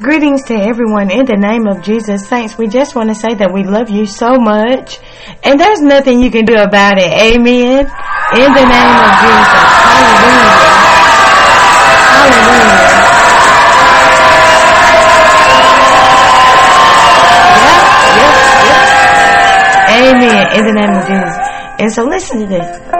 Greetings 0.00 0.44
to 0.44 0.54
everyone 0.54 1.10
in 1.10 1.26
the 1.26 1.36
name 1.36 1.66
of 1.66 1.82
Jesus. 1.82 2.26
Saints, 2.26 2.56
we 2.56 2.68
just 2.68 2.94
want 2.94 3.10
to 3.10 3.14
say 3.14 3.34
that 3.34 3.52
we 3.52 3.64
love 3.64 3.90
you 3.90 4.06
so 4.06 4.38
much 4.38 4.98
and 5.44 5.60
there's 5.60 5.82
nothing 5.82 6.22
you 6.22 6.30
can 6.30 6.46
do 6.46 6.56
about 6.56 6.96
it. 6.96 7.12
Amen. 7.12 7.84
In 7.84 8.48
the 8.48 8.64
name 8.64 8.96
of 8.96 9.12
Jesus. 9.20 9.60
Hallelujah. 9.84 10.56
Hallelujah. 12.16 12.80
Amen. 20.00 20.48
In 20.56 20.64
the 20.64 20.72
name 20.80 20.96
of 20.96 21.04
Jesus. 21.04 21.36
And 21.78 21.92
so 21.92 22.04
listen 22.04 22.40
to 22.40 22.46
this. 22.46 22.99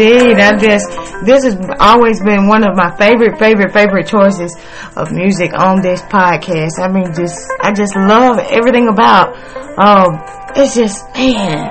Indeed. 0.00 0.38
I 0.38 0.56
just, 0.56 0.90
this 1.24 1.44
has 1.44 1.56
always 1.78 2.20
been 2.20 2.48
one 2.48 2.64
of 2.64 2.76
my 2.76 2.96
favorite, 2.96 3.38
favorite, 3.38 3.72
favorite 3.72 4.06
choices 4.06 4.56
of 4.96 5.12
music 5.12 5.52
on 5.54 5.82
this 5.82 6.02
podcast. 6.02 6.78
I 6.78 6.88
mean, 6.88 7.12
just, 7.14 7.38
I 7.60 7.72
just 7.72 7.94
love 7.96 8.38
everything 8.38 8.88
about, 8.88 9.36
um, 9.78 10.22
it's 10.56 10.74
just, 10.74 11.04
man. 11.14 11.70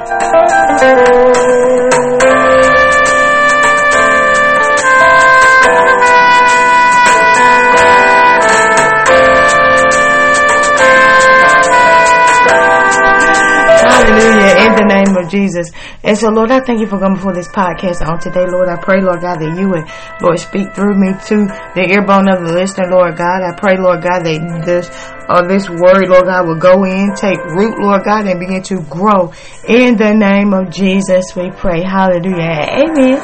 Jesus. 15.30 15.72
And 16.04 16.18
so, 16.18 16.30
Lord, 16.30 16.52
I 16.52 16.60
thank 16.60 16.80
you 16.80 16.88
for 16.88 17.00
coming 17.00 17.20
for 17.20 17.34
this 17.34 17.48
podcast 17.48 18.06
on 18.06 18.20
today, 18.20 18.46
Lord. 18.48 18.70
I 18.70 18.78
pray, 18.78 19.02
Lord 19.02 19.22
God, 19.22 19.40
that 19.40 19.58
you 19.58 19.70
would, 19.70 19.86
Lord, 20.22 20.40
speak 20.40 20.74
through 20.76 20.96
me 21.00 21.14
to 21.30 21.48
the 21.76 21.86
earbone 21.94 22.28
of 22.34 22.46
the 22.46 22.54
listener, 22.54 22.90
Lord 22.90 23.18
God. 23.18 23.44
I 23.44 23.54
pray, 23.56 23.78
Lord 23.78 24.02
God, 24.04 24.26
that 24.26 24.64
this, 24.66 24.90
uh, 25.30 25.46
this 25.48 25.70
word, 25.70 26.10
Lord 26.10 26.26
God, 26.26 26.48
will 26.48 26.60
go 26.60 26.84
in, 26.84 27.14
take 27.16 27.40
root, 27.56 27.80
Lord 27.80 28.04
God, 28.04 28.28
and 28.28 28.40
begin 28.40 28.64
to 28.64 28.82
grow. 28.90 29.32
In 29.68 29.96
the 29.98 30.14
name 30.14 30.54
of 30.54 30.72
Jesus, 30.72 31.36
we 31.36 31.52
pray. 31.52 31.84
Hallelujah. 31.84 32.66
Amen. 32.84 33.20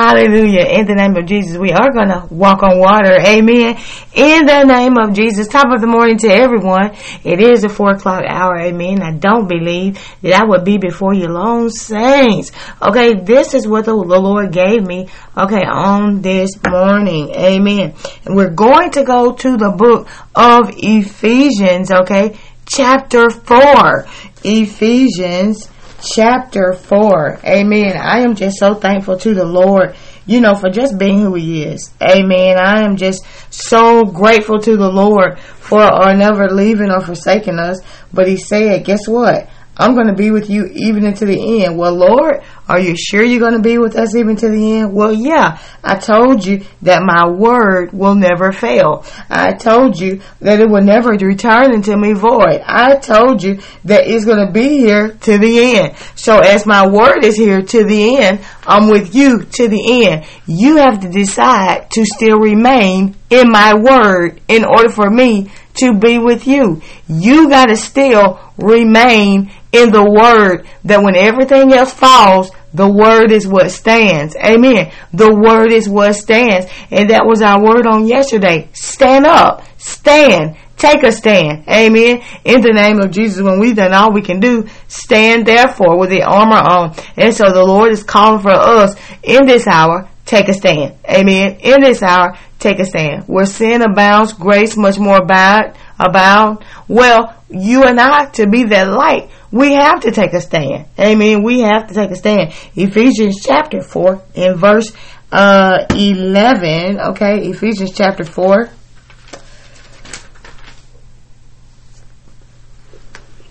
Hallelujah. 0.00 0.64
In 0.64 0.86
the 0.86 0.94
name 0.94 1.14
of 1.14 1.26
Jesus, 1.26 1.58
we 1.58 1.72
are 1.72 1.92
going 1.92 2.08
to 2.08 2.26
walk 2.30 2.62
on 2.62 2.78
water. 2.78 3.20
Amen. 3.20 3.76
In 4.14 4.46
the 4.46 4.64
name 4.64 4.96
of 4.96 5.12
Jesus, 5.12 5.46
top 5.46 5.70
of 5.74 5.82
the 5.82 5.86
morning 5.86 6.16
to 6.24 6.28
everyone. 6.28 6.96
It 7.22 7.38
is 7.38 7.60
the 7.60 7.68
four 7.68 7.90
o'clock 7.90 8.24
hour. 8.26 8.58
Amen. 8.58 9.02
I 9.02 9.12
don't 9.12 9.46
believe 9.46 10.00
that 10.22 10.40
I 10.40 10.44
would 10.46 10.64
be 10.64 10.78
before 10.78 11.12
you 11.12 11.28
long 11.28 11.68
saints. 11.68 12.50
Okay. 12.80 13.12
This 13.12 13.52
is 13.52 13.68
what 13.68 13.84
the, 13.84 13.92
Lord 13.92 14.52
gave 14.54 14.86
me. 14.86 15.08
Okay. 15.36 15.64
On 15.66 16.22
this 16.22 16.52
morning. 16.66 17.34
Amen. 17.34 17.92
And 18.24 18.34
we're 18.34 18.48
going 18.54 18.92
to 18.92 19.04
go 19.04 19.34
to 19.34 19.58
the 19.58 19.70
book 19.70 20.08
of 20.34 20.72
Ephesians. 20.78 21.90
Okay. 21.90 22.38
Chapter 22.64 23.28
four. 23.28 24.06
Ephesians 24.42 25.68
chapter 26.02 26.72
4. 26.72 27.40
Amen. 27.44 27.96
I 27.96 28.20
am 28.20 28.34
just 28.34 28.58
so 28.58 28.74
thankful 28.74 29.18
to 29.18 29.34
the 29.34 29.44
Lord, 29.44 29.96
you 30.26 30.40
know, 30.40 30.54
for 30.54 30.70
just 30.70 30.98
being 30.98 31.20
who 31.20 31.34
He 31.34 31.62
is. 31.62 31.92
Amen. 32.02 32.58
I 32.58 32.82
am 32.82 32.96
just 32.96 33.24
so 33.50 34.04
grateful 34.04 34.58
to 34.60 34.76
the 34.76 34.90
Lord 34.90 35.38
for 35.38 35.80
our 35.80 36.14
never 36.14 36.48
leaving 36.48 36.90
or 36.90 37.00
forsaking 37.00 37.58
us. 37.58 37.80
But 38.12 38.28
He 38.28 38.36
said, 38.36 38.84
guess 38.84 39.06
what? 39.06 39.48
I'm 39.80 39.94
going 39.94 40.08
to 40.08 40.14
be 40.14 40.30
with 40.30 40.50
you 40.50 40.66
even 40.74 41.06
into 41.06 41.24
the 41.24 41.64
end. 41.64 41.78
Well, 41.78 41.94
Lord, 41.94 42.42
are 42.68 42.78
you 42.78 42.94
sure 42.96 43.24
you're 43.24 43.40
going 43.40 43.54
to 43.54 43.62
be 43.62 43.78
with 43.78 43.96
us 43.96 44.14
even 44.14 44.36
to 44.36 44.50
the 44.50 44.72
end? 44.72 44.92
Well, 44.92 45.10
yeah. 45.10 45.58
I 45.82 45.96
told 45.96 46.44
you 46.44 46.64
that 46.82 47.02
my 47.02 47.26
word 47.26 47.94
will 47.94 48.14
never 48.14 48.52
fail. 48.52 49.06
I 49.30 49.54
told 49.54 49.98
you 49.98 50.20
that 50.40 50.60
it 50.60 50.68
will 50.68 50.84
never 50.84 51.12
return 51.12 51.72
unto 51.72 51.96
me 51.96 52.12
void. 52.12 52.60
I 52.66 52.96
told 52.96 53.42
you 53.42 53.60
that 53.86 54.06
it's 54.06 54.26
going 54.26 54.46
to 54.46 54.52
be 54.52 54.68
here 54.80 55.12
to 55.12 55.38
the 55.38 55.78
end. 55.78 55.96
So 56.14 56.40
as 56.40 56.66
my 56.66 56.86
word 56.86 57.24
is 57.24 57.36
here 57.38 57.62
to 57.62 57.84
the 57.84 58.18
end, 58.18 58.40
I'm 58.66 58.90
with 58.90 59.14
you 59.14 59.44
to 59.44 59.66
the 59.66 60.06
end. 60.06 60.26
You 60.46 60.76
have 60.76 61.00
to 61.00 61.08
decide 61.08 61.90
to 61.92 62.04
still 62.04 62.38
remain 62.38 63.16
in 63.30 63.50
my 63.50 63.74
word 63.74 64.42
in 64.46 64.64
order 64.64 64.90
for 64.90 65.08
me 65.08 65.50
to 65.74 65.94
be 65.94 66.18
with 66.18 66.46
you. 66.46 66.82
You 67.08 67.48
got 67.48 67.66
to 67.66 67.76
still 67.76 68.38
remain 68.58 69.50
in 69.72 69.90
the 69.90 70.04
word 70.04 70.66
that 70.84 71.02
when 71.02 71.16
everything 71.16 71.72
else 71.72 71.92
falls, 71.92 72.50
the 72.72 72.88
word 72.88 73.32
is 73.32 73.46
what 73.46 73.70
stands. 73.70 74.36
Amen. 74.36 74.92
The 75.12 75.34
word 75.34 75.72
is 75.72 75.88
what 75.88 76.14
stands. 76.14 76.70
And 76.90 77.10
that 77.10 77.26
was 77.26 77.42
our 77.42 77.62
word 77.62 77.86
on 77.86 78.06
yesterday. 78.06 78.68
Stand 78.72 79.26
up. 79.26 79.62
Stand. 79.78 80.56
Take 80.76 81.02
a 81.02 81.12
stand. 81.12 81.68
Amen. 81.68 82.22
In 82.44 82.62
the 82.62 82.72
name 82.72 83.00
of 83.00 83.10
Jesus, 83.10 83.42
when 83.42 83.60
we've 83.60 83.76
done 83.76 83.92
all 83.92 84.12
we 84.12 84.22
can 84.22 84.40
do, 84.40 84.66
stand 84.88 85.46
therefore 85.46 85.98
with 85.98 86.10
the 86.10 86.22
armor 86.22 86.56
on. 86.56 86.94
And 87.16 87.34
so 87.34 87.52
the 87.52 87.64
Lord 87.64 87.92
is 87.92 88.02
calling 88.02 88.40
for 88.40 88.50
us 88.50 88.94
in 89.22 89.46
this 89.46 89.66
hour, 89.66 90.08
take 90.24 90.48
a 90.48 90.54
stand. 90.54 90.96
Amen. 91.06 91.58
In 91.60 91.82
this 91.82 92.02
hour, 92.02 92.38
take 92.58 92.78
a 92.78 92.86
stand. 92.86 93.24
Where 93.24 93.46
sin 93.46 93.82
abounds, 93.82 94.32
grace 94.32 94.76
much 94.76 94.98
more 94.98 95.18
abound. 95.18 96.64
Well, 96.88 97.36
you 97.50 97.82
and 97.82 98.00
I, 98.00 98.26
to 98.30 98.48
be 98.48 98.64
that 98.64 98.88
light, 98.88 99.28
we 99.52 99.72
have 99.74 100.00
to 100.00 100.12
take 100.12 100.32
a 100.32 100.40
stand. 100.40 100.86
Amen. 100.98 101.42
We 101.42 101.60
have 101.60 101.88
to 101.88 101.94
take 101.94 102.10
a 102.10 102.16
stand. 102.16 102.52
Ephesians 102.76 103.40
chapter 103.44 103.82
4 103.82 104.22
in 104.34 104.56
verse 104.56 104.92
uh, 105.32 105.86
11. 105.90 107.00
Okay. 107.00 107.48
Ephesians 107.48 107.92
chapter 107.92 108.24
4. 108.24 108.70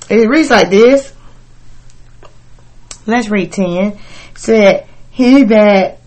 It 0.10 0.28
reads 0.28 0.50
like 0.50 0.70
this. 0.70 1.14
Let's 3.06 3.30
read 3.30 3.52
10. 3.52 3.68
It 3.68 3.98
said, 4.36 4.88
He 5.12 5.44
that, 5.44 6.00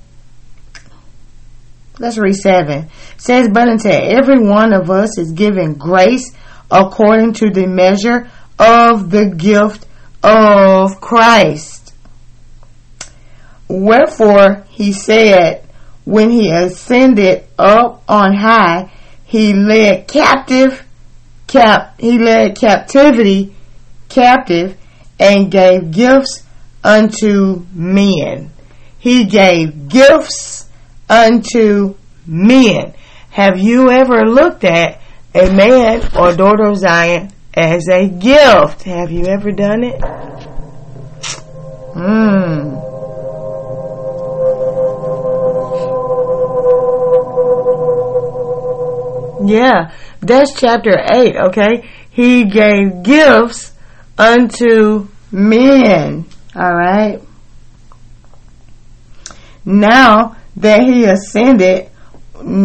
let's 1.98 2.18
read 2.18 2.34
7. 2.34 2.78
It 2.78 2.90
says, 3.18 3.48
But 3.52 3.68
unto 3.68 3.88
every 3.88 4.40
one 4.40 4.72
of 4.72 4.90
us 4.90 5.18
is 5.18 5.32
given 5.32 5.74
grace 5.74 6.32
according 6.70 7.34
to 7.34 7.50
the 7.50 7.66
measure 7.66 8.30
of 8.58 9.10
the 9.10 9.30
gift 9.36 9.86
of 10.22 11.00
Christ. 11.00 11.94
Wherefore 13.68 14.64
he 14.68 14.92
said, 14.92 15.66
when 16.04 16.30
he 16.30 16.50
ascended 16.50 17.44
up 17.58 18.02
on 18.08 18.34
high, 18.34 18.90
he 19.24 19.54
led 19.54 20.08
captive, 20.08 20.84
cap, 21.46 21.98
he 21.98 22.18
led 22.18 22.56
captivity 22.56 23.54
captive 24.08 24.76
and 25.18 25.50
gave 25.50 25.90
gifts 25.90 26.44
unto 26.84 27.64
men. 27.72 28.50
He 28.98 29.24
gave 29.24 29.88
gifts 29.88 30.68
unto 31.08 31.94
men. 32.26 32.94
Have 33.30 33.58
you 33.58 33.90
ever 33.90 34.26
looked 34.26 34.64
at 34.64 35.00
a 35.34 35.50
man 35.50 36.02
or 36.16 36.34
daughter 36.34 36.64
of 36.68 36.76
Zion 36.76 37.31
as 37.54 37.88
a 37.88 38.08
gift. 38.08 38.84
Have 38.84 39.10
you 39.10 39.26
ever 39.26 39.52
done 39.52 39.84
it? 39.84 40.00
Hmm. 41.94 42.78
Yeah, 49.46 49.92
that's 50.20 50.54
chapter 50.54 50.96
8, 51.12 51.36
okay? 51.48 51.88
He 52.10 52.44
gave 52.44 53.02
gifts 53.02 53.72
unto 54.16 55.08
men, 55.32 56.26
alright? 56.54 57.20
Now 59.64 60.36
that 60.56 60.82
he 60.82 61.04
ascended, 61.04 61.90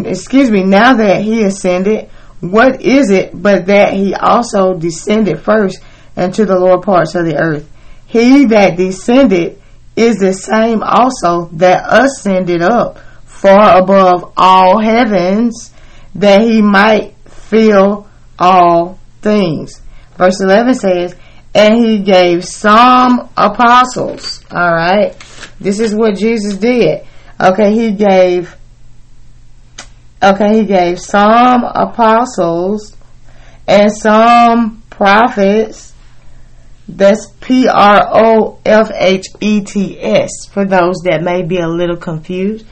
excuse 0.06 0.51
me, 0.51 0.63
now 0.63 0.94
that 0.94 1.22
he 1.24 1.44
ascended, 1.44 2.10
what 2.39 2.81
is 2.81 3.10
it 3.10 3.31
but 3.34 3.66
that 3.68 3.94
he 3.94 4.13
also 4.13 4.74
descended 4.75 5.39
first 5.39 5.80
into 6.16 6.45
the 6.45 6.57
lower 6.57 6.81
parts 6.81 7.16
of 7.16 7.25
the 7.25 7.38
earth? 7.38 7.69
He 8.06 8.45
that 8.45 8.78
descended 8.78 9.62
is 9.95 10.18
the 10.18 10.34
same 10.34 10.84
also 10.84 11.45
that 11.54 11.86
ascended 11.89 12.62
up 12.62 13.00
far 13.25 13.81
above 13.81 14.34
all 14.38 14.80
heavens 14.80 15.72
that 16.16 16.42
he 16.42 16.62
might 16.62 17.16
fill 17.25 18.07
all 18.40 19.00
things. 19.22 19.81
Verse 20.18 20.40
11 20.42 20.75
says, 20.75 21.16
and 21.54 21.75
he 21.83 22.00
gave 22.00 22.45
some 22.45 23.30
apostles. 23.36 24.44
All 24.51 24.74
right. 24.74 25.16
This 25.60 25.80
is 25.80 25.95
what 25.95 26.16
Jesus 26.16 26.57
did. 26.57 27.06
Okay. 27.40 27.74
He 27.74 27.92
gave 27.92 28.56
Okay, 30.22 30.62
he 30.62 30.66
gave 30.66 31.00
some 31.00 31.64
apostles 31.64 32.96
and 33.68 33.92
some 33.96 34.81
prophets. 34.90 35.94
That's 36.88 37.28
P 37.42 37.68
R 37.68 38.10
O 38.14 38.60
F 38.66 38.90
H 38.96 39.28
E 39.42 39.62
T 39.62 40.00
S 40.00 40.48
for 40.52 40.66
those 40.66 40.96
that 41.04 41.22
may 41.22 41.44
be 41.44 41.60
a 41.60 41.68
little 41.68 41.98
confused. 41.98 42.66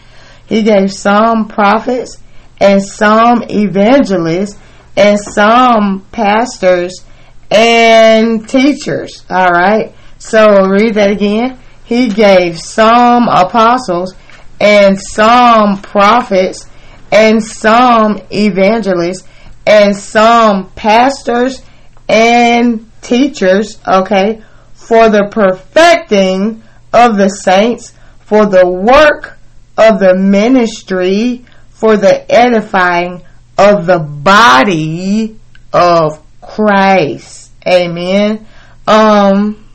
He 0.48 0.64
gave 0.64 0.92
some 0.92 1.48
prophets 1.48 2.18
and 2.60 2.82
some 2.82 3.44
evangelists 3.50 4.58
and 4.96 5.20
some 5.20 6.06
pastors 6.12 7.04
and 7.52 8.48
teachers. 8.48 9.26
All 9.30 9.52
right. 9.52 9.94
So 10.18 10.66
read 10.68 10.96
that 10.96 11.12
again. 11.12 11.60
He 11.84 12.08
gave 12.08 12.60
some 12.60 13.28
apostles 13.28 14.16
and 14.60 15.00
some 15.00 15.82
prophets 15.82 16.68
and 17.16 17.42
some 17.42 18.22
evangelists 18.30 19.26
and 19.66 19.96
some 19.96 20.70
pastors 20.72 21.62
and 22.10 22.92
teachers, 23.02 23.80
okay, 23.88 24.44
for 24.74 25.10
the 25.10 25.30
perfecting 25.32 26.62
of 26.92 27.16
the 27.18 27.30
saints, 27.30 27.94
for 28.20 28.46
the 28.46 28.68
work 28.68 29.38
of 29.78 30.00
the 30.00 30.14
ministry, 30.14 31.46
for 31.70 31.96
the 31.96 32.30
edifying 32.30 33.24
of 33.58 33.86
the 33.86 34.00
body 34.00 35.40
of 35.72 36.22
Christ. 36.42 37.54
Amen. 37.66 38.46
Um, 38.86 39.66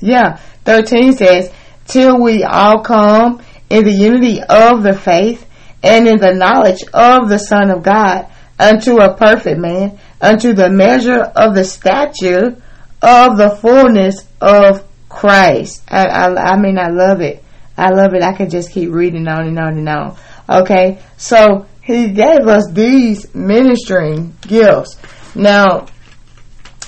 yeah, 0.00 0.38
13 0.64 1.12
says, 1.12 1.52
till 1.86 2.20
we 2.20 2.42
all 2.42 2.80
come 2.80 3.40
in 3.72 3.84
the 3.84 3.92
unity 3.92 4.38
of 4.42 4.82
the 4.82 4.92
faith 4.92 5.48
and 5.82 6.06
in 6.06 6.18
the 6.18 6.34
knowledge 6.34 6.82
of 6.92 7.30
the 7.30 7.38
Son 7.38 7.70
of 7.70 7.82
God 7.82 8.26
unto 8.58 8.98
a 8.98 9.16
perfect 9.16 9.58
man, 9.58 9.98
unto 10.20 10.52
the 10.52 10.68
measure 10.68 11.20
of 11.20 11.54
the 11.54 11.64
stature 11.64 12.62
of 13.00 13.36
the 13.38 13.58
fullness 13.60 14.26
of 14.42 14.84
Christ. 15.08 15.82
I, 15.88 16.04
I, 16.06 16.52
I 16.52 16.60
mean, 16.60 16.78
I 16.78 16.88
love 16.88 17.22
it. 17.22 17.42
I 17.76 17.88
love 17.88 18.12
it. 18.12 18.22
I 18.22 18.34
could 18.36 18.50
just 18.50 18.70
keep 18.72 18.90
reading 18.90 19.26
on 19.26 19.48
and 19.48 19.58
on 19.58 19.78
and 19.78 19.88
on. 19.88 20.16
Okay, 20.48 21.00
so 21.16 21.66
he 21.80 22.08
gave 22.10 22.46
us 22.46 22.70
these 22.72 23.34
ministering 23.34 24.36
gifts. 24.42 24.98
Now, 25.34 25.86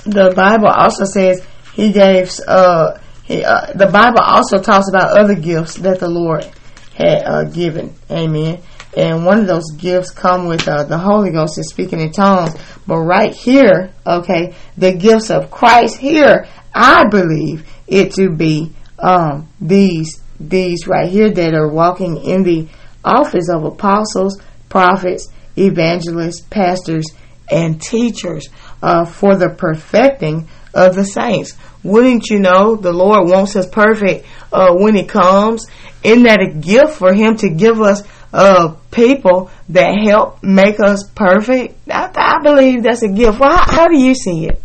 the 0.05 0.35
Bible 0.37 0.69
also 0.69 1.05
says 1.07 1.45
he 1.73 1.93
gave 1.93 2.31
uh, 2.47 2.99
he, 3.23 3.43
uh, 3.43 3.73
the 3.73 3.87
Bible 3.87 4.21
also 4.21 4.59
talks 4.59 4.91
about 4.91 5.17
other 5.17 5.35
gifts 5.35 5.77
that 5.77 5.99
the 5.99 6.09
Lord 6.09 6.47
had 6.95 7.23
uh, 7.25 7.45
given. 7.45 7.95
Amen. 8.11 8.63
And 8.97 9.27
one 9.27 9.41
of 9.41 9.47
those 9.47 9.73
gifts 9.77 10.11
come 10.11 10.47
with 10.47 10.69
uh, 10.69 10.85
the 10.85 10.99
Holy 10.99 11.31
Ghost 11.31 11.59
is 11.59 11.69
speaking 11.69 12.01
in 12.01 12.13
tongues. 12.13 12.55
But 12.87 13.01
right 13.01 13.35
here, 13.35 13.93
okay, 14.07 14.55
the 14.77 14.93
gifts 14.93 15.31
of 15.31 15.51
Christ 15.51 15.97
here, 15.97 16.47
I 16.73 17.09
believe 17.09 17.69
it 17.87 18.13
to 18.13 18.31
be 18.31 18.73
um, 18.99 19.49
these 19.61 20.21
these 20.39 20.87
right 20.87 21.09
here 21.09 21.33
that 21.33 21.55
are 21.55 21.69
walking 21.69 22.17
in 22.19 22.43
the 22.43 22.69
office 23.05 23.49
of 23.49 23.65
apostles, 23.65 24.41
prophets, 24.69 25.29
evangelists, 25.57 26.41
pastors, 26.41 27.07
and 27.51 27.81
teachers 27.81 28.49
uh, 28.83 29.05
for 29.05 29.37
the 29.37 29.51
perfecting 29.51 30.49
of 30.73 30.95
the 30.95 31.05
saints. 31.05 31.57
Wouldn't 31.85 32.31
you 32.31 32.41
know 32.41 32.77
the 32.77 32.93
Lord 32.93 33.29
wants 33.29 33.55
us 33.57 33.69
perfect 33.69 34.27
uh, 34.51 34.75
when 34.75 34.97
He 34.97 35.05
comes? 35.05 35.67
Isn't 36.03 36.25
that 36.25 36.41
a 36.41 36.51
gift 36.51 36.95
for 36.95 37.13
Him 37.13 37.37
to 37.37 37.51
give 37.51 37.81
us 37.81 38.03
uh, 38.33 38.75
people 38.91 39.51
that 39.69 39.95
help 40.03 40.43
make 40.43 40.81
us 40.81 41.09
perfect? 41.15 41.77
I, 41.89 42.11
I 42.15 42.43
believe 42.43 42.83
that's 42.83 43.03
a 43.03 43.09
gift. 43.09 43.39
Well, 43.39 43.55
how, 43.55 43.73
how 43.73 43.89
do 43.89 43.99
you 43.99 44.15
see 44.15 44.47
it? 44.47 44.61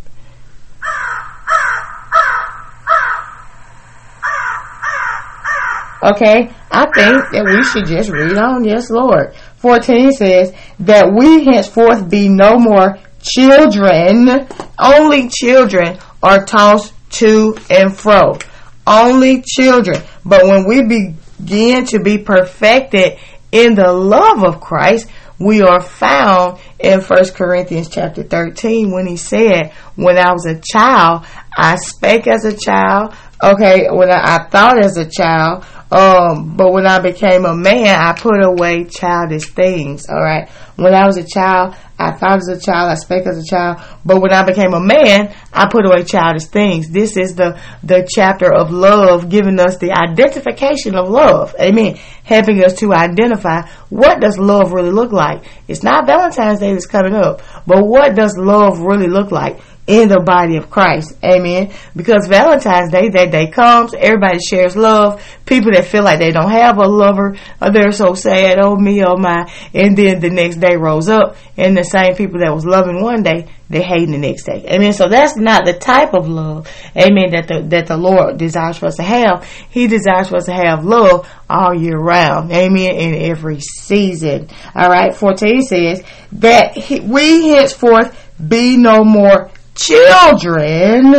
Okay, 6.01 6.49
I 6.71 6.85
think 6.85 7.31
that 7.33 7.43
we 7.45 7.61
should 7.65 7.85
just 7.85 8.09
read 8.09 8.37
on. 8.37 8.63
Yes, 8.63 8.89
Lord. 8.89 9.35
14 9.57 10.13
says 10.13 10.53
that 10.79 11.11
we 11.13 11.43
henceforth 11.43 12.09
be 12.09 12.29
no 12.29 12.57
more 12.57 12.97
children, 13.21 14.47
only 14.79 15.27
children 15.27 15.99
are 16.23 16.45
tossed 16.45 16.93
to 17.09 17.55
and 17.69 17.95
fro. 17.95 18.37
Only 18.85 19.43
children. 19.45 20.01
But 20.25 20.45
when 20.45 20.67
we 20.67 20.81
begin 20.81 21.85
to 21.87 21.99
be 21.99 22.17
perfected 22.17 23.17
in 23.51 23.75
the 23.75 23.91
love 23.91 24.43
of 24.43 24.61
Christ, 24.61 25.07
we 25.39 25.61
are 25.61 25.81
found 25.81 26.59
in 26.79 27.01
1 27.01 27.25
Corinthians 27.33 27.89
chapter 27.89 28.23
13 28.23 28.91
when 28.91 29.07
he 29.07 29.15
said, 29.15 29.71
when 29.95 30.17
I 30.17 30.33
was 30.33 30.45
a 30.45 30.59
child, 30.59 31.25
I 31.55 31.77
spake 31.77 32.27
as 32.27 32.43
a 32.43 32.55
child. 32.55 33.15
Okay, 33.41 33.87
when 33.89 34.11
I, 34.11 34.35
I 34.35 34.49
thought 34.49 34.83
as 34.83 34.97
a 34.97 35.09
child, 35.09 35.63
um, 35.91 36.55
but 36.55 36.71
when 36.71 36.85
I 36.85 36.99
became 36.99 37.45
a 37.45 37.55
man, 37.55 37.99
I 37.99 38.13
put 38.13 38.43
away 38.43 38.85
childish 38.85 39.45
things. 39.49 40.05
All 40.07 40.21
right. 40.21 40.47
When 40.75 40.93
I 40.93 41.05
was 41.05 41.17
a 41.17 41.27
child, 41.27 41.75
I 41.97 42.11
thought 42.11 42.37
as 42.37 42.47
a 42.47 42.59
child, 42.59 42.91
I 42.91 42.95
spake 42.95 43.25
as 43.25 43.37
a 43.37 43.43
child. 43.43 43.81
But 44.05 44.21
when 44.21 44.31
I 44.31 44.43
became 44.45 44.73
a 44.73 44.79
man, 44.79 45.35
I 45.51 45.67
put 45.67 45.85
away 45.85 46.03
childish 46.03 46.45
things. 46.45 46.89
This 46.89 47.17
is 47.17 47.35
the, 47.35 47.59
the 47.83 48.07
chapter 48.07 48.53
of 48.53 48.71
love 48.71 49.29
giving 49.29 49.59
us 49.59 49.77
the 49.77 49.91
identification 49.91 50.95
of 50.95 51.09
love. 51.09 51.55
Amen. 51.59 51.97
Helping 52.23 52.63
us 52.63 52.75
to 52.75 52.93
identify 52.93 53.67
what 53.89 54.21
does 54.21 54.37
love 54.37 54.71
really 54.71 54.91
look 54.91 55.11
like. 55.11 55.43
It's 55.67 55.83
not 55.83 56.05
Valentine's 56.05 56.59
Day 56.59 56.71
that's 56.71 56.85
coming 56.85 57.15
up, 57.15 57.41
but 57.65 57.83
what 57.85 58.15
does 58.15 58.37
love 58.37 58.79
really 58.79 59.07
look 59.07 59.31
like? 59.31 59.59
In 59.89 60.07
the 60.07 60.19
body 60.19 60.55
of 60.55 60.69
Christ. 60.69 61.17
Amen. 61.23 61.73
Because 61.95 62.27
Valentine's 62.27 62.91
Day, 62.91 63.09
that 63.09 63.31
day 63.31 63.47
comes, 63.49 63.95
everybody 63.95 64.37
shares 64.37 64.75
love. 64.75 65.19
People 65.47 65.71
that 65.71 65.85
feel 65.85 66.03
like 66.03 66.19
they 66.19 66.31
don't 66.31 66.51
have 66.51 66.77
a 66.77 66.87
lover, 66.87 67.35
oh, 67.59 67.71
they're 67.71 67.91
so 67.91 68.13
sad, 68.13 68.59
oh 68.61 68.75
me, 68.75 69.03
oh 69.03 69.17
my. 69.17 69.51
And 69.73 69.97
then 69.97 70.19
the 70.19 70.29
next 70.29 70.57
day 70.57 70.75
rolls 70.75 71.09
up, 71.09 71.37
and 71.57 71.75
the 71.75 71.83
same 71.83 72.15
people 72.15 72.39
that 72.41 72.53
was 72.53 72.67
loving 72.67 73.01
one 73.01 73.23
day, 73.23 73.47
they're 73.67 73.81
hating 73.81 74.11
the 74.11 74.19
next 74.19 74.43
day. 74.43 74.63
Amen. 74.69 74.93
So 74.93 75.09
that's 75.09 75.35
not 75.35 75.65
the 75.65 75.73
type 75.73 76.13
of 76.13 76.29
love, 76.29 76.67
amen, 76.95 77.31
that 77.31 77.47
the, 77.47 77.65
that 77.69 77.87
the 77.87 77.97
Lord 77.97 78.37
desires 78.37 78.77
for 78.77 78.85
us 78.85 78.97
to 78.97 79.03
have. 79.03 79.43
He 79.71 79.87
desires 79.87 80.29
for 80.29 80.35
us 80.37 80.45
to 80.45 80.53
have 80.53 80.85
love 80.85 81.27
all 81.49 81.73
year 81.73 81.97
round. 81.97 82.51
Amen. 82.51 82.95
In 82.95 83.15
every 83.15 83.59
season. 83.59 84.49
All 84.75 84.89
right. 84.89 85.15
14 85.15 85.63
says 85.63 86.03
that 86.33 86.77
he, 86.77 86.99
we 86.99 87.47
henceforth 87.47 88.15
be 88.47 88.77
no 88.77 89.03
more 89.03 89.49
children, 89.79 91.15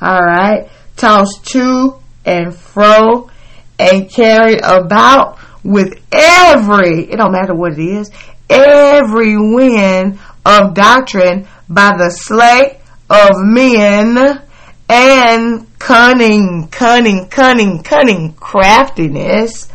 all 0.00 0.20
right, 0.20 0.68
tossed 0.96 1.46
to 1.46 1.94
and 2.24 2.54
fro 2.54 3.30
and 3.78 4.10
carried 4.10 4.60
about 4.62 5.38
with 5.62 5.94
every, 6.12 7.04
it 7.10 7.16
don't 7.16 7.32
matter 7.32 7.54
what 7.54 7.72
it 7.72 7.78
is, 7.78 8.10
every 8.50 9.36
wind 9.36 10.18
of 10.44 10.74
doctrine 10.74 11.46
by 11.68 11.96
the 11.96 12.10
sleight 12.10 12.80
of 13.08 13.30
men 13.36 14.42
and 14.88 15.78
cunning, 15.78 16.68
cunning, 16.68 17.28
cunning, 17.28 17.82
cunning 17.82 18.34
craftiness, 18.34 19.68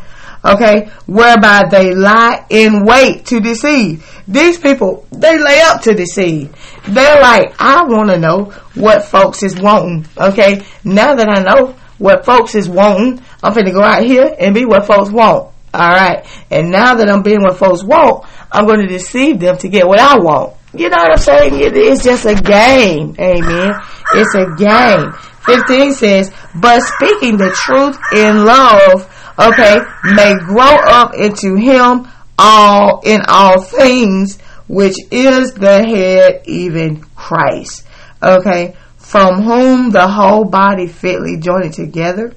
okay, 0.44 0.90
whereby 1.06 1.64
they 1.70 1.94
lie 1.94 2.44
in 2.48 2.84
wait 2.84 3.26
to 3.26 3.40
deceive. 3.40 4.19
These 4.30 4.58
people, 4.58 5.06
they 5.10 5.36
lay 5.38 5.60
up 5.62 5.82
to 5.82 5.92
deceive. 5.92 6.54
They're 6.88 7.20
like, 7.20 7.52
I 7.58 7.82
want 7.82 8.10
to 8.10 8.18
know 8.18 8.44
what 8.74 9.04
folks 9.04 9.42
is 9.42 9.60
wanting. 9.60 10.06
Okay, 10.16 10.64
now 10.84 11.16
that 11.16 11.28
I 11.28 11.42
know 11.42 11.74
what 11.98 12.24
folks 12.24 12.54
is 12.54 12.68
wanting, 12.68 13.20
I'm 13.42 13.52
going 13.52 13.66
to 13.66 13.72
go 13.72 13.82
out 13.82 14.04
here 14.04 14.32
and 14.38 14.54
be 14.54 14.64
what 14.64 14.86
folks 14.86 15.10
want. 15.10 15.52
All 15.74 15.88
right, 15.88 16.24
and 16.48 16.70
now 16.70 16.94
that 16.94 17.10
I'm 17.10 17.22
being 17.22 17.42
what 17.42 17.58
folks 17.58 17.82
want, 17.82 18.24
I'm 18.52 18.66
going 18.66 18.80
to 18.80 18.86
deceive 18.86 19.40
them 19.40 19.58
to 19.58 19.68
get 19.68 19.88
what 19.88 19.98
I 19.98 20.16
want. 20.16 20.54
You 20.74 20.88
know 20.88 20.98
what 20.98 21.12
I'm 21.12 21.18
saying? 21.18 21.52
It's 21.54 22.04
just 22.04 22.24
a 22.24 22.34
game. 22.36 23.16
Amen. 23.18 23.72
It's 24.14 24.34
a 24.36 24.54
game. 24.56 25.12
15 25.44 25.94
says, 25.94 26.32
but 26.54 26.80
speaking 26.82 27.36
the 27.36 27.50
truth 27.50 27.98
in 28.14 28.44
love, 28.44 29.10
okay, 29.36 29.80
may 30.14 30.34
grow 30.46 30.76
up 30.86 31.14
into 31.14 31.56
him 31.56 32.06
all 32.40 33.00
in 33.04 33.20
all 33.28 33.60
things 33.60 34.38
which 34.66 34.96
is 35.10 35.52
the 35.52 35.84
head, 35.84 36.42
even 36.46 37.02
Christ. 37.14 37.86
Okay, 38.22 38.76
from 38.96 39.42
whom 39.42 39.90
the 39.90 40.08
whole 40.08 40.44
body 40.44 40.86
fitly 40.86 41.36
joined 41.38 41.74
together 41.74 42.32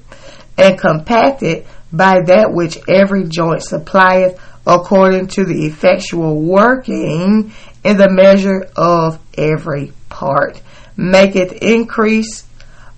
and 0.57 0.77
compacted 0.77 1.65
by 1.91 2.22
that 2.25 2.51
which 2.51 2.77
every 2.89 3.25
joint 3.25 3.62
supplieth 3.63 4.39
according 4.65 5.27
to 5.27 5.45
the 5.45 5.65
effectual 5.65 6.41
working 6.41 7.53
in 7.83 7.98
the 7.98 8.10
measure 8.10 8.67
of 8.75 9.19
every 9.38 9.93
part, 10.10 10.62
maketh 10.98 11.51
increase 11.62 12.45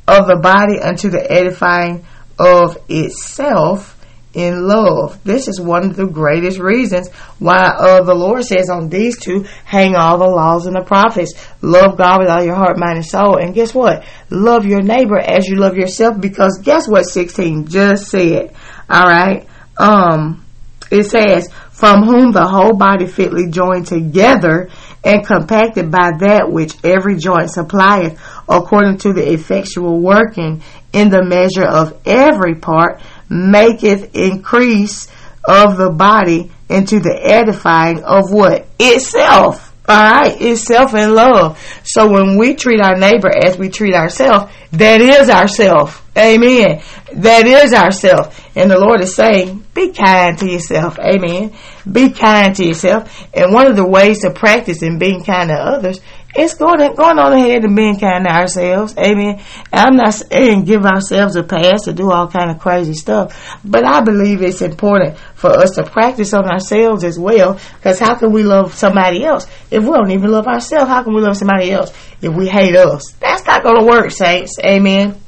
of 0.08 0.28
the 0.28 0.38
body 0.38 0.80
unto 0.80 1.10
the 1.10 1.32
edifying 1.32 2.06
of 2.40 2.78
itself 2.88 3.96
in 4.36 4.68
love. 4.68 5.24
This 5.24 5.48
is 5.48 5.60
one 5.60 5.86
of 5.86 5.96
the 5.96 6.06
greatest 6.06 6.60
reasons 6.60 7.10
why 7.40 7.56
uh, 7.56 8.04
the 8.04 8.14
Lord 8.14 8.44
says 8.44 8.70
on 8.70 8.90
these 8.90 9.18
two, 9.18 9.46
hang 9.64 9.96
all 9.96 10.18
the 10.18 10.26
laws 10.26 10.68
and 10.68 10.76
the 10.76 10.84
prophets. 10.84 11.34
Love 11.62 11.98
God 11.98 12.20
with 12.20 12.30
all 12.30 12.44
your 12.44 12.56
heart, 12.56 12.78
mind, 12.78 12.98
and 12.98 13.06
soul. 13.06 13.38
And 13.38 13.56
guess 13.56 13.74
what? 13.74 14.06
Love 14.30 14.66
your 14.66 14.82
neighbor 14.82 15.18
as 15.18 15.48
you 15.48 15.56
love 15.56 15.76
yourself 15.76 16.20
because 16.20 16.60
guess 16.62 16.88
what 16.88 17.04
16 17.04 17.68
just 17.68 18.08
said? 18.10 18.54
Alright? 18.90 19.48
Um, 19.78 20.46
it 20.92 21.06
says, 21.06 21.50
from 21.72 22.04
whom 22.04 22.32
the 22.32 22.48
whole 22.48 22.76
body 22.76 23.08
fitly 23.08 23.50
joined 23.50 23.88
together 23.88 24.70
and 25.04 25.26
compacted 25.26 25.92
by 25.92 26.12
that 26.20 26.50
which 26.50 26.74
every 26.84 27.18
joint 27.18 27.52
supplieth, 27.52 28.20
according 28.48 28.98
to 29.00 29.14
the 29.14 29.34
effectual 29.34 30.00
working 30.00 30.64
in 30.94 31.10
the 31.10 31.24
measure 31.24 31.68
of 31.68 32.00
every 32.06 32.56
part, 32.56 33.02
maketh 33.30 34.16
increase 34.16 35.08
of 35.48 35.78
the 35.78 35.90
body 35.90 36.52
into 36.70 37.00
the 37.00 37.18
edifying 37.22 38.04
of 38.04 38.32
what? 38.32 38.68
Itself. 38.80 39.74
Alright, 39.88 40.42
itself 40.42 40.96
in 40.96 41.14
love. 41.14 41.60
So 41.84 42.12
when 42.12 42.38
we 42.38 42.56
treat 42.56 42.82
our 42.82 42.96
neighbor 42.96 43.30
as 43.30 43.56
we 43.56 43.70
treat 43.70 43.94
ourselves, 43.94 44.52
that 44.72 45.00
is 45.00 45.30
ourself. 45.30 46.04
Amen. 46.18 46.82
That 47.14 47.46
is 47.46 47.72
ourself. 47.72 48.44
And 48.56 48.72
the 48.72 48.80
Lord 48.80 49.02
is 49.02 49.14
saying, 49.14 49.64
be 49.76 49.92
kind 49.92 50.40
to 50.40 50.50
yourself. 50.50 50.98
Amen. 50.98 51.54
Be 51.92 52.10
kind 52.10 52.56
to 52.56 52.66
yourself. 52.66 53.28
And 53.32 53.54
one 53.54 53.68
of 53.68 53.76
the 53.76 53.86
ways 53.86 54.22
to 54.22 54.32
practice 54.32 54.82
in 54.82 54.98
being 54.98 55.24
kind 55.24 55.50
to 55.50 55.56
others 55.56 56.02
it's 56.36 56.54
going 56.56 56.80
going 56.96 57.18
on 57.18 57.34
ahead 57.34 57.64
and 57.64 57.76
being 57.76 58.00
kind 58.00 58.26
to 58.26 58.32
ourselves. 58.32 58.96
Amen. 58.98 59.42
I'm 59.72 59.96
not 59.96 60.14
saying 60.14 60.66
give 60.66 60.86
ourselves 60.86 61.36
a 61.36 61.44
pass 61.44 61.84
to 61.84 61.94
do 61.94 62.12
all 62.12 62.28
kind 62.28 62.52
of 62.52 62.60
crazy 62.60 62.94
stuff, 62.94 63.60
but 63.64 63.86
I 63.86 64.02
believe 64.02 64.42
it's 64.42 64.62
important 64.62 65.18
for 65.36 65.50
us 65.52 65.72
to 65.76 65.84
practice 65.84 66.34
on 66.34 66.46
ourselves 66.46 67.04
as 67.04 67.18
well. 67.18 67.60
Because 67.78 68.00
how 68.00 68.16
can 68.16 68.32
we 68.32 68.44
love 68.44 68.74
somebody 68.74 69.24
else 69.24 69.48
if 69.72 69.84
we 69.84 69.90
don't 69.92 70.12
even 70.12 70.32
love 70.32 70.48
ourselves? 70.48 70.90
How 70.90 71.04
can 71.04 71.14
we 71.14 71.22
love 71.22 71.38
somebody 71.38 71.72
else 71.72 71.92
if 72.22 72.34
we 72.34 72.48
hate 72.48 72.76
us? 72.76 73.14
That's 73.20 73.46
not 73.46 73.64
going 73.64 73.80
to 73.80 73.86
work, 73.86 74.12
saints. 74.12 74.60
Amen. 74.64 75.22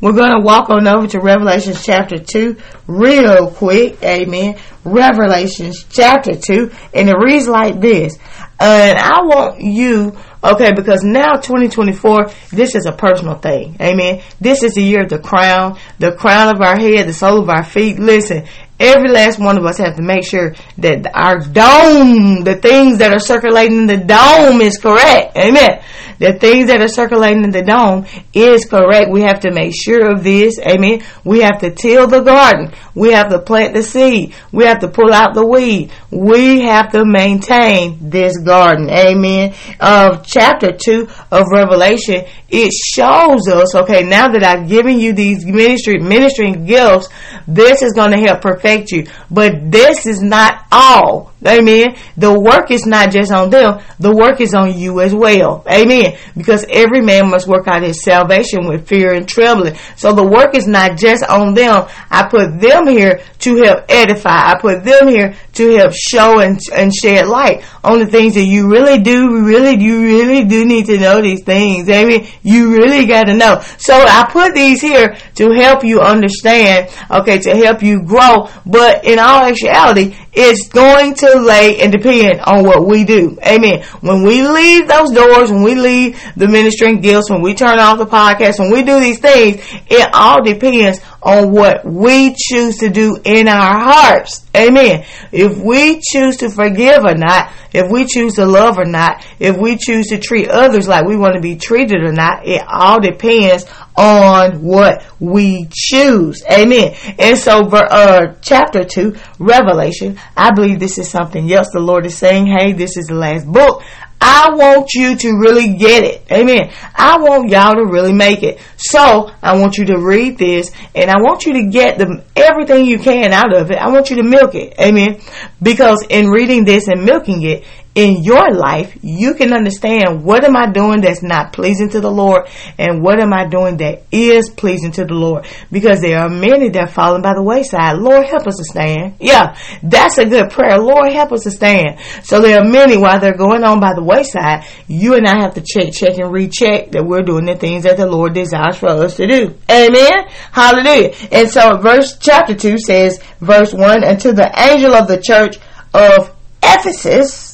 We're 0.00 0.12
going 0.12 0.32
to 0.32 0.40
walk 0.40 0.68
on 0.68 0.86
over 0.86 1.06
to 1.06 1.20
Revelation 1.20 1.74
chapter 1.74 2.18
2 2.18 2.56
real 2.86 3.50
quick. 3.50 4.02
Amen. 4.02 4.58
Revelations 4.84 5.84
chapter 5.88 6.34
2. 6.34 6.70
And 6.92 7.08
it 7.08 7.16
reads 7.18 7.48
like 7.48 7.80
this. 7.80 8.18
And 8.58 8.98
I 8.98 9.22
want 9.22 9.60
you, 9.60 10.16
okay, 10.42 10.72
because 10.74 11.02
now 11.02 11.34
2024, 11.34 12.30
this 12.50 12.74
is 12.74 12.86
a 12.86 12.92
personal 12.92 13.34
thing. 13.36 13.76
Amen. 13.80 14.22
This 14.40 14.62
is 14.62 14.74
the 14.74 14.82
year 14.82 15.02
of 15.02 15.10
the 15.10 15.18
crown, 15.18 15.78
the 15.98 16.12
crown 16.12 16.54
of 16.54 16.62
our 16.62 16.78
head, 16.78 17.06
the 17.06 17.12
sole 17.12 17.40
of 17.40 17.48
our 17.48 17.64
feet. 17.64 17.98
Listen, 17.98 18.46
every 18.78 19.10
last 19.10 19.38
one 19.38 19.58
of 19.58 19.64
us 19.64 19.78
have 19.78 19.96
to 19.96 20.02
make 20.02 20.24
sure 20.24 20.54
that 20.78 21.06
our 21.14 21.38
dome, 21.40 22.44
the 22.44 22.56
things 22.60 22.98
that 22.98 23.12
are 23.12 23.18
circulating 23.18 23.78
in 23.78 23.86
the 23.86 23.96
dome 23.96 24.60
is 24.60 24.78
correct. 24.78 25.36
Amen. 25.36 25.82
The 26.18 26.32
things 26.32 26.68
that 26.68 26.80
are 26.80 26.88
circulating 26.88 27.44
in 27.44 27.50
the 27.50 27.62
dome 27.62 28.06
is 28.32 28.64
correct. 28.64 29.10
We 29.10 29.22
have 29.22 29.40
to 29.40 29.52
make 29.52 29.74
sure 29.74 30.12
of 30.12 30.24
this. 30.24 30.58
Amen. 30.58 31.02
We 31.24 31.40
have 31.40 31.60
to 31.60 31.70
till 31.70 32.06
the 32.06 32.20
garden. 32.20 32.72
We 32.94 33.12
have 33.12 33.28
to 33.30 33.38
plant 33.38 33.74
the 33.74 33.82
seed. 33.82 34.34
We 34.50 34.64
have 34.64 34.78
to 34.80 34.88
pull 34.88 35.12
out 35.12 35.34
the 35.34 35.44
weed. 35.44 35.92
We 36.10 36.62
have 36.62 36.92
to 36.92 37.04
maintain 37.04 38.10
this 38.10 38.38
garden. 38.38 38.88
Amen. 38.88 39.54
Of 39.78 40.26
chapter 40.26 40.72
2 40.72 41.06
of 41.30 41.46
Revelation, 41.52 42.24
it 42.48 42.72
shows 42.72 43.48
us, 43.48 43.74
okay, 43.74 44.02
now 44.02 44.28
that 44.28 44.42
I've 44.42 44.68
given 44.68 44.98
you 44.98 45.12
these 45.12 45.44
ministry, 45.44 45.98
ministering 45.98 46.64
gifts, 46.64 47.08
this 47.46 47.82
is 47.82 47.92
going 47.92 48.12
to 48.12 48.18
help 48.18 48.40
perfect 48.40 48.65
you. 48.90 49.06
But 49.30 49.70
this 49.70 50.06
is 50.06 50.22
not 50.22 50.64
all. 50.72 51.32
Amen. 51.46 51.96
The 52.16 52.38
work 52.38 52.70
is 52.70 52.86
not 52.86 53.10
just 53.10 53.30
on 53.30 53.50
them. 53.50 53.80
The 54.00 54.10
work 54.10 54.40
is 54.40 54.54
on 54.54 54.76
you 54.76 55.00
as 55.00 55.14
well. 55.14 55.64
Amen. 55.70 56.16
Because 56.36 56.64
every 56.68 57.00
man 57.00 57.30
must 57.30 57.46
work 57.46 57.68
out 57.68 57.82
his 57.82 58.02
salvation 58.02 58.66
with 58.66 58.88
fear 58.88 59.12
and 59.12 59.28
trembling. 59.28 59.76
So 59.96 60.12
the 60.12 60.26
work 60.26 60.54
is 60.56 60.66
not 60.66 60.96
just 60.96 61.22
on 61.24 61.54
them. 61.54 61.86
I 62.10 62.26
put 62.28 62.60
them 62.60 62.88
here 62.88 63.20
to 63.40 63.56
help 63.62 63.84
edify. 63.88 64.50
I 64.50 64.54
put 64.60 64.82
them 64.82 65.08
here 65.08 65.34
to 65.54 65.76
help 65.76 65.92
show 65.92 66.40
and, 66.40 66.58
and 66.74 66.92
shed 66.94 67.28
light 67.28 67.64
on 67.84 68.00
the 68.00 68.06
things 68.06 68.34
that 68.34 68.44
you 68.44 68.70
really 68.70 69.00
do, 69.00 69.44
really, 69.44 69.80
you 69.80 70.02
really 70.02 70.44
do 70.44 70.64
need 70.64 70.86
to 70.86 70.98
know 70.98 71.22
these 71.22 71.44
things. 71.44 71.88
Amen. 71.88 72.26
You 72.42 72.72
really 72.72 73.06
got 73.06 73.24
to 73.24 73.36
know. 73.36 73.60
So 73.78 73.94
I 73.94 74.28
put 74.30 74.54
these 74.54 74.80
here 74.80 75.16
to 75.36 75.50
help 75.52 75.84
you 75.84 76.00
understand, 76.00 76.90
okay, 77.10 77.38
to 77.38 77.54
help 77.54 77.82
you 77.82 78.02
grow. 78.02 78.48
But 78.64 79.04
in 79.04 79.18
all 79.18 79.44
actuality, 79.44 80.16
it's 80.32 80.68
going 80.68 81.14
to 81.14 81.40
lay 81.40 81.80
and 81.80 81.92
depend 81.92 82.40
on 82.40 82.64
what 82.64 82.86
we 82.86 83.04
do. 83.04 83.38
Amen. 83.46 83.82
When 84.00 84.22
we 84.22 84.46
leave 84.46 84.88
those 84.88 85.10
doors, 85.10 85.50
when 85.50 85.62
we 85.62 85.74
leave 85.74 86.22
the 86.36 86.48
ministering 86.48 87.00
gifts, 87.00 87.30
when 87.30 87.42
we 87.42 87.54
turn 87.54 87.78
off 87.78 87.98
the 87.98 88.06
podcast, 88.06 88.58
when 88.58 88.70
we 88.70 88.82
do 88.82 89.00
these 89.00 89.18
things, 89.18 89.62
it 89.88 90.08
all 90.12 90.42
depends 90.42 91.00
on 91.26 91.50
what 91.50 91.84
we 91.84 92.36
choose 92.38 92.76
to 92.76 92.88
do 92.88 93.18
in 93.24 93.48
our 93.48 93.80
hearts. 93.80 94.46
Amen. 94.56 95.04
If 95.32 95.58
we 95.58 96.00
choose 96.00 96.36
to 96.36 96.50
forgive 96.50 97.04
or 97.04 97.16
not, 97.16 97.50
if 97.72 97.90
we 97.90 98.06
choose 98.06 98.34
to 98.34 98.46
love 98.46 98.78
or 98.78 98.84
not, 98.84 99.26
if 99.40 99.56
we 99.56 99.76
choose 99.76 100.06
to 100.08 100.18
treat 100.18 100.48
others 100.48 100.86
like 100.86 101.04
we 101.04 101.16
want 101.16 101.34
to 101.34 101.40
be 101.40 101.56
treated 101.56 102.02
or 102.02 102.12
not, 102.12 102.46
it 102.46 102.62
all 102.68 103.00
depends 103.00 103.64
on 103.96 104.62
what 104.62 105.04
we 105.18 105.66
choose. 105.72 106.44
Amen. 106.48 106.94
And 107.18 107.36
so, 107.36 107.62
uh, 107.70 108.36
chapter 108.40 108.84
2, 108.84 109.16
Revelation, 109.40 110.20
I 110.36 110.52
believe 110.52 110.78
this 110.78 110.96
is 110.96 111.10
something 111.10 111.52
else 111.52 111.70
the 111.72 111.80
Lord 111.80 112.06
is 112.06 112.16
saying, 112.16 112.46
hey, 112.46 112.72
this 112.72 112.96
is 112.96 113.06
the 113.06 113.14
last 113.14 113.50
book. 113.50 113.82
I 114.20 114.50
want 114.54 114.94
you 114.94 115.16
to 115.16 115.28
really 115.38 115.74
get 115.76 116.04
it. 116.04 116.24
Amen. 116.32 116.72
I 116.94 117.18
want 117.18 117.50
y'all 117.50 117.74
to 117.74 117.84
really 117.84 118.12
make 118.12 118.42
it. 118.42 118.58
So 118.76 119.30
I 119.42 119.58
want 119.58 119.76
you 119.76 119.84
to 119.86 119.98
read 119.98 120.38
this 120.38 120.70
and 120.94 121.10
I 121.10 121.16
want 121.20 121.44
you 121.44 121.52
to 121.54 121.66
get 121.70 121.98
the 121.98 122.24
everything 122.34 122.86
you 122.86 122.98
can 122.98 123.32
out 123.32 123.54
of 123.54 123.70
it. 123.70 123.76
I 123.76 123.90
want 123.90 124.10
you 124.10 124.16
to 124.16 124.22
milk 124.22 124.54
it. 124.54 124.74
Amen. 124.80 125.20
Because 125.62 126.04
in 126.08 126.30
reading 126.30 126.64
this 126.64 126.88
and 126.88 127.04
milking 127.04 127.42
it, 127.42 127.64
in 127.96 128.22
your 128.22 128.52
life, 128.52 128.96
you 129.02 129.34
can 129.34 129.54
understand 129.54 130.22
what 130.22 130.44
am 130.44 130.54
I 130.54 130.70
doing 130.70 131.00
that's 131.00 131.22
not 131.22 131.54
pleasing 131.54 131.88
to 131.90 132.00
the 132.00 132.10
Lord 132.10 132.46
and 132.78 133.02
what 133.02 133.18
am 133.18 133.32
I 133.32 133.46
doing 133.46 133.78
that 133.78 134.02
is 134.12 134.50
pleasing 134.50 134.92
to 134.92 135.06
the 135.06 135.14
Lord. 135.14 135.46
Because 135.72 136.02
there 136.02 136.20
are 136.20 136.28
many 136.28 136.68
that 136.68 136.88
are 136.88 136.92
falling 136.92 137.22
by 137.22 137.32
the 137.32 137.42
wayside. 137.42 137.96
Lord, 137.96 138.26
help 138.26 138.46
us 138.46 138.58
to 138.58 138.64
stand. 138.64 139.14
Yeah, 139.18 139.58
that's 139.82 140.18
a 140.18 140.26
good 140.26 140.50
prayer. 140.50 140.78
Lord, 140.78 141.10
help 141.10 141.32
us 141.32 141.44
to 141.44 141.50
stand. 141.50 141.98
So 142.22 142.40
there 142.40 142.60
are 142.60 142.68
many 142.68 142.98
while 142.98 143.18
they're 143.18 143.34
going 143.34 143.64
on 143.64 143.80
by 143.80 143.94
the 143.94 144.04
wayside, 144.04 144.66
you 144.86 145.14
and 145.14 145.26
I 145.26 145.40
have 145.40 145.54
to 145.54 145.62
check, 145.62 145.94
check 145.94 146.18
and 146.18 146.30
recheck 146.30 146.92
that 146.92 147.06
we're 147.06 147.22
doing 147.22 147.46
the 147.46 147.56
things 147.56 147.84
that 147.84 147.96
the 147.96 148.06
Lord 148.06 148.34
desires 148.34 148.76
for 148.76 148.90
us 148.90 149.16
to 149.16 149.26
do. 149.26 149.54
Amen. 149.70 150.28
Hallelujah. 150.52 151.14
And 151.32 151.48
so 151.48 151.78
verse 151.78 152.18
chapter 152.18 152.54
2 152.54 152.76
says, 152.76 153.22
verse 153.40 153.72
1, 153.72 154.04
and 154.04 154.20
to 154.20 154.34
the 154.34 154.52
angel 154.54 154.92
of 154.92 155.08
the 155.08 155.18
church 155.18 155.56
of 155.94 156.36
Ephesus, 156.62 157.45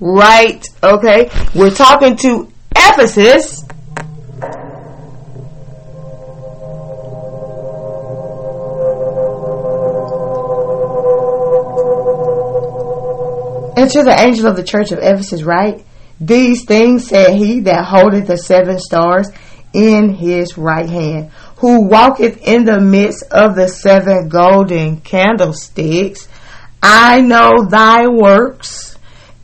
right? 0.00 0.66
Okay, 0.82 1.30
we're 1.54 1.70
talking 1.70 2.16
to 2.16 2.50
Ephesus. 2.74 3.62
And 13.76 13.90
to 13.90 14.02
the 14.04 14.14
angel 14.16 14.46
of 14.46 14.56
the 14.56 14.62
church 14.62 14.92
of 14.92 14.98
Ephesus, 15.00 15.42
right? 15.42 15.84
These 16.20 16.64
things 16.64 17.08
said 17.08 17.36
he 17.36 17.60
that 17.60 17.84
holdeth 17.84 18.28
the 18.28 18.38
seven 18.38 18.78
stars 18.78 19.28
in 19.72 20.14
his 20.14 20.56
right 20.56 20.88
hand, 20.88 21.32
who 21.56 21.88
walketh 21.88 22.40
in 22.46 22.64
the 22.64 22.80
midst 22.80 23.24
of 23.32 23.56
the 23.56 23.66
seven 23.66 24.28
golden 24.28 25.00
candlesticks. 25.00 26.28
I 26.80 27.20
know 27.20 27.66
thy 27.68 28.06
works 28.06 28.93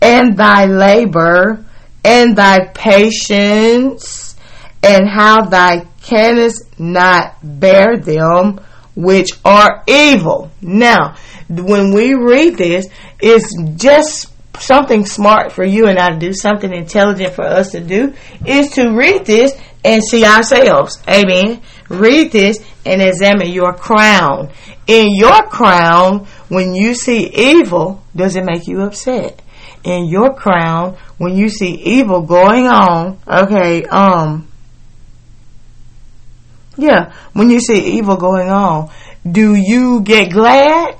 and 0.01 0.37
thy 0.37 0.67
labor 0.67 1.65
and 2.05 2.37
thy 2.37 2.67
patience 2.67 4.37
and 4.83 5.09
how 5.09 5.43
thou 5.43 5.87
canst 6.03 6.79
not 6.79 7.37
bear 7.43 7.97
them 7.99 8.61
which 8.97 9.31
are 9.45 9.83
evil. 9.87 10.51
Now, 10.61 11.17
when 11.49 11.93
we 11.93 12.15
read 12.15 12.57
this, 12.57 12.87
it's 13.21 13.55
just 13.77 14.33
something 14.59 15.07
smart 15.07 15.53
for 15.53 15.65
you 15.65 15.87
and 15.87 15.99
I 15.99 16.11
to 16.11 16.19
do, 16.19 16.33
something 16.33 16.73
intelligent 16.73 17.35
for 17.35 17.45
us 17.45 17.73
to 17.73 17.81
do, 17.81 18.15
is 18.47 18.71
to 18.73 18.91
read 18.91 19.25
this 19.25 19.53
and 19.85 20.03
see 20.03 20.25
ourselves. 20.25 20.99
Amen. 21.09 21.63
Read 21.89 22.33
this 22.33 22.59
and 22.85 23.01
examine 23.01 23.51
your 23.51 23.73
crown. 23.73 24.51
In 24.87 25.15
your 25.15 25.43
crown, 25.43 26.27
when 26.49 26.75
you 26.75 26.95
see 26.95 27.29
evil, 27.29 28.05
does 28.15 28.37
it 28.37 28.45
make 28.45 28.67
you 28.67 28.83
upset? 28.83 29.41
In 29.85 30.07
your 30.07 30.35
crown 30.35 30.97
when 31.19 31.37
you 31.37 31.49
see 31.49 31.75
evil 31.75 32.23
going 32.23 32.67
on. 32.67 33.19
Okay, 33.27 33.85
um, 33.85 34.47
yeah, 36.77 37.13
when 37.33 37.51
you 37.51 37.61
see 37.61 37.99
evil 37.99 38.17
going 38.17 38.49
on, 38.49 38.91
Do 39.29 39.55
you 39.55 40.01
get 40.01 40.33
glad 40.33 40.97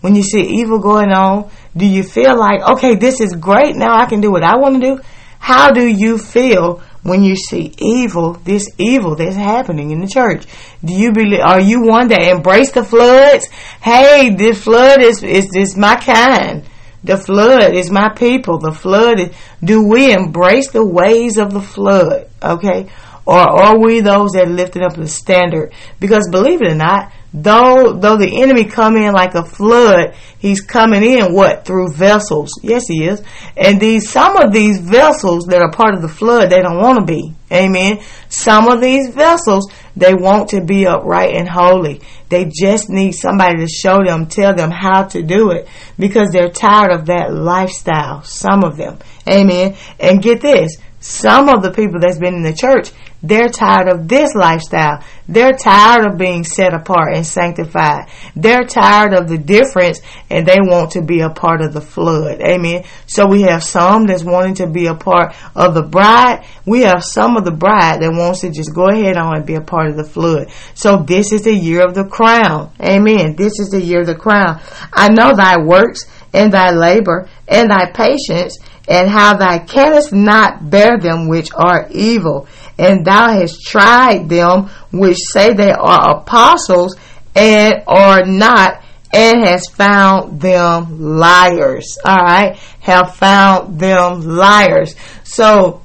when 0.00 0.14
you 0.14 0.22
see 0.22 0.42
evil 0.42 0.80
going 0.80 1.10
on? 1.10 1.50
Do 1.76 1.86
you 1.86 2.02
feel 2.02 2.38
like, 2.38 2.60
okay, 2.76 2.94
this 2.94 3.20
is 3.20 3.34
great. 3.34 3.74
Now 3.74 3.96
I 3.96 4.06
can 4.06 4.20
do 4.20 4.30
what 4.30 4.42
I 4.42 4.56
want 4.56 4.80
to 4.80 4.96
do? 4.96 5.02
How 5.38 5.70
do 5.70 5.86
you 5.86 6.18
feel 6.18 6.82
when 7.02 7.22
you 7.22 7.36
see 7.36 7.74
evil, 7.78 8.34
this 8.34 8.68
evil 8.78 9.14
that's 9.16 9.36
happening 9.36 9.90
in 9.92 10.00
the 10.00 10.06
church? 10.06 10.46
Do 10.84 10.92
you 10.92 11.12
believe, 11.12 11.40
are 11.40 11.60
you 11.60 11.82
one 11.86 12.08
that 12.08 12.22
embrace 12.22 12.72
the 12.72 12.84
floods? 12.84 13.46
Hey, 13.80 14.34
this 14.34 14.62
flood 14.62 15.00
is, 15.02 15.22
is, 15.22 15.54
is 15.56 15.76
my 15.76 15.96
kind. 15.96 16.64
The 17.04 17.18
flood 17.18 17.74
is 17.74 17.90
my 17.90 18.08
people. 18.08 18.58
The 18.58 18.72
flood 18.72 19.20
is, 19.20 19.36
do 19.62 19.86
we 19.86 20.12
embrace 20.12 20.70
the 20.70 20.84
ways 20.84 21.36
of 21.36 21.52
the 21.52 21.60
flood? 21.60 22.28
Okay. 22.42 22.90
Or 23.26 23.38
are 23.38 23.78
we 23.78 24.00
those 24.00 24.32
that 24.32 24.48
lifted 24.48 24.82
up 24.82 24.96
the 24.96 25.08
standard? 25.08 25.72
Because 25.98 26.28
believe 26.30 26.60
it 26.60 26.72
or 26.72 26.74
not, 26.74 27.10
though 27.32 27.94
though 27.98 28.16
the 28.16 28.42
enemy 28.42 28.64
come 28.64 28.96
in 28.96 29.14
like 29.14 29.34
a 29.34 29.44
flood, 29.44 30.14
he's 30.38 30.60
coming 30.60 31.02
in 31.02 31.32
what 31.32 31.64
through 31.64 31.92
vessels. 31.92 32.52
Yes, 32.62 32.86
he 32.86 33.06
is. 33.06 33.22
And 33.56 33.80
these 33.80 34.10
some 34.10 34.36
of 34.36 34.52
these 34.52 34.78
vessels 34.78 35.46
that 35.46 35.62
are 35.62 35.70
part 35.70 35.94
of 35.94 36.02
the 36.02 36.08
flood, 36.08 36.50
they 36.50 36.60
don't 36.60 36.76
want 36.76 36.98
to 36.98 37.04
be. 37.06 37.34
Amen. 37.50 38.00
Some 38.28 38.68
of 38.68 38.82
these 38.82 39.08
vessels 39.08 39.72
they 39.96 40.12
want 40.12 40.50
to 40.50 40.62
be 40.62 40.86
upright 40.86 41.34
and 41.34 41.48
holy. 41.48 42.02
They 42.34 42.50
just 42.52 42.90
need 42.90 43.12
somebody 43.12 43.58
to 43.58 43.68
show 43.68 44.02
them, 44.04 44.26
tell 44.26 44.56
them 44.56 44.72
how 44.72 45.04
to 45.04 45.22
do 45.22 45.52
it 45.52 45.68
because 45.96 46.32
they're 46.32 46.50
tired 46.50 46.90
of 46.90 47.06
that 47.06 47.32
lifestyle. 47.32 48.24
Some 48.24 48.64
of 48.64 48.76
them. 48.76 48.98
Amen. 49.30 49.76
And 50.00 50.20
get 50.20 50.40
this. 50.40 50.76
Some 51.04 51.50
of 51.50 51.62
the 51.62 51.70
people 51.70 52.00
that's 52.00 52.18
been 52.18 52.34
in 52.34 52.42
the 52.42 52.54
church, 52.54 52.90
they're 53.22 53.50
tired 53.50 53.88
of 53.88 54.08
this 54.08 54.34
lifestyle. 54.34 55.04
They're 55.28 55.52
tired 55.52 56.06
of 56.06 56.16
being 56.16 56.44
set 56.44 56.72
apart 56.72 57.14
and 57.14 57.26
sanctified. 57.26 58.08
They're 58.34 58.64
tired 58.64 59.12
of 59.12 59.28
the 59.28 59.36
difference 59.36 60.00
and 60.30 60.46
they 60.46 60.56
want 60.62 60.92
to 60.92 61.02
be 61.02 61.20
a 61.20 61.28
part 61.28 61.60
of 61.60 61.74
the 61.74 61.82
flood. 61.82 62.40
Amen. 62.40 62.84
So 63.06 63.26
we 63.26 63.42
have 63.42 63.62
some 63.62 64.06
that's 64.06 64.24
wanting 64.24 64.54
to 64.56 64.66
be 64.66 64.86
a 64.86 64.94
part 64.94 65.34
of 65.54 65.74
the 65.74 65.82
bride. 65.82 66.46
We 66.64 66.80
have 66.84 67.04
some 67.04 67.36
of 67.36 67.44
the 67.44 67.52
bride 67.52 68.00
that 68.00 68.10
wants 68.10 68.40
to 68.40 68.50
just 68.50 68.74
go 68.74 68.88
ahead 68.88 69.18
on 69.18 69.36
and 69.36 69.46
be 69.46 69.56
a 69.56 69.60
part 69.60 69.90
of 69.90 69.96
the 69.96 70.04
flood. 70.04 70.48
So 70.72 71.02
this 71.02 71.32
is 71.32 71.42
the 71.42 71.54
year 71.54 71.84
of 71.84 71.94
the 71.94 72.06
crown. 72.06 72.72
Amen. 72.80 73.36
This 73.36 73.60
is 73.60 73.68
the 73.68 73.82
year 73.82 74.00
of 74.00 74.06
the 74.06 74.14
crown. 74.14 74.58
I 74.90 75.10
know 75.10 75.34
thy 75.34 75.58
works 75.58 76.06
and 76.32 76.50
thy 76.50 76.70
labor 76.70 77.28
and 77.46 77.70
thy 77.70 77.90
patience 77.92 78.58
and 78.88 79.08
how 79.08 79.34
thou 79.36 79.58
canst 79.64 80.12
not 80.12 80.70
bear 80.70 80.98
them 80.98 81.28
which 81.28 81.50
are 81.54 81.88
evil 81.90 82.46
and 82.78 83.04
thou 83.04 83.32
hast 83.32 83.62
tried 83.62 84.28
them 84.28 84.68
which 84.92 85.18
say 85.32 85.52
they 85.52 85.72
are 85.72 86.18
apostles 86.18 86.96
and 87.34 87.82
are 87.86 88.24
not, 88.24 88.82
and 89.12 89.44
has 89.44 89.66
found 89.68 90.40
them 90.40 91.18
liars. 91.18 91.98
All 92.04 92.16
right, 92.16 92.56
have 92.80 93.14
found 93.16 93.78
them 93.78 94.22
liars. 94.22 94.94
So 95.24 95.82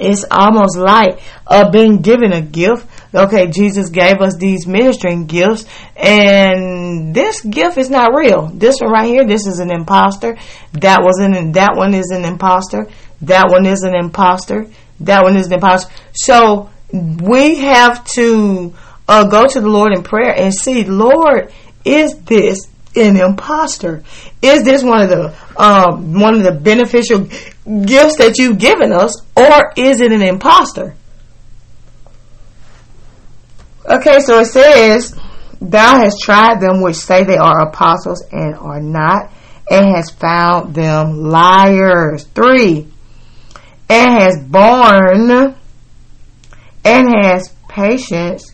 it's 0.00 0.24
almost 0.30 0.76
like 0.76 1.20
uh, 1.46 1.70
being 1.70 2.00
given 2.00 2.32
a 2.32 2.40
gift. 2.40 2.86
Okay, 3.14 3.48
Jesus 3.48 3.90
gave 3.90 4.20
us 4.20 4.36
these 4.36 4.66
ministering 4.66 5.26
gifts, 5.26 5.66
and 5.96 7.14
this 7.14 7.42
gift 7.42 7.76
is 7.76 7.90
not 7.90 8.14
real. 8.16 8.46
This 8.48 8.78
one 8.80 8.90
right 8.90 9.06
here, 9.06 9.26
this 9.26 9.46
is 9.46 9.58
an 9.58 9.70
imposter. 9.70 10.38
That 10.72 11.00
was 11.02 11.18
an 11.20 11.52
that 11.52 11.76
one 11.76 11.94
is 11.94 12.10
an 12.10 12.24
imposter. 12.24 12.88
That 13.22 13.50
one 13.50 13.66
is 13.66 13.82
an 13.82 13.94
imposter. 13.94 14.66
That 15.00 15.22
one 15.22 15.36
is 15.36 15.46
an 15.46 15.54
imposter. 15.54 15.92
So 16.12 16.70
we 16.92 17.56
have 17.56 18.04
to 18.12 18.74
uh, 19.08 19.28
go 19.28 19.46
to 19.46 19.60
the 19.60 19.68
Lord 19.68 19.92
in 19.92 20.02
prayer 20.02 20.34
and 20.34 20.54
see, 20.54 20.84
Lord, 20.84 21.52
is 21.84 22.18
this 22.20 22.68
an 22.94 23.16
imposter? 23.16 24.04
Is 24.40 24.64
this 24.64 24.82
one 24.82 25.02
of 25.02 25.08
the 25.08 25.34
um, 25.56 26.18
one 26.18 26.34
of 26.34 26.42
the 26.42 26.52
beneficial 26.52 27.28
gifts 27.64 28.18
that 28.18 28.38
you've 28.38 28.58
given 28.58 28.92
us, 28.92 29.14
or 29.36 29.72
is 29.76 30.00
it 30.00 30.12
an 30.12 30.22
imposter? 30.22 30.94
Okay, 33.88 34.20
so 34.20 34.40
it 34.40 34.46
says, 34.46 35.16
Thou 35.60 35.96
hast 36.00 36.20
tried 36.22 36.60
them 36.60 36.80
which 36.80 36.96
say 36.96 37.24
they 37.24 37.36
are 37.36 37.68
apostles 37.68 38.24
and 38.32 38.54
are 38.56 38.80
not, 38.80 39.30
and 39.70 39.86
has 39.94 40.10
found 40.10 40.74
them 40.74 41.22
liars. 41.22 42.24
Three, 42.34 42.88
and 43.88 44.20
has 44.20 44.42
borne 44.42 45.56
and 46.84 47.08
has 47.24 47.54
patience 47.68 48.52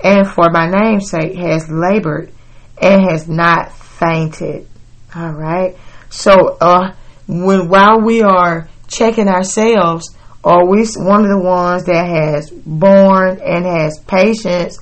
and 0.00 0.26
for 0.26 0.50
my 0.50 0.68
name's 0.68 1.10
sake 1.10 1.34
has 1.34 1.68
labored 1.70 2.32
and 2.80 3.02
has 3.10 3.28
not 3.28 3.72
fainted. 3.72 4.68
All 5.14 5.32
right. 5.32 5.76
So, 6.10 6.56
uh, 6.60 6.94
when 7.26 7.68
while 7.68 8.00
we 8.00 8.22
are 8.22 8.68
checking 8.88 9.28
ourselves, 9.28 10.14
are 10.44 10.64
we 10.66 10.86
one 10.96 11.24
of 11.24 11.30
the 11.30 11.42
ones 11.42 11.84
that 11.84 12.06
has 12.06 12.50
borne 12.50 13.40
and 13.40 13.64
has 13.64 13.98
patience 14.06 14.78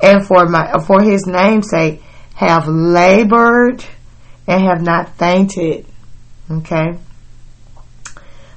and 0.00 0.24
for 0.24 0.46
my 0.46 0.78
for 0.86 1.02
his 1.02 1.26
name's 1.26 1.70
sake 1.70 2.00
have 2.34 2.68
labored 2.68 3.84
and 4.46 4.62
have 4.62 4.80
not 4.80 5.16
fainted? 5.18 5.86
Okay. 6.50 6.98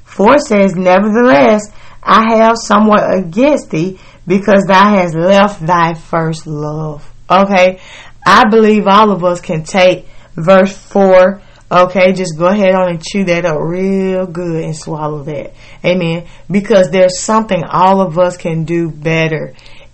Four 0.04 0.38
says, 0.40 0.76
Nevertheless, 0.76 1.64
I 2.04 2.36
have 2.38 2.58
somewhat 2.58 3.14
against 3.14 3.72
thee 3.72 4.00
because 4.28 4.66
thou 4.68 4.96
hast 4.96 5.16
left 5.16 5.66
thy 5.66 5.94
first 5.94 6.46
love. 6.46 7.12
Okay. 7.30 7.80
I 8.26 8.48
believe 8.50 8.88
all 8.88 9.12
of 9.12 9.24
us 9.24 9.42
can 9.42 9.64
take 9.64 10.06
verse 10.36 10.78
four. 10.78 11.42
Okay. 11.72 12.14
Just 12.14 12.38
go 12.38 12.48
ahead 12.48 12.76
on 12.76 12.90
and 12.90 13.04
chew 13.04 13.24
that 13.26 13.46
up 13.46 13.58
real 13.60 14.26
good 14.26 14.64
and 14.64 14.76
swallow 14.76 15.24
that. 15.24 15.54
Amen. 15.86 16.28
Because 16.50 16.92
there's 16.92 17.20
something 17.20 17.64
all 17.64 18.02
of 18.02 18.20
us 18.20 18.36
can 18.38 18.66
do 18.66 18.90
better. 18.90 19.54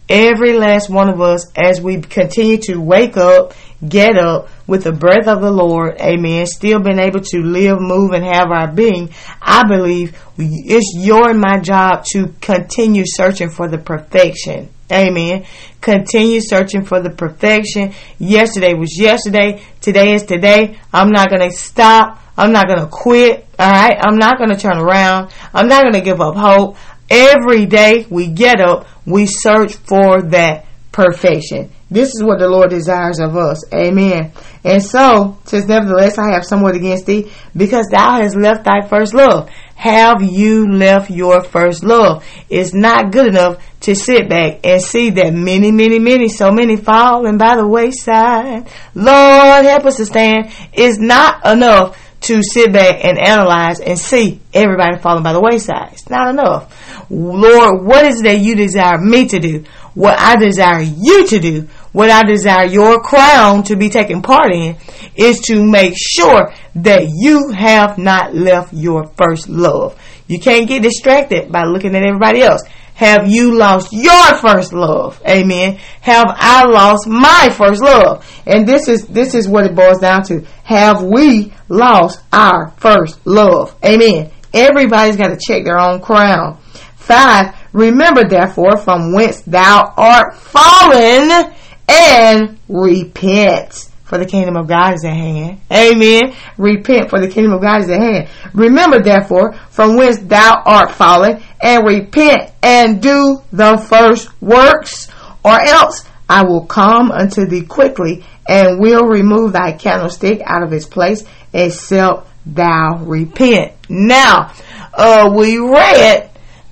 Every 0.09 0.53
last 0.53 0.89
one 0.89 1.09
of 1.09 1.19
us, 1.19 1.51
as 1.57 1.81
we 1.81 1.99
continue 1.99 2.57
to 2.59 2.77
wake 2.77 3.17
up, 3.17 3.53
get 3.85 4.17
up 4.17 4.47
with 4.65 4.85
the 4.85 4.93
breath 4.93 5.27
of 5.27 5.41
the 5.41 5.51
Lord, 5.51 5.99
amen, 5.99 6.45
still 6.45 6.79
being 6.79 6.99
able 6.99 7.19
to 7.19 7.41
live, 7.41 7.79
move, 7.79 8.11
and 8.11 8.23
have 8.23 8.47
our 8.49 8.71
being, 8.71 9.09
I 9.41 9.67
believe 9.67 10.17
it's 10.37 10.93
your 10.95 11.29
and 11.29 11.41
my 11.41 11.59
job 11.59 12.05
to 12.13 12.33
continue 12.39 13.03
searching 13.05 13.49
for 13.49 13.67
the 13.67 13.77
perfection. 13.77 14.69
Amen. 14.91 15.45
Continue 15.81 16.39
searching 16.41 16.85
for 16.85 17.01
the 17.01 17.09
perfection. 17.09 17.93
Yesterday 18.19 18.73
was 18.73 18.97
yesterday. 18.97 19.61
Today 19.81 20.13
is 20.13 20.23
today. 20.23 20.79
I'm 20.93 21.11
not 21.11 21.29
going 21.29 21.49
to 21.49 21.55
stop. 21.55 22.21
I'm 22.37 22.51
not 22.51 22.67
going 22.67 22.79
to 22.79 22.87
quit. 22.87 23.47
All 23.59 23.71
right. 23.71 23.97
I'm 23.99 24.17
not 24.17 24.37
going 24.37 24.49
to 24.49 24.57
turn 24.57 24.77
around. 24.77 25.31
I'm 25.53 25.67
not 25.67 25.81
going 25.81 25.93
to 25.93 26.01
give 26.01 26.21
up 26.21 26.35
hope. 26.35 26.77
Every 27.09 27.65
day 27.65 28.05
we 28.09 28.27
get 28.27 28.59
up, 28.59 28.87
we 29.05 29.25
search 29.25 29.75
for 29.75 30.21
that 30.23 30.65
perfection. 30.91 31.71
This 31.89 32.09
is 32.09 32.21
what 32.21 32.39
the 32.39 32.49
Lord 32.49 32.69
desires 32.69 33.19
of 33.19 33.37
us. 33.37 33.63
Amen. 33.73 34.33
And 34.63 34.83
so, 34.83 35.37
says, 35.45 35.67
nevertheless, 35.67 36.17
I 36.17 36.33
have 36.33 36.43
somewhat 36.43 36.75
against 36.75 37.05
thee, 37.05 37.31
because 37.55 37.87
thou 37.89 38.21
hast 38.21 38.35
left 38.35 38.65
thy 38.65 38.85
first 38.87 39.13
love. 39.13 39.49
Have 39.77 40.23
you 40.23 40.71
left 40.71 41.11
your 41.11 41.43
first 41.43 41.83
love? 41.83 42.25
It's 42.49 42.73
not 42.73 43.11
good 43.11 43.27
enough 43.27 43.63
to 43.81 43.93
sit 43.93 44.27
back 44.27 44.65
and 44.65 44.81
see 44.81 45.11
that 45.11 45.35
many, 45.35 45.71
many, 45.71 45.99
many, 45.99 46.29
so 46.29 46.51
many 46.51 46.77
falling 46.77 47.37
by 47.37 47.57
the 47.57 47.67
wayside. 47.67 48.67
Lord, 48.95 49.65
help 49.65 49.85
us 49.85 49.97
to 49.97 50.07
stand. 50.07 50.51
It's 50.73 50.97
not 50.97 51.45
enough 51.45 51.95
to 52.21 52.41
sit 52.41 52.73
back 52.73 53.05
and 53.05 53.19
analyze 53.19 53.79
and 53.79 53.99
see 53.99 54.41
everybody 54.51 54.97
falling 54.97 55.21
by 55.21 55.33
the 55.33 55.39
wayside. 55.39 55.93
It's 55.93 56.09
not 56.09 56.31
enough. 56.31 57.05
Lord, 57.11 57.85
what 57.85 58.03
is 58.03 58.21
it 58.21 58.23
that 58.23 58.39
you 58.39 58.55
desire 58.55 58.97
me 58.97 59.27
to 59.27 59.39
do? 59.39 59.63
What 59.93 60.19
I 60.19 60.37
desire 60.37 60.81
you 60.81 61.27
to 61.27 61.39
do, 61.39 61.67
what 61.97 62.11
I 62.11 62.21
desire 62.21 62.67
your 62.67 63.01
crown 63.01 63.63
to 63.63 63.75
be 63.75 63.89
taking 63.89 64.21
part 64.21 64.51
in, 64.51 64.75
is 65.15 65.39
to 65.47 65.63
make 65.63 65.95
sure 65.97 66.53
that 66.75 67.09
you 67.11 67.49
have 67.49 67.97
not 67.97 68.35
left 68.35 68.71
your 68.71 69.07
first 69.17 69.49
love. 69.49 69.99
You 70.27 70.39
can't 70.39 70.67
get 70.67 70.83
distracted 70.83 71.51
by 71.51 71.63
looking 71.63 71.95
at 71.95 72.05
everybody 72.05 72.43
else. 72.43 72.61
Have 72.93 73.27
you 73.27 73.55
lost 73.57 73.91
your 73.93 74.35
first 74.35 74.73
love? 74.73 75.19
Amen. 75.27 75.79
Have 76.01 76.27
I 76.27 76.65
lost 76.65 77.07
my 77.07 77.49
first 77.51 77.81
love? 77.81 78.23
And 78.45 78.67
this 78.67 78.87
is 78.87 79.07
this 79.07 79.33
is 79.33 79.47
what 79.47 79.65
it 79.65 79.73
boils 79.73 79.97
down 79.97 80.21
to. 80.25 80.45
Have 80.65 81.01
we 81.01 81.51
lost 81.67 82.21
our 82.31 82.75
first 82.77 83.25
love? 83.25 83.75
Amen. 83.83 84.29
Everybody's 84.53 85.17
got 85.17 85.29
to 85.29 85.39
check 85.43 85.63
their 85.63 85.79
own 85.79 85.99
crown. 85.99 86.59
Five, 86.95 87.55
remember 87.73 88.21
therefore 88.29 88.77
from 88.77 89.13
whence 89.13 89.41
thou 89.41 89.95
art 89.97 90.35
fallen 90.35 91.55
and 91.87 92.57
repent 92.67 93.89
for 94.03 94.17
the 94.17 94.25
kingdom 94.25 94.55
of 94.55 94.67
God 94.67 94.93
is 94.93 95.03
at 95.03 95.13
hand. 95.13 95.59
Amen. 95.71 96.33
Repent 96.57 97.09
for 97.09 97.19
the 97.19 97.27
kingdom 97.27 97.53
of 97.53 97.61
God 97.61 97.81
is 97.81 97.89
at 97.89 97.99
hand. 97.99 98.29
Remember 98.53 99.01
therefore 99.01 99.53
from 99.69 99.97
whence 99.97 100.19
thou 100.19 100.61
art 100.65 100.91
fallen 100.91 101.43
and 101.61 101.85
repent 101.85 102.51
and 102.63 103.01
do 103.01 103.41
the 103.51 103.77
first 103.77 104.29
works 104.41 105.09
or 105.43 105.59
else 105.59 106.05
I 106.29 106.43
will 106.43 106.65
come 106.65 107.11
unto 107.11 107.45
thee 107.45 107.63
quickly 107.63 108.23
and 108.47 108.79
will 108.79 109.05
remove 109.05 109.53
thy 109.53 109.73
candlestick 109.73 110.41
out 110.45 110.63
of 110.63 110.71
its 110.71 110.85
place 110.85 111.23
except 111.53 112.27
thou 112.45 112.97
repent. 113.03 113.73
Now, 113.89 114.53
uh, 114.93 115.33
we 115.35 115.57
read, 115.57 116.29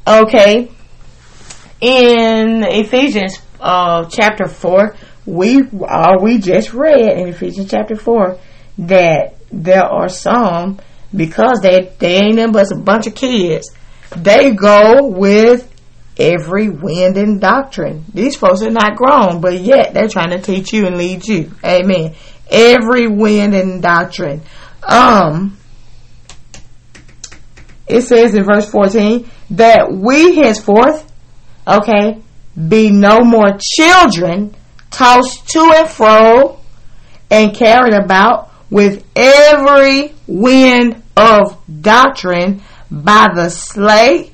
okay, 0.07 0.71
in 1.81 2.63
Ephesians, 2.63 3.39
uh, 3.59 4.05
chapter 4.09 4.47
4, 4.47 4.95
we, 5.25 5.61
uh, 5.61 6.17
we 6.21 6.37
just 6.37 6.73
read 6.73 7.17
in 7.17 7.27
Ephesians 7.29 7.69
chapter 7.69 7.95
4 7.95 8.37
that 8.79 9.35
there 9.51 9.85
are 9.85 10.09
some, 10.09 10.79
because 11.15 11.61
they, 11.61 11.93
they 11.99 12.17
ain't 12.17 12.35
nothing 12.35 12.53
but 12.53 12.71
a 12.71 12.75
bunch 12.75 13.07
of 13.07 13.15
kids, 13.15 13.71
they 14.15 14.53
go 14.53 15.07
with 15.07 15.71
every 16.17 16.69
wind 16.69 17.17
and 17.17 17.41
doctrine. 17.41 18.05
These 18.13 18.37
folks 18.37 18.61
are 18.61 18.71
not 18.71 18.95
grown, 18.95 19.41
but 19.41 19.59
yet 19.59 19.93
they're 19.93 20.07
trying 20.07 20.31
to 20.31 20.41
teach 20.41 20.71
you 20.73 20.85
and 20.85 20.97
lead 20.97 21.27
you. 21.27 21.51
Amen. 21.63 22.15
Every 22.49 23.07
wind 23.07 23.55
and 23.55 23.81
doctrine. 23.81 24.41
Um, 24.83 25.57
it 27.87 28.01
says 28.01 28.33
in 28.33 28.43
verse 28.43 28.69
14 28.69 29.29
that 29.51 29.91
we 29.91 30.35
henceforth, 30.35 31.11
okay, 31.67 32.21
be 32.67 32.91
no 32.91 33.19
more 33.19 33.57
children 33.59 34.55
tossed 34.95 35.49
to 35.49 35.73
and 35.75 35.89
fro 35.89 36.57
and 37.29 37.53
carried 37.53 37.93
about 37.93 38.49
with 38.69 39.05
every 39.13 40.13
wind 40.25 41.03
of 41.17 41.61
doctrine 41.81 42.61
by 42.89 43.27
the 43.35 43.49
sleight 43.49 44.31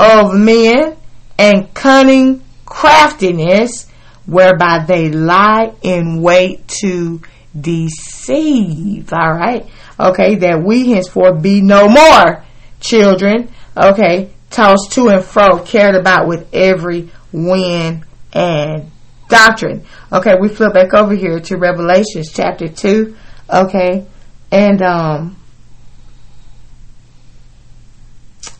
of 0.00 0.34
men 0.34 0.96
and 1.38 1.72
cunning 1.74 2.42
craftiness 2.66 3.88
whereby 4.26 4.84
they 4.86 5.10
lie 5.10 5.72
in 5.82 6.20
wait 6.20 6.66
to 6.66 7.20
deceive. 7.58 9.12
All 9.12 9.32
right. 9.32 9.64
Okay. 9.98 10.34
That 10.36 10.62
we 10.64 10.90
henceforth 10.90 11.40
be 11.40 11.60
no 11.60 11.88
more 11.88 12.44
children. 12.80 13.50
Okay. 13.76 14.30
Tossed 14.50 14.90
to 14.92 15.08
and 15.08 15.24
fro, 15.24 15.60
carried 15.60 15.94
about 15.94 16.26
with 16.26 16.52
every 16.52 17.10
wind 17.32 18.04
and 18.32 18.90
doctrine. 19.30 19.84
Okay. 20.12 20.34
We 20.40 20.48
flip 20.48 20.74
back 20.74 20.92
over 20.92 21.14
here 21.14 21.40
to 21.40 21.56
Revelations 21.56 22.32
chapter 22.32 22.68
2. 22.68 23.16
Okay. 23.48 24.06
And, 24.52 24.82
um, 24.82 25.36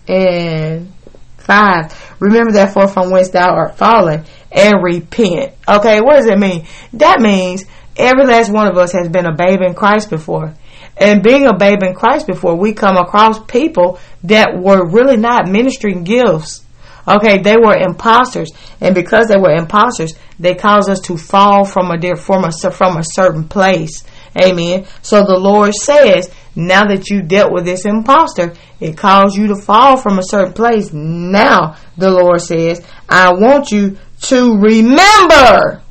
and 0.09 0.93
5. 1.39 2.17
Remember 2.21 2.53
therefore 2.53 2.89
from 2.89 3.11
whence 3.11 3.31
thou 3.31 3.51
art 3.55 3.77
fallen 3.77 4.25
and 4.53 4.83
repent. 4.83 5.53
Okay, 5.69 6.01
what 6.01 6.17
does 6.17 6.27
it 6.27 6.39
mean? 6.39 6.67
That 6.95 7.21
means 7.21 7.65
every 7.97 8.27
last 8.27 8.51
one 8.51 8.67
of 8.67 8.77
us 8.77 8.93
has 8.93 9.09
been 9.09 9.27
a 9.27 9.35
babe 9.35 9.61
in 9.61 9.75
Christ 9.75 10.11
before. 10.11 10.55
And 10.97 11.23
being 11.23 11.47
a 11.47 11.57
babe 11.57 11.83
in 11.83 11.95
Christ 11.95 12.27
before, 12.27 12.57
we 12.57 12.75
come 12.75 12.97
across 12.97 13.43
people 13.45 13.99
that 14.25 14.61
were 14.61 14.87
really 14.87 15.17
not 15.17 15.49
ministering 15.49 16.05
gifts. 16.05 16.63
Okay, 17.09 17.39
they 17.39 17.57
were 17.57 17.77
imposters, 17.77 18.51
and 18.81 18.95
because 18.95 19.27
they 19.27 19.37
were 19.37 19.55
imposters, 19.55 20.15
they 20.39 20.55
caused 20.55 20.91
us 20.91 21.01
to 21.01 21.17
fall 21.17 21.65
from 21.65 21.91
a 21.91 22.17
from 22.17 22.45
a 22.45 22.53
from 22.71 22.97
a 22.97 23.05
certain 23.05 23.49
place. 23.49 24.05
Amen. 24.37 24.87
So 25.03 25.25
the 25.25 25.39
Lord 25.39 25.75
says, 25.75 26.31
now 26.55 26.85
that 26.87 27.09
you 27.11 27.23
dealt 27.23 27.53
with 27.53 27.65
this 27.65 27.85
impostor, 27.85 28.55
it 28.79 28.97
caused 28.97 29.37
you 29.37 29.49
to 29.49 29.57
fall 29.57 29.97
from 29.97 30.19
a 30.19 30.23
certain 30.23 30.53
place. 30.53 30.93
Now 30.93 31.77
the 31.97 32.11
Lord 32.11 32.41
says, 32.41 32.85
I 33.09 33.33
want 33.33 33.73
you 33.73 33.99
to 34.23 34.57
remember 34.57 35.83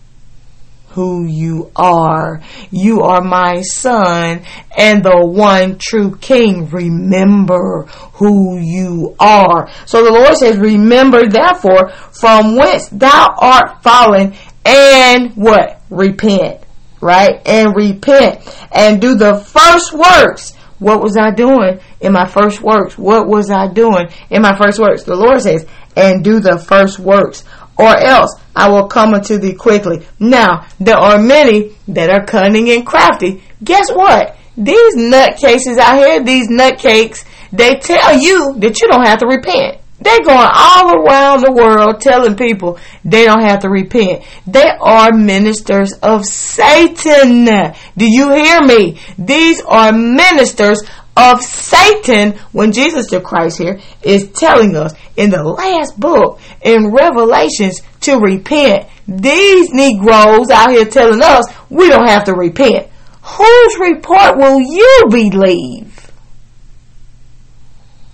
who 0.99 1.23
you 1.23 1.71
are. 1.77 2.41
You 2.71 3.03
are 3.03 3.21
my 3.21 3.61
son 3.61 4.43
and 4.77 5.01
the 5.01 5.25
one 5.25 5.77
true 5.77 6.17
king. 6.17 6.69
Remember 6.69 7.83
who 8.15 8.59
you 8.59 9.15
are. 9.17 9.71
So 9.85 10.03
the 10.03 10.11
Lord 10.11 10.35
says, 10.35 10.57
remember 10.57 11.25
therefore 11.29 11.91
from 12.11 12.57
whence 12.57 12.89
thou 12.89 13.33
art 13.37 13.81
fallen 13.81 14.33
and 14.65 15.31
what? 15.35 15.81
Repent 15.89 16.65
right? 17.01 17.41
And 17.47 17.73
repent 17.77 18.41
and 18.73 18.99
do 18.99 19.15
the 19.15 19.37
first 19.37 19.93
works. 19.93 20.53
What 20.79 21.01
was 21.01 21.15
I 21.15 21.31
doing 21.31 21.79
in 22.01 22.11
my 22.11 22.25
first 22.25 22.61
works? 22.61 22.97
What 22.97 23.25
was 23.25 23.49
I 23.49 23.71
doing 23.71 24.09
in 24.29 24.41
my 24.41 24.57
first 24.57 24.79
works? 24.79 25.03
The 25.03 25.15
Lord 25.15 25.39
says, 25.41 25.65
and 25.95 26.23
do 26.25 26.39
the 26.39 26.57
first 26.57 26.99
works 26.99 27.45
or 27.79 27.97
else 27.97 28.35
I 28.53 28.69
will 28.69 28.87
come 28.87 29.13
unto 29.13 29.37
thee 29.37 29.53
quickly. 29.53 30.05
Now, 30.19 30.67
there 30.81 30.97
are 30.97 31.17
many 31.17 31.71
that 31.87 32.09
are 32.09 32.25
cunning 32.25 32.69
and 32.69 32.85
crafty. 32.85 33.41
Guess 33.63 33.91
what? 33.91 34.35
These 34.57 34.97
nutcases 34.97 35.77
out 35.77 35.97
here, 35.97 36.21
these 36.21 36.49
nutcakes, 36.49 37.23
they 37.53 37.75
tell 37.75 38.19
you 38.19 38.55
that 38.57 38.81
you 38.81 38.87
don't 38.89 39.05
have 39.05 39.19
to 39.19 39.27
repent. 39.27 39.77
They're 40.01 40.23
going 40.23 40.49
all 40.53 40.93
around 40.93 41.41
the 41.41 41.51
world 41.51 42.01
telling 42.01 42.35
people 42.35 42.79
they 43.03 43.25
don't 43.25 43.41
have 43.41 43.59
to 43.59 43.69
repent. 43.69 44.23
They 44.45 44.69
are 44.79 45.11
ministers 45.13 45.93
of 45.93 46.25
Satan. 46.25 47.45
Do 47.45 48.05
you 48.05 48.33
hear 48.33 48.61
me? 48.61 48.99
These 49.17 49.61
are 49.61 49.91
ministers 49.91 50.81
of 51.19 51.41
Satan 51.41 52.37
when 52.53 52.71
Jesus 52.71 53.09
the 53.09 53.19
Christ 53.19 53.57
here 53.57 53.79
is 54.01 54.31
telling 54.31 54.75
us 54.75 54.93
in 55.17 55.29
the 55.29 55.43
last 55.43 55.99
book 55.99 56.39
in 56.61 56.93
Revelations 56.93 57.81
to 58.01 58.17
repent. 58.17 58.87
These 59.07 59.73
Negroes 59.73 60.49
out 60.49 60.71
here 60.71 60.85
telling 60.85 61.21
us 61.21 61.45
we 61.69 61.89
don't 61.89 62.07
have 62.07 62.23
to 62.25 62.33
repent. 62.33 62.87
Whose 63.21 63.79
report 63.79 64.37
will 64.37 64.61
you 64.61 65.05
believe? 65.09 66.11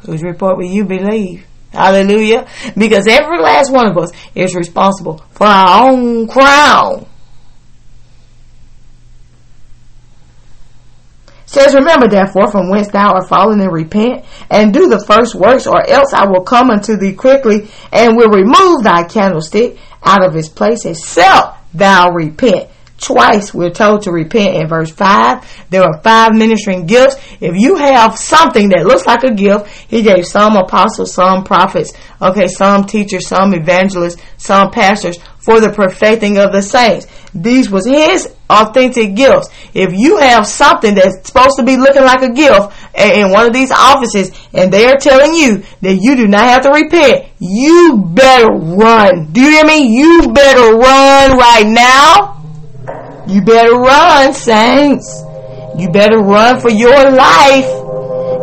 Whose 0.06 0.24
report 0.24 0.58
will 0.58 0.66
you 0.66 0.86
believe? 0.86 1.46
Hallelujah. 1.72 2.48
Because 2.78 3.08
every 3.08 3.40
last 3.40 3.72
one 3.72 3.88
of 3.88 3.98
us 3.98 4.12
is 4.34 4.56
responsible 4.56 5.24
for 5.32 5.46
our 5.46 5.90
own 5.92 6.28
crown. 6.28 7.06
Says, 11.56 11.74
Remember 11.74 12.08
therefore 12.08 12.52
from 12.52 12.70
whence 12.70 12.90
thou 12.90 13.14
art 13.14 13.30
fallen 13.30 13.62
and 13.62 13.72
repent, 13.72 14.26
and 14.52 14.74
do 14.74 14.90
the 14.90 15.04
first 15.08 15.36
works, 15.36 15.66
or 15.66 15.82
else 15.90 16.14
I 16.14 16.26
will 16.26 16.44
come 16.44 16.70
unto 16.70 16.98
thee 16.98 17.14
quickly, 17.14 17.70
and 17.92 18.18
will 18.18 18.30
remove 18.30 18.84
thy 18.84 19.04
candlestick 19.06 19.78
out 20.04 20.24
of 20.24 20.36
its 20.36 20.50
place, 20.50 20.86
except 20.86 21.58
thou 21.74 22.12
repent. 22.12 22.70
Twice 22.98 23.54
we're 23.54 23.72
told 23.72 24.04
to 24.04 24.12
repent 24.12 24.56
in 24.56 24.68
verse 24.68 24.90
5. 24.90 25.68
There 25.70 25.84
are 25.84 26.02
five 26.02 26.34
ministering 26.34 26.86
gifts. 26.86 27.18
If 27.42 27.56
you 27.56 27.76
have 27.76 28.18
something 28.18 28.70
that 28.70 28.86
looks 28.86 29.06
like 29.06 29.24
a 29.24 29.34
gift, 29.34 29.68
he 29.90 30.02
gave 30.02 30.26
some 30.26 30.56
apostles, 30.56 31.14
some 31.14 31.44
prophets, 31.44 31.92
okay, 32.22 32.48
some 32.48 32.86
teachers, 32.86 33.28
some 33.28 33.54
evangelists, 33.54 34.22
some 34.38 34.72
pastors 34.72 35.18
for 35.40 35.60
the 35.60 35.72
perfecting 35.72 36.38
of 36.38 36.54
the 36.54 36.62
saints. 36.62 37.08
These 37.34 37.70
was 37.70 37.86
his 37.86 38.34
authentic 38.50 39.14
gifts. 39.14 39.50
If 39.74 39.94
you 39.94 40.18
have 40.18 40.48
something 40.48 40.96
that's 40.96 41.28
supposed 41.28 41.58
to 41.58 41.64
be 41.64 41.76
looking 41.76 42.04
like 42.04 42.22
a 42.22 42.32
gift 42.32 42.74
in 42.96 43.30
one 43.32 43.46
of 43.46 43.54
these 43.54 43.72
offices 43.72 44.32
and 44.54 44.72
they're 44.72 44.96
telling 44.96 45.34
you 45.34 45.64
that 45.82 46.00
you 46.02 46.16
do 46.16 46.28
not 46.28 46.46
have 46.46 46.62
to 46.64 46.72
repent, 46.72 47.26
you 47.40 48.02
better 48.14 48.48
run. 48.48 49.34
Do 49.34 49.42
you 49.42 49.50
hear 49.52 49.66
me? 49.66 49.86
You 49.98 50.32
better 50.34 50.78
run 50.78 51.38
right 51.38 51.66
now 51.68 52.45
you 53.28 53.42
better 53.42 53.74
run, 53.76 54.34
saints. 54.34 55.24
You 55.78 55.90
better 55.90 56.20
run 56.20 56.60
for 56.60 56.70
your 56.70 57.12
life. 57.12 57.68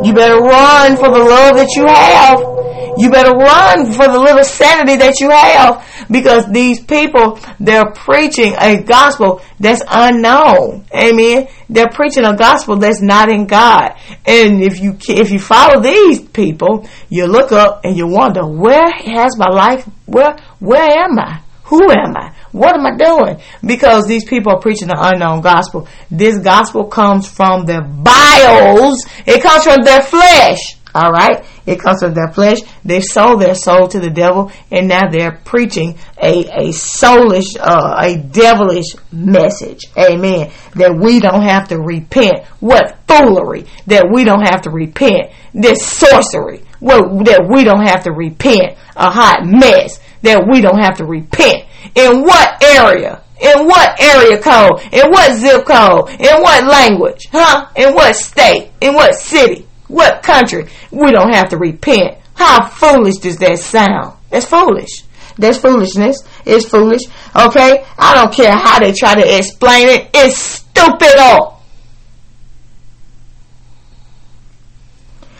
You 0.05 0.13
better 0.13 0.41
run 0.41 0.97
for 0.97 1.09
the 1.09 1.19
love 1.19 1.57
that 1.57 1.71
you 1.77 1.87
have. 1.87 2.53
You 2.99 3.11
better 3.11 3.33
run 3.33 3.93
for 3.93 4.07
the 4.07 4.19
little 4.19 4.45
sanity 4.45 4.97
that 4.97 5.19
you 5.21 5.31
have 5.31 5.87
because 6.11 6.51
these 6.53 6.79
people, 6.81 7.39
they're 7.59 7.91
preaching 7.91 8.55
a 8.61 8.83
gospel 8.83 9.41
that's 9.59 9.83
unknown. 9.89 10.85
Amen. 10.95 11.49
They're 11.71 11.89
preaching 11.89 12.25
a 12.25 12.37
gospel 12.37 12.77
that's 12.77 13.01
not 13.01 13.31
in 13.31 13.47
God. 13.47 13.97
And 14.27 14.63
if 14.63 14.81
you, 14.81 14.99
if 15.09 15.31
you 15.31 15.39
follow 15.39 15.81
these 15.81 16.21
people, 16.21 16.87
you 17.09 17.27
look 17.27 17.51
up 17.51 17.85
and 17.85 17.97
you 17.97 18.07
wonder, 18.07 18.47
where 18.47 18.91
has 18.91 19.39
my 19.39 19.49
life, 19.49 19.89
where, 20.05 20.37
where 20.59 21.05
am 21.05 21.19
I? 21.19 21.41
Who 21.65 21.91
am 21.91 22.15
I? 22.17 22.35
What 22.53 22.75
am 22.75 22.87
I 22.87 22.97
doing? 22.97 23.41
Because 23.65 24.07
these 24.07 24.25
people 24.25 24.53
are 24.53 24.61
preaching 24.61 24.89
the 24.89 24.99
unknown 24.99 25.41
gospel. 25.41 25.89
This 26.11 26.39
gospel 26.39 26.85
comes 26.85 27.27
from 27.27 27.65
their 27.65 27.83
bios. 27.83 28.99
It 29.27 29.43
comes 29.43 29.65
from 29.65 29.83
their 29.83 30.03
flesh. 30.03 30.77
All 30.95 31.11
right. 31.11 31.43
It 31.65 31.81
comes 31.81 32.01
from 32.01 32.13
their 32.13 32.31
flesh. 32.31 32.59
They 32.85 33.01
sold 33.01 33.41
their 33.41 33.55
soul 33.55 33.89
to 33.89 33.99
the 33.99 34.11
devil 34.11 34.53
and 34.71 34.89
now 34.89 35.09
they're 35.11 35.41
preaching 35.45 35.99
a, 36.21 36.45
a 36.45 36.69
soulish, 36.73 37.57
uh, 37.59 37.97
a 37.99 38.19
devilish 38.19 38.95
message. 39.11 39.87
Amen. 39.97 40.51
That 40.75 40.95
we 40.95 41.21
don't 41.21 41.43
have 41.43 41.69
to 41.69 41.79
repent. 41.79 42.45
What 42.61 42.99
foolery 43.09 43.67
that 43.87 44.11
we 44.13 44.25
don't 44.25 44.47
have 44.47 44.63
to 44.63 44.71
repent. 44.71 45.31
This 45.55 45.87
sorcery. 45.87 46.65
What, 46.81 47.25
that 47.25 47.49
we 47.51 47.65
don't 47.65 47.87
have 47.87 48.05
to 48.05 48.13
repent. 48.13 48.77
A 48.97 49.11
hot 49.11 49.47
mess 49.47 50.01
that 50.23 50.47
we 50.51 50.61
don't 50.61 50.79
have 50.79 50.99
to 50.99 51.07
repent. 51.07 51.65
In 51.95 52.23
what 52.23 52.63
area? 52.63 53.23
In 53.41 53.67
what 53.67 54.01
area 54.01 54.41
code? 54.41 54.81
In 54.93 55.11
what 55.11 55.37
zip 55.37 55.65
code? 55.67 56.11
In 56.21 56.41
what 56.41 56.65
language? 56.65 57.29
Huh? 57.33 57.69
In 57.77 57.95
what 57.95 58.15
state? 58.15 58.71
In 58.81 58.95
what 58.95 59.15
city? 59.15 59.67
What 59.89 60.23
country? 60.23 60.69
We 60.91 61.11
don't 61.11 61.35
have 61.35 61.49
to 61.51 61.59
repent. 61.59 62.19
How 62.35 62.67
foolish 62.67 63.17
does 63.17 63.39
that 63.39 63.59
sound? 63.59 64.17
That's 64.31 64.47
foolish. 64.47 65.05
That's 65.37 65.59
foolishness. 65.59 66.19
It's 66.47 66.69
foolish. 66.69 67.03
Okay? 67.35 67.85
I 67.99 68.15
don't 68.15 68.33
care 68.33 68.53
how 68.53 68.79
they 68.79 68.93
try 68.93 69.15
to 69.15 69.39
explain 69.39 69.89
it. 69.89 70.11
It's 70.15 70.37
stupid. 70.37 71.19
all. 71.19 71.63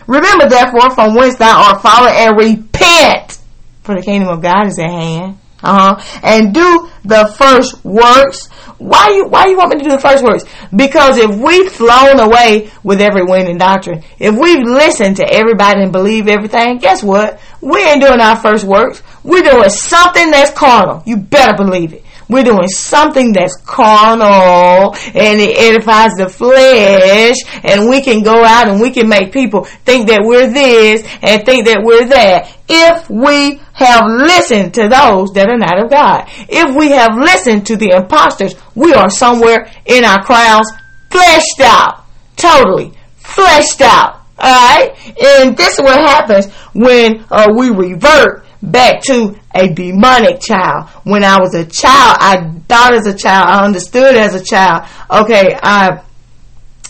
Remember 0.07 0.49
therefore 0.49 0.91
from 0.91 1.15
whence 1.15 1.37
thou 1.37 1.69
art 1.69 1.81
fallen 1.81 2.11
and 2.13 2.37
repent. 2.37 3.39
For 3.83 3.95
the 3.95 4.01
kingdom 4.01 4.29
of 4.29 4.41
God 4.41 4.67
is 4.67 4.79
at 4.79 4.89
hand. 4.89 5.39
Uh-huh. 5.63 6.19
And 6.21 6.53
do 6.53 6.89
the 7.05 7.33
first 7.37 7.83
works. 7.85 8.47
Why 8.77 9.11
you 9.11 9.27
why 9.27 9.47
you 9.47 9.57
want 9.57 9.69
me 9.69 9.77
to 9.77 9.83
do 9.83 9.91
the 9.91 9.99
first 9.99 10.23
works? 10.23 10.43
Because 10.75 11.17
if 11.17 11.33
we've 11.35 11.71
flown 11.71 12.19
away 12.19 12.69
with 12.83 13.01
every 13.01 13.23
wind 13.23 13.47
and 13.47 13.57
doctrine, 13.57 14.03
if 14.19 14.35
we've 14.37 14.65
listened 14.65 15.17
to 15.17 15.25
everybody 15.31 15.81
and 15.81 15.91
believe 15.91 16.27
everything, 16.27 16.79
guess 16.79 17.01
what? 17.01 17.39
We 17.61 17.81
ain't 17.81 18.01
doing 18.01 18.19
our 18.19 18.35
first 18.35 18.65
works. 18.65 19.01
We're 19.23 19.43
doing 19.43 19.69
something 19.69 20.31
that's 20.31 20.51
carnal. 20.51 21.01
You 21.05 21.17
better 21.17 21.55
believe 21.55 21.93
it. 21.93 22.03
We're 22.33 22.43
doing 22.43 22.67
something 22.67 23.31
that's 23.31 23.55
carnal 23.57 24.95
and 25.13 25.39
it 25.39 25.55
edifies 25.55 26.13
the 26.17 26.27
flesh 26.27 27.35
and 27.63 27.87
we 27.87 28.01
can 28.01 28.23
go 28.23 28.43
out 28.43 28.67
and 28.67 28.81
we 28.81 28.89
can 28.89 29.07
make 29.07 29.31
people 29.31 29.65
think 29.65 30.07
that 30.07 30.23
we're 30.25 30.51
this 30.51 31.03
and 31.21 31.45
think 31.45 31.67
that 31.67 31.83
we're 31.83 32.07
that 32.07 32.57
if 32.67 33.07
we 33.07 33.61
have 33.73 34.07
listened 34.07 34.73
to 34.73 34.87
those 34.89 35.29
that 35.33 35.47
are 35.47 35.59
not 35.59 35.77
of 35.77 35.91
God. 35.91 36.27
If 36.49 36.75
we 36.75 36.89
have 36.89 37.15
listened 37.15 37.67
to 37.67 37.75
the 37.77 37.91
imposters, 37.97 38.55
we 38.73 38.95
are 38.95 39.11
somewhere 39.11 39.71
in 39.85 40.03
our 40.03 40.23
crowds 40.23 40.71
fleshed 41.11 41.61
out. 41.61 42.03
Totally 42.35 42.93
fleshed 43.17 43.81
out. 43.81 44.21
Alright? 44.39 44.97
And 45.21 45.55
this 45.55 45.75
is 45.75 45.81
what 45.81 45.99
happens 45.99 46.51
when 46.73 47.23
uh, 47.29 47.53
we 47.55 47.69
revert 47.69 48.42
back 48.63 49.01
to 49.03 49.37
a 49.53 49.67
demonic 49.67 50.39
child. 50.39 50.89
When 51.03 51.23
I 51.23 51.39
was 51.39 51.53
a 51.53 51.65
child, 51.65 52.17
I 52.19 52.51
thought 52.67 52.93
as 52.93 53.05
a 53.05 53.13
child, 53.13 53.49
I 53.49 53.65
understood 53.65 54.15
as 54.15 54.33
a 54.33 54.43
child. 54.43 54.87
Okay, 55.11 55.55
I 55.61 56.01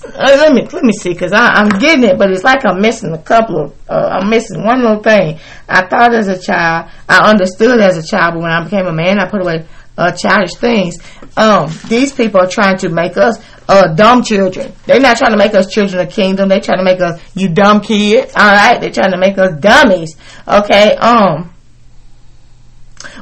uh, 0.06 0.36
let 0.38 0.54
me 0.54 0.62
let 0.64 0.84
me 0.84 0.92
see 0.92 1.14
because 1.14 1.32
I'm 1.34 1.70
getting 1.80 2.04
it, 2.04 2.18
but 2.18 2.30
it's 2.30 2.44
like 2.44 2.66
I'm 2.66 2.82
missing 2.82 3.14
a 3.14 3.18
couple 3.22 3.58
of 3.64 3.74
uh, 3.90 4.20
I'm 4.20 4.30
missing 4.30 4.64
one 4.64 4.82
little 4.82 5.02
thing. 5.02 5.40
I 5.68 5.88
thought 5.88 6.14
as 6.14 6.28
a 6.28 6.40
child, 6.40 6.92
I 7.08 7.30
understood 7.30 7.80
as 7.80 7.98
a 7.98 8.04
child, 8.06 8.34
but 8.36 8.44
when 8.44 8.52
I 8.52 8.64
became 8.64 8.86
a 8.86 8.92
man, 8.94 9.18
I 9.18 9.30
put 9.30 9.42
away 9.42 9.66
uh, 9.98 10.12
childish 10.12 10.56
things. 10.56 10.98
Um, 11.38 11.72
these 11.88 12.12
people 12.12 12.42
are 12.42 12.48
trying 12.50 12.78
to 12.80 12.90
make 12.90 13.16
us 13.16 13.42
uh, 13.70 13.94
dumb 13.94 14.24
children. 14.24 14.74
They're 14.86 15.00
not 15.00 15.18
trying 15.18 15.32
to 15.32 15.38
make 15.38 15.54
us 15.56 15.72
children 15.72 16.06
of 16.06 16.12
kingdom. 16.14 16.50
They're 16.50 16.60
trying 16.60 16.80
to 16.80 16.84
make 16.84 17.00
us 17.00 17.22
you 17.34 17.48
dumb 17.50 17.80
kids. 17.80 18.34
All 18.36 18.52
right, 18.52 18.80
they're 18.82 18.92
trying 18.92 19.12
to 19.12 19.18
make 19.20 19.38
us 19.38 19.58
dummies. 19.60 20.16
Okay, 20.48 20.96
um. 20.96 21.53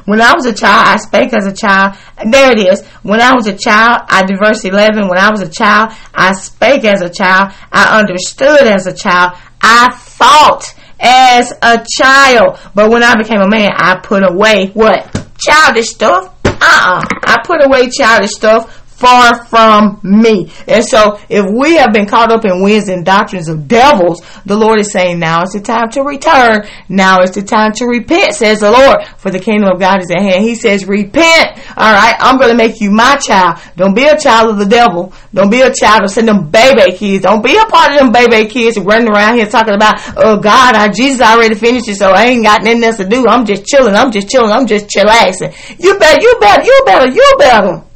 When 0.04 0.20
I 0.20 0.34
was 0.34 0.46
a 0.46 0.52
child, 0.52 0.88
I 0.88 0.96
spake 0.96 1.32
as 1.34 1.46
a 1.46 1.52
child. 1.52 1.96
There 2.30 2.52
it 2.52 2.58
is. 2.58 2.84
When 3.02 3.20
I 3.20 3.34
was 3.34 3.46
a 3.46 3.56
child, 3.56 4.02
I 4.08 4.22
verse 4.42 4.64
11. 4.64 5.08
When 5.08 5.18
I 5.18 5.30
was 5.30 5.40
a 5.42 5.48
child, 5.48 5.92
I 6.14 6.32
spake 6.32 6.84
as 6.84 7.02
a 7.02 7.10
child. 7.10 7.52
I 7.70 7.98
understood 7.98 8.62
as 8.62 8.86
a 8.86 8.94
child. 8.94 9.38
I 9.60 9.92
thought 9.92 10.74
as 11.00 11.52
a 11.62 11.84
child. 11.98 12.58
But 12.74 12.90
when 12.90 13.02
I 13.02 13.16
became 13.16 13.40
a 13.40 13.48
man, 13.48 13.70
I 13.76 13.96
put 13.96 14.22
away 14.22 14.68
what? 14.74 15.04
Childish 15.38 15.88
stuff. 15.88 16.34
Uh-uh. 16.44 17.04
I 17.24 17.42
put 17.44 17.64
away 17.64 17.90
childish 17.90 18.30
stuff 18.30 18.81
far 19.02 19.44
from 19.46 19.98
me. 20.04 20.52
And 20.68 20.84
so 20.84 21.18
if 21.28 21.44
we 21.50 21.74
have 21.74 21.92
been 21.92 22.06
caught 22.06 22.30
up 22.30 22.44
in 22.44 22.62
winds 22.62 22.88
and 22.88 23.04
doctrines 23.04 23.48
of 23.48 23.66
devils, 23.66 24.22
the 24.46 24.56
Lord 24.56 24.78
is 24.78 24.92
saying 24.92 25.18
now 25.18 25.42
is 25.42 25.50
the 25.50 25.60
time 25.60 25.90
to 25.90 26.02
return. 26.02 26.68
Now 26.88 27.20
is 27.22 27.32
the 27.32 27.42
time 27.42 27.72
to 27.72 27.86
repent, 27.86 28.34
says 28.34 28.60
the 28.60 28.70
Lord, 28.70 29.04
for 29.18 29.30
the 29.30 29.40
kingdom 29.40 29.70
of 29.70 29.80
God 29.80 30.00
is 30.02 30.10
at 30.12 30.22
hand. 30.22 30.44
He 30.44 30.54
says, 30.54 30.86
repent. 30.86 31.58
All 31.76 31.92
right. 31.92 32.14
I'm 32.20 32.38
going 32.38 32.50
to 32.50 32.56
make 32.56 32.80
you 32.80 32.92
my 32.92 33.16
child. 33.16 33.58
Don't 33.76 33.94
be 33.94 34.06
a 34.06 34.16
child 34.16 34.50
of 34.50 34.58
the 34.58 34.66
devil. 34.66 35.12
Don't 35.34 35.50
be 35.50 35.62
a 35.62 35.74
child 35.74 36.04
of 36.04 36.10
send 36.10 36.28
them 36.28 36.48
baby 36.50 36.96
kids. 36.96 37.24
Don't 37.24 37.42
be 37.42 37.56
a 37.56 37.66
part 37.66 37.92
of 37.92 37.98
them 37.98 38.12
baby 38.12 38.48
kids 38.48 38.78
running 38.78 39.08
around 39.08 39.34
here 39.34 39.46
talking 39.46 39.74
about, 39.74 39.98
oh 40.16 40.38
God, 40.38 40.76
our 40.76 40.88
Jesus 40.88 41.20
already 41.20 41.56
finished 41.56 41.88
it, 41.88 41.96
so 41.96 42.10
I 42.10 42.26
ain't 42.26 42.44
got 42.44 42.62
nothing 42.62 42.84
else 42.84 42.98
to 42.98 43.08
do. 43.08 43.26
I'm 43.26 43.44
just 43.44 43.66
chilling. 43.66 43.94
I'm 43.94 44.12
just 44.12 44.28
chilling. 44.28 44.52
I'm 44.52 44.66
just 44.66 44.86
chillaxing. 44.86 45.50
You 45.82 45.98
better, 45.98 46.22
you 46.22 46.36
better, 46.40 46.62
you 46.62 46.82
better, 46.86 47.10
you 47.10 47.34
better. 47.38 47.91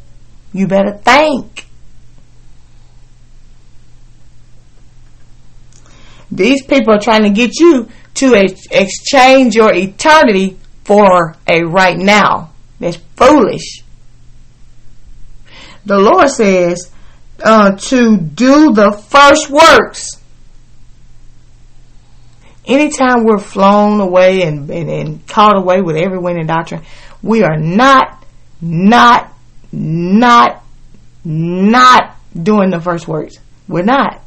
You 0.56 0.66
better 0.66 0.92
think. 0.92 1.66
These 6.30 6.64
people 6.64 6.94
are 6.94 7.00
trying 7.00 7.24
to 7.24 7.30
get 7.30 7.58
you 7.58 7.88
to 8.14 8.34
ex- 8.34 8.66
exchange 8.70 9.54
your 9.54 9.72
eternity 9.72 10.56
for 10.84 11.36
a 11.46 11.62
right 11.62 11.96
now. 11.96 12.52
That's 12.80 12.96
foolish. 13.16 13.82
The 15.84 15.98
Lord 15.98 16.30
says 16.30 16.90
uh, 17.44 17.72
to 17.76 18.16
do 18.16 18.72
the 18.72 18.92
first 18.92 19.50
works. 19.50 20.08
Anytime 22.64 23.24
we're 23.24 23.38
flown 23.38 24.00
away 24.00 24.42
and, 24.42 24.68
and, 24.70 24.90
and 24.90 25.26
caught 25.28 25.56
away 25.56 25.82
with 25.82 25.96
every 25.96 26.18
winning 26.18 26.46
doctrine, 26.46 26.82
we 27.22 27.44
are 27.44 27.56
not, 27.56 28.24
not 28.60 29.35
not 29.76 30.62
not 31.24 32.16
doing 32.40 32.70
the 32.70 32.80
first 32.80 33.06
works. 33.06 33.36
We're 33.68 33.82
not. 33.82 34.22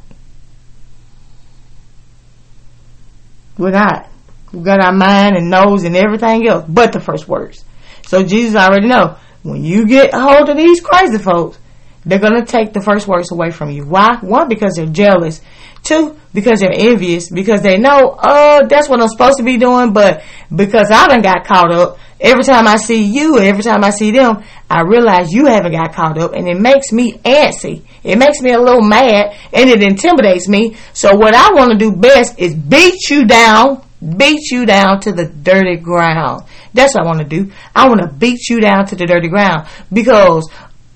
We're 3.58 3.70
not. 3.70 4.08
We 4.52 4.62
got 4.62 4.84
our 4.84 4.92
mind 4.92 5.36
and 5.36 5.50
nose 5.50 5.84
and 5.84 5.96
everything 5.96 6.46
else 6.46 6.64
but 6.68 6.92
the 6.92 7.00
first 7.00 7.26
works. 7.28 7.64
So 8.06 8.22
Jesus 8.22 8.54
already 8.54 8.86
know 8.86 9.16
when 9.42 9.64
you 9.64 9.86
get 9.86 10.14
a 10.14 10.20
hold 10.20 10.48
of 10.48 10.56
these 10.56 10.80
crazy 10.80 11.18
folks, 11.18 11.58
they're 12.04 12.18
gonna 12.18 12.46
take 12.46 12.72
the 12.72 12.80
first 12.80 13.08
works 13.08 13.30
away 13.32 13.50
from 13.50 13.70
you. 13.70 13.84
Why? 13.84 14.18
One, 14.20 14.48
because 14.48 14.74
they're 14.76 14.86
jealous. 14.86 15.40
Two, 15.82 16.16
because 16.34 16.60
they're 16.60 16.72
envious. 16.72 17.30
Because 17.30 17.62
they 17.62 17.78
know, 17.78 18.18
oh, 18.22 18.66
that's 18.68 18.88
what 18.88 19.00
I'm 19.00 19.08
supposed 19.08 19.38
to 19.38 19.44
be 19.44 19.56
doing, 19.56 19.92
but 19.92 20.22
because 20.54 20.90
I 20.90 21.06
done 21.08 21.22
got 21.22 21.44
caught 21.44 21.72
up, 21.72 21.98
every 22.20 22.44
time 22.44 22.66
I 22.66 22.76
see 22.76 23.02
you, 23.02 23.38
every 23.38 23.62
time 23.62 23.82
I 23.82 23.90
see 23.90 24.10
them, 24.10 24.42
I 24.68 24.82
realize 24.82 25.32
you 25.32 25.46
haven't 25.46 25.72
got 25.72 25.94
caught 25.94 26.18
up 26.18 26.34
and 26.34 26.48
it 26.48 26.60
makes 26.60 26.92
me 26.92 27.14
antsy. 27.18 27.82
It 28.04 28.18
makes 28.18 28.40
me 28.40 28.52
a 28.52 28.60
little 28.60 28.82
mad 28.82 29.36
and 29.52 29.70
it 29.70 29.82
intimidates 29.82 30.48
me. 30.48 30.76
So 30.92 31.14
what 31.14 31.34
I 31.34 31.52
want 31.54 31.72
to 31.72 31.78
do 31.78 31.92
best 31.92 32.38
is 32.38 32.54
beat 32.54 33.08
you 33.08 33.24
down, 33.24 33.82
beat 34.16 34.50
you 34.50 34.66
down 34.66 35.00
to 35.00 35.12
the 35.12 35.26
dirty 35.26 35.76
ground. 35.76 36.44
That's 36.72 36.94
what 36.94 37.04
I 37.04 37.06
want 37.06 37.18
to 37.20 37.24
do. 37.24 37.50
I 37.74 37.88
want 37.88 38.00
to 38.02 38.08
beat 38.08 38.48
you 38.48 38.60
down 38.60 38.86
to 38.86 38.96
the 38.96 39.06
dirty 39.06 39.28
ground 39.28 39.66
because 39.92 40.48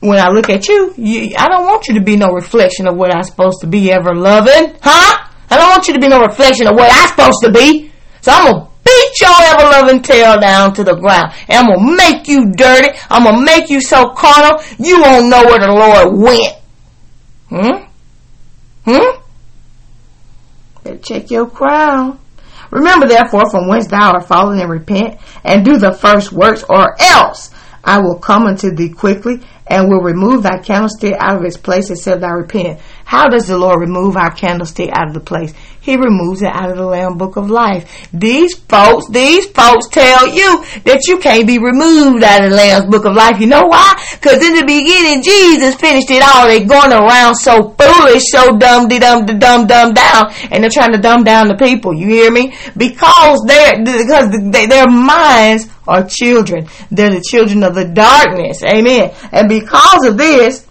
when 0.05 0.21
I 0.21 0.29
look 0.29 0.51
at 0.51 0.69
you, 0.69 0.93
you, 0.99 1.35
I 1.39 1.49
don't 1.49 1.65
want 1.65 1.89
you 1.89 1.95
to 1.95 2.01
be 2.01 2.15
no 2.17 2.29
reflection 2.29 2.87
of 2.87 2.95
what 2.97 3.15
I'm 3.15 3.25
supposed 3.25 3.63
to 3.63 3.67
be 3.67 3.91
ever 3.91 4.15
loving, 4.15 4.77
huh? 4.83 5.29
I 5.51 5.57
don't 5.57 5.71
want 5.71 5.89
you 5.89 5.95
to 5.95 6.01
be 6.01 6.09
no 6.09 6.21
reflection 6.21 6.67
of 6.67 6.75
what 6.75 6.91
I'm 6.93 7.09
supposed 7.09 7.43
to 7.43 7.51
be. 7.51 7.91
So 8.21 8.33
I'm 8.33 8.53
gonna 8.53 8.69
beat 8.85 9.21
your 9.21 9.31
ever 9.31 9.63
loving 9.63 10.03
tail 10.03 10.39
down 10.39 10.75
to 10.75 10.85
the 10.85 10.95
ground. 10.95 11.33
And 11.49 11.59
I'm 11.59 11.75
gonna 11.75 11.97
make 11.97 12.29
you 12.29 12.53
dirty. 12.53 12.99
I'm 13.09 13.25
gonna 13.25 13.43
make 13.45 13.71
you 13.71 13.81
so 13.81 14.11
carnal, 14.11 14.63
you 14.79 15.01
won't 15.01 15.29
know 15.29 15.43
where 15.45 15.61
the 15.61 15.73
Lord 15.73 16.19
went. 16.21 16.55
Hmm? 17.49 17.85
Hmm? 18.85 19.21
Better 20.83 20.99
check 20.99 21.31
your 21.31 21.49
crown. 21.49 22.19
Remember 22.71 23.07
therefore 23.07 23.49
from 23.51 23.69
whence 23.69 23.87
thou 23.87 24.13
art 24.13 24.27
fallen 24.27 24.59
and 24.61 24.71
repent 24.71 25.19
and 25.45 25.65
do 25.65 25.79
the 25.79 25.93
first 25.93 26.31
works 26.33 26.63
or 26.69 26.95
else 27.01 27.51
I 27.85 27.99
will 27.99 28.19
come 28.19 28.47
unto 28.47 28.75
thee 28.75 28.89
quickly 28.89 29.41
and 29.67 29.89
will 29.89 30.03
remove 30.03 30.43
thy 30.43 30.59
candlestick 30.59 31.15
out 31.19 31.39
of 31.39 31.45
its 31.45 31.57
place 31.57 31.91
except 31.91 32.21
thou 32.21 32.35
repent. 32.35 32.81
How 33.05 33.29
does 33.29 33.47
the 33.47 33.59
Lord 33.59 33.81
remove 33.81 34.17
our 34.17 34.35
candlestick 34.35 34.91
out 34.93 35.09
of 35.09 35.15
the 35.15 35.21
place? 35.21 35.53
He 35.85 35.97
removes 35.97 36.41
it 36.41 36.49
out 36.49 36.71
of 36.71 36.79
the 36.79 36.87
Lamb 36.87 37.19
Book 37.19 37.37
of 37.37 37.51
Life. 37.51 38.09
These 38.11 38.57
folks, 38.57 39.07
these 39.11 39.45
folks 39.51 39.89
tell 39.89 40.27
you 40.27 40.65
that 40.85 41.05
you 41.07 41.19
can't 41.19 41.47
be 41.47 41.59
removed 41.59 42.25
out 42.25 42.43
of 42.43 42.51
the 42.51 42.57
Lamb's 42.57 42.87
Book 42.87 43.05
of 43.05 43.15
Life. 43.15 43.39
You 43.39 43.49
know 43.49 43.67
why? 43.67 43.93
Because 44.13 44.43
in 44.43 44.57
the 44.57 44.65
beginning, 44.65 45.23
Jesus 45.23 45.75
finished 45.75 46.09
it 46.09 46.25
all. 46.25 46.49
They're 46.49 46.65
going 46.65 46.91
around 46.91 47.35
so 47.37 47.77
foolish, 47.77 48.25
so 48.33 48.57
dumb, 48.57 48.89
dumb, 48.89 49.27
dumb, 49.27 49.67
dumb 49.67 49.93
down, 49.93 50.33
and 50.51 50.65
they're 50.65 50.73
trying 50.73 50.93
to 50.93 50.99
dumb 50.99 51.23
down 51.23 51.49
the 51.49 51.57
people. 51.57 51.93
You 51.93 52.09
hear 52.09 52.31
me? 52.31 52.57
Because 52.75 53.45
they're 53.47 53.85
because 53.85 54.33
they, 54.33 54.65
their 54.65 54.89
minds 54.89 55.69
are 55.87 56.09
children. 56.09 56.67
They're 56.91 57.13
the 57.13 57.21
children 57.21 57.63
of 57.63 57.75
the 57.75 57.85
darkness. 57.85 58.63
Amen. 58.65 59.13
And 59.33 59.51
because 59.51 60.07
of 60.07 60.17
this, 60.17 60.64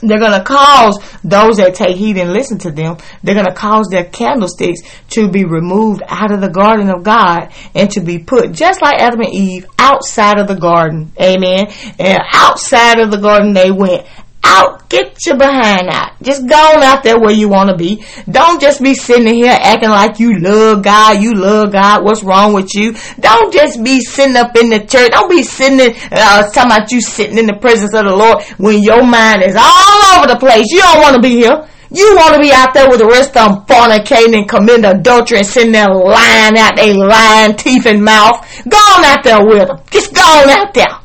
they're 0.00 0.18
going 0.18 0.38
to 0.38 0.44
cause 0.44 0.98
those 1.24 1.56
that 1.56 1.74
take 1.74 1.96
heed 1.96 2.16
and 2.16 2.32
listen 2.32 2.58
to 2.58 2.70
them, 2.70 2.96
they're 3.22 3.34
going 3.34 3.46
to 3.46 3.54
cause 3.54 3.88
their 3.90 4.04
candlesticks 4.04 4.80
to 5.10 5.28
be 5.28 5.44
removed 5.44 6.02
out 6.06 6.32
of 6.32 6.40
the 6.40 6.50
garden 6.50 6.90
of 6.90 7.02
God 7.02 7.52
and 7.74 7.90
to 7.92 8.00
be 8.00 8.18
put, 8.18 8.52
just 8.52 8.80
like 8.82 9.00
Adam 9.00 9.20
and 9.20 9.34
Eve, 9.34 9.66
outside 9.78 10.38
of 10.38 10.48
the 10.48 10.54
garden. 10.54 11.12
Amen. 11.20 11.72
And 11.98 12.18
outside 12.32 13.00
of 13.00 13.10
the 13.10 13.18
garden 13.18 13.52
they 13.52 13.70
went 13.70 14.06
out. 14.44 14.88
Get 14.88 15.16
your 15.26 15.36
behind 15.36 15.88
out. 15.88 16.12
Just 16.22 16.46
go 16.46 16.56
on 16.56 16.82
out 16.82 17.02
there 17.02 17.18
where 17.18 17.32
you 17.32 17.48
want 17.48 17.70
to 17.70 17.76
be. 17.76 18.04
Don't 18.30 18.60
just 18.60 18.82
be 18.82 18.94
sitting 18.94 19.34
here 19.34 19.56
acting 19.60 19.90
like 19.90 20.18
you 20.18 20.38
love 20.38 20.82
God. 20.82 21.22
You 21.22 21.34
love 21.34 21.72
God. 21.72 22.04
What's 22.04 22.22
wrong 22.22 22.52
with 22.54 22.74
you? 22.74 22.94
Don't 23.20 23.52
just 23.52 23.82
be 23.82 24.00
sitting 24.00 24.36
up 24.36 24.56
in 24.56 24.70
the 24.70 24.80
church. 24.80 25.10
Don't 25.10 25.30
be 25.30 25.42
sitting 25.42 25.80
in, 25.80 25.94
uh, 26.10 26.48
talking 26.50 26.72
about 26.72 26.90
you 26.90 27.00
sitting 27.00 27.38
in 27.38 27.46
the 27.46 27.58
presence 27.60 27.94
of 27.94 28.04
the 28.04 28.14
Lord 28.14 28.42
when 28.58 28.82
your 28.82 29.04
mind 29.04 29.42
is 29.42 29.56
all 29.56 30.16
over 30.16 30.26
the 30.26 30.38
place. 30.38 30.66
You 30.70 30.80
don't 30.80 31.00
want 31.00 31.16
to 31.16 31.22
be 31.22 31.36
here. 31.36 31.68
You 31.90 32.16
want 32.16 32.34
to 32.34 32.40
be 32.40 32.52
out 32.52 32.74
there 32.74 32.88
with 32.88 32.98
the 32.98 33.06
rest 33.06 33.34
of 33.36 33.50
them 33.50 33.64
fornicating 33.64 34.36
and 34.36 34.48
committing 34.48 34.84
adultery 34.84 35.38
and 35.38 35.46
sitting 35.46 35.72
there 35.72 35.88
lying 35.88 36.58
out 36.58 36.76
they 36.76 36.92
lying 36.92 37.56
teeth 37.56 37.86
and 37.86 38.04
mouth. 38.04 38.44
Go 38.68 38.76
on 38.76 39.04
out 39.04 39.24
there 39.24 39.44
with 39.44 39.68
them. 39.68 39.80
Just 39.90 40.12
go 40.12 40.20
on 40.22 40.50
out 40.50 40.74
there. 40.74 40.98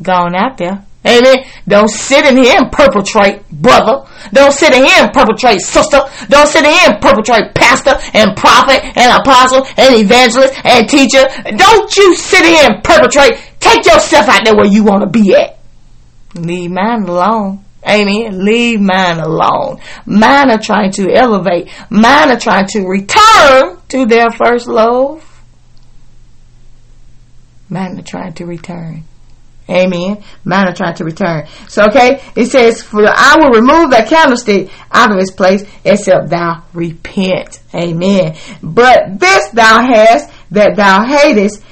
Go 0.00 0.12
on 0.12 0.34
out 0.36 0.56
there. 0.58 0.83
Amen. 1.06 1.44
Don't 1.68 1.88
sit 1.88 2.24
in 2.24 2.36
here 2.36 2.56
and 2.56 2.72
perpetrate, 2.72 3.48
brother. 3.50 4.08
Don't 4.32 4.52
sit 4.52 4.72
in 4.72 4.84
here 4.84 5.04
and 5.04 5.12
perpetrate, 5.12 5.60
sister. 5.60 6.00
Don't 6.28 6.48
sit 6.48 6.64
in 6.64 6.70
here 6.70 6.90
and 6.92 7.00
perpetrate, 7.02 7.54
pastor 7.54 7.94
and 8.14 8.34
prophet 8.36 8.82
and 8.96 9.20
apostle 9.20 9.66
and 9.76 9.94
evangelist 10.00 10.54
and 10.64 10.88
teacher. 10.88 11.24
Don't 11.56 11.94
you 11.96 12.14
sit 12.14 12.44
in 12.44 12.54
here 12.54 12.70
and 12.70 12.82
perpetrate. 12.82 13.38
Take 13.60 13.84
yourself 13.84 14.28
out 14.28 14.44
there 14.44 14.56
where 14.56 14.66
you 14.66 14.82
want 14.82 15.02
to 15.02 15.10
be 15.10 15.34
at. 15.34 15.58
Leave 16.34 16.70
mine 16.70 17.02
alone. 17.02 17.64
Amen. 17.86 18.42
Leave 18.44 18.80
mine 18.80 19.18
alone. 19.18 19.80
Mine 20.06 20.50
are 20.50 20.58
trying 20.58 20.90
to 20.92 21.12
elevate. 21.12 21.68
Mine 21.90 22.30
are 22.30 22.40
trying 22.40 22.66
to 22.68 22.80
return 22.80 23.76
to 23.88 24.06
their 24.06 24.30
first 24.30 24.66
love. 24.66 25.22
Mine 27.68 27.98
are 27.98 28.02
trying 28.02 28.32
to 28.34 28.46
return. 28.46 29.04
Amen. 29.68 30.22
Mine 30.44 30.68
are 30.68 30.74
trying 30.74 30.94
to 30.96 31.04
return. 31.04 31.46
So, 31.68 31.84
okay, 31.86 32.22
it 32.36 32.46
says, 32.46 32.82
For 32.82 33.02
I 33.06 33.36
will 33.38 33.50
remove 33.50 33.90
that 33.90 34.08
candlestick 34.08 34.70
out 34.92 35.10
of 35.10 35.18
its 35.18 35.30
place, 35.30 35.64
except 35.84 36.28
thou 36.28 36.62
repent. 36.74 37.62
Amen. 37.74 38.36
But 38.62 39.18
this 39.18 39.48
thou 39.50 39.82
hast, 39.82 40.30
that 40.50 40.76
thou 40.76 41.04
hatest 41.04 41.62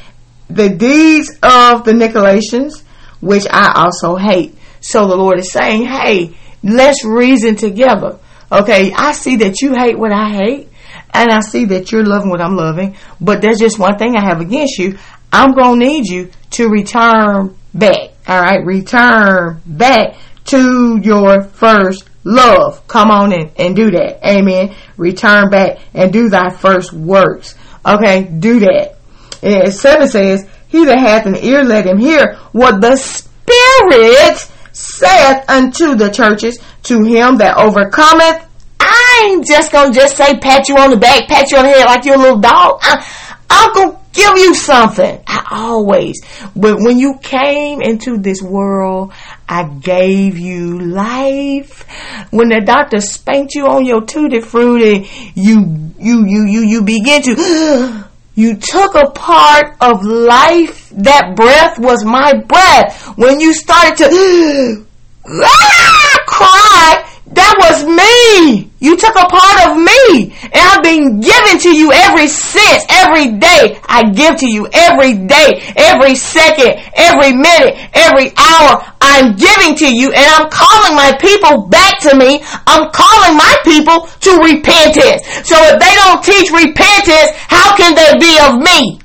the 0.49 0.71
deeds 0.71 1.31
of 1.43 1.85
the 1.85 1.93
Nicolaitans, 1.93 2.83
which 3.21 3.47
I 3.51 3.73
also 3.75 4.17
hate. 4.17 4.57
So 4.81 5.07
the 5.07 5.17
Lord 5.17 5.39
is 5.39 5.53
saying, 5.53 5.85
hey, 5.85 6.35
let's 6.63 7.05
reason 7.05 7.57
together. 7.57 8.19
Okay, 8.51 8.93
I 8.93 9.13
see 9.13 9.37
that 9.37 9.61
you 9.61 9.75
hate 9.75 9.99
what 9.99 10.13
I 10.13 10.31
hate, 10.31 10.69
and 11.15 11.31
I 11.31 11.41
see 11.41 11.67
that 11.67 11.93
you're 11.93 12.05
loving 12.05 12.31
what 12.31 12.41
I'm 12.41 12.57
loving, 12.57 12.97
but 13.21 13.41
there's 13.41 13.59
just 13.59 13.79
one 13.79 13.97
thing 13.99 14.17
I 14.17 14.21
have 14.21 14.41
against 14.41 14.79
you. 14.79 14.99
I'm 15.33 15.53
going 15.53 15.81
to 15.81 15.87
need 15.87 16.07
you 16.07 16.31
to 16.51 16.69
return 16.69 17.57
back. 17.75 18.11
All 18.27 18.41
right, 18.41 18.65
return 18.65 19.61
back 19.67 20.17
to 20.47 20.99
your 21.03 21.43
first 21.43 22.09
love. 22.25 22.87
Come 22.89 23.11
on 23.11 23.33
in 23.33 23.51
and 23.57 23.75
do 23.75 23.91
that. 23.91 24.27
Amen. 24.27 24.75
Return 24.97 25.51
back 25.51 25.79
and 25.95 26.13
do 26.13 26.29
thy 26.29 26.51
first 26.51 26.93
works. 26.93 27.55
Okay, 27.85 28.25
do 28.25 28.61
that. 28.61 28.97
And 29.43 29.73
seven 29.73 30.09
says, 30.09 30.49
He 30.69 30.85
that 30.85 30.99
hath 30.99 31.27
an 31.27 31.37
ear, 31.37 31.65
let 31.65 31.87
him 31.87 31.99
hear 31.99 32.37
what 32.53 32.81
the 32.81 32.97
Spirit 32.97 34.49
saith 34.73 35.49
unto 35.49 35.95
the 35.97 36.11
churches. 36.11 36.59
To 36.85 37.05
him 37.05 37.37
that 37.37 37.57
overcometh, 37.57 38.49
I 38.81 39.31
ain't 39.31 39.47
just 39.47 39.71
gonna 39.71 39.93
just 39.93 40.17
say 40.17 40.39
pat 40.39 40.69
you 40.69 40.77
on 40.77 40.91
the 40.91 40.97
back, 40.97 41.29
pat 41.29 41.51
you 41.51 41.59
on 41.59 41.65
the 41.65 41.71
head 41.71 41.87
like 41.87 42.05
you're 42.05 42.17
a 42.17 42.19
little 42.19 42.39
dog. 42.39 42.81
Uh, 42.83 43.05
I, 43.49 43.71
gonna 43.75 44.02
give 44.13 44.37
you 44.37 44.55
something. 44.55 45.21
I 45.27 45.47
always. 45.51 46.23
But 46.55 46.77
when 46.79 46.99
you 46.99 47.19
came 47.23 47.81
into 47.83 48.19
this 48.19 48.43
world, 48.43 49.13
I 49.49 49.65
gave 49.65 50.39
you 50.39 50.79
life. 50.81 51.87
When 52.31 52.49
the 52.49 52.63
doctor 52.65 53.01
spanked 53.01 53.55
you 53.55 53.67
on 53.67 53.85
your 53.85 54.03
tutti 54.03 54.41
frutti, 54.41 55.09
you, 55.35 55.93
you, 55.99 56.27
you, 56.27 56.47
you, 56.47 56.61
you 56.61 56.83
begin 56.83 57.23
to, 57.23 58.05
you 58.35 58.57
took 58.57 58.95
a 58.95 59.11
part 59.11 59.77
of 59.81 60.05
life. 60.05 60.91
That 60.91 61.35
breath 61.37 61.79
was 61.79 62.05
my 62.05 62.33
breath. 62.35 63.17
When 63.17 63.41
you 63.41 63.53
started 63.53 63.97
to, 63.99 64.87
ah, 65.27 66.25
cry, 66.27 67.12
that 67.35 67.55
was 67.59 67.85
me. 67.87 68.71
You 68.81 68.97
took 68.97 69.15
a 69.15 69.27
part 69.31 69.59
of 69.69 69.79
me. 69.79 70.35
And 70.43 70.63
I've 70.63 70.83
been 70.83 71.21
giving 71.21 71.59
to 71.65 71.71
you 71.71 71.93
every 71.93 72.27
since, 72.27 72.85
every 72.91 73.39
day. 73.39 73.79
I 73.87 74.11
give 74.11 74.37
to 74.41 74.49
you 74.51 74.69
every 74.73 75.15
day, 75.15 75.63
every 75.77 76.15
second, 76.15 76.83
every 76.95 77.33
minute, 77.33 77.79
every 77.95 78.33
hour. 78.37 78.85
I'm 79.01 79.37
giving 79.37 79.77
to 79.77 79.89
you 79.89 80.13
and 80.13 80.27
I'm 80.35 80.51
calling 80.51 80.95
my 80.97 81.17
people 81.21 81.67
back 81.69 82.01
to 82.01 82.17
me. 82.17 82.43
I'm 82.67 82.91
calling 82.91 83.37
my 83.37 83.55
people 83.65 84.09
to 84.09 84.31
repentance. 84.43 85.23
So 85.47 85.57
if 85.59 85.79
they 85.79 85.95
don't 86.03 86.23
teach 86.23 86.51
repentance, 86.51 87.33
how 87.49 87.77
can 87.77 87.95
they 87.95 88.19
be 88.19 88.39
of 88.43 88.59
me? 88.59 89.01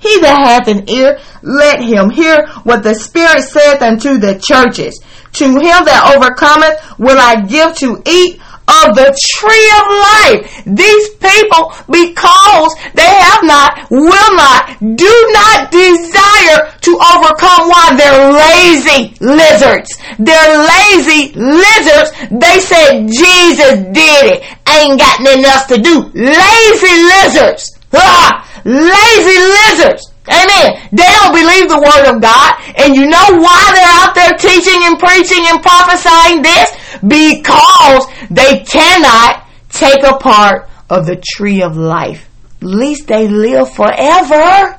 He 0.00 0.18
that 0.20 0.40
hath 0.40 0.68
an 0.68 0.88
ear, 0.88 1.20
let 1.42 1.82
him 1.82 2.10
hear 2.10 2.46
what 2.64 2.82
the 2.82 2.94
Spirit 2.94 3.42
saith 3.42 3.82
unto 3.82 4.18
the 4.18 4.40
churches. 4.42 4.98
To 5.34 5.44
him 5.44 5.84
that 5.84 6.16
overcometh 6.16 6.98
will 6.98 7.18
I 7.18 7.42
give 7.42 7.76
to 7.76 8.02
eat 8.08 8.40
of 8.70 8.94
the 8.94 9.10
tree 9.12 9.70
of 9.76 9.84
life. 10.08 10.40
These 10.64 11.06
people, 11.18 11.74
because 11.90 12.72
they 12.94 13.12
have 13.28 13.42
not, 13.42 13.90
will 13.90 14.32
not, 14.38 14.78
do 14.80 15.12
not 15.34 15.70
desire 15.74 16.70
to 16.70 16.92
overcome 16.94 17.68
why 17.68 17.98
they're 17.98 18.30
lazy 18.30 19.14
lizards. 19.20 19.90
They're 20.18 20.54
lazy 20.64 21.34
lizards. 21.34 22.10
They 22.30 22.60
said 22.60 23.10
Jesus 23.10 23.84
did 23.92 24.24
it. 24.32 24.40
Ain't 24.70 24.98
got 24.98 25.20
nothing 25.20 25.44
else 25.44 25.66
to 25.66 25.76
do. 25.76 26.08
Lazy 26.14 26.94
lizards. 27.04 27.76
Ah! 27.92 28.46
Lazy 28.64 29.38
lizards. 29.38 30.12
Amen. 30.28 30.88
They 30.92 31.08
don't 31.08 31.34
believe 31.34 31.68
the 31.68 31.80
word 31.80 32.14
of 32.14 32.22
God. 32.22 32.54
And 32.76 32.94
you 32.94 33.06
know 33.08 33.40
why 33.40 33.72
they're 33.74 33.96
out 34.00 34.14
there 34.14 34.36
teaching 34.38 34.80
and 34.84 34.98
preaching 34.98 35.44
and 35.48 35.62
prophesying 35.62 36.42
this? 36.42 36.70
Because 37.00 38.06
they 38.30 38.64
cannot 38.64 39.46
take 39.70 40.04
a 40.04 40.16
part 40.18 40.68
of 40.88 41.06
the 41.06 41.16
tree 41.16 41.62
of 41.62 41.76
life. 41.76 42.28
Least 42.60 43.08
they 43.08 43.28
live 43.28 43.72
forever. 43.72 44.78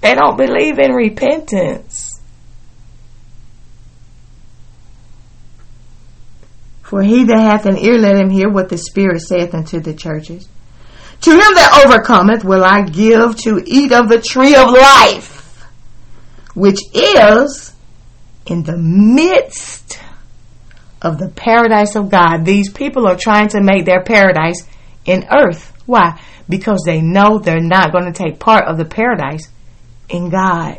They 0.00 0.14
don't 0.14 0.36
believe 0.36 0.78
in 0.78 0.92
repentance. 0.92 2.11
For 6.92 7.02
he 7.02 7.24
that 7.24 7.38
hath 7.38 7.64
an 7.64 7.78
ear, 7.78 7.96
let 7.96 8.20
him 8.20 8.28
hear 8.28 8.50
what 8.50 8.68
the 8.68 8.76
Spirit 8.76 9.22
saith 9.22 9.54
unto 9.54 9.80
the 9.80 9.94
churches. 9.94 10.46
To 11.22 11.30
him 11.30 11.38
that 11.38 11.84
overcometh 11.86 12.44
will 12.44 12.62
I 12.62 12.82
give 12.82 13.34
to 13.44 13.62
eat 13.64 13.92
of 13.92 14.10
the 14.10 14.20
tree 14.20 14.54
of 14.54 14.68
life, 14.68 15.64
which 16.52 16.80
is 16.92 17.72
in 18.44 18.64
the 18.64 18.76
midst 18.76 19.98
of 21.00 21.16
the 21.16 21.30
paradise 21.30 21.96
of 21.96 22.10
God. 22.10 22.44
These 22.44 22.70
people 22.70 23.06
are 23.06 23.16
trying 23.16 23.48
to 23.48 23.62
make 23.62 23.86
their 23.86 24.02
paradise 24.02 24.68
in 25.06 25.24
earth. 25.32 25.72
Why? 25.86 26.20
Because 26.46 26.82
they 26.84 27.00
know 27.00 27.38
they're 27.38 27.58
not 27.58 27.92
going 27.92 28.04
to 28.04 28.12
take 28.12 28.38
part 28.38 28.66
of 28.66 28.76
the 28.76 28.84
paradise 28.84 29.48
in 30.10 30.28
God. 30.28 30.78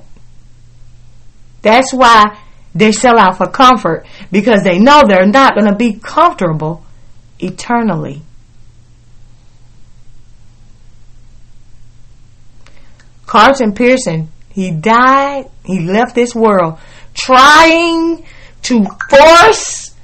That's 1.63 1.91
why 1.91 2.37
they 2.75 2.91
sell 2.91 3.19
out 3.19 3.37
for 3.37 3.47
comfort 3.47 4.05
because 4.31 4.63
they 4.63 4.79
know 4.79 5.03
they're 5.07 5.25
not 5.25 5.55
going 5.55 5.67
to 5.67 5.75
be 5.75 5.93
comfortable 5.93 6.83
eternally. 7.39 8.21
Carlton 13.25 13.73
Pearson, 13.73 14.29
he 14.49 14.71
died, 14.71 15.49
he 15.65 15.79
left 15.79 16.15
this 16.15 16.35
world 16.35 16.77
trying 17.13 18.23
to 18.63 18.85
force 19.09 19.95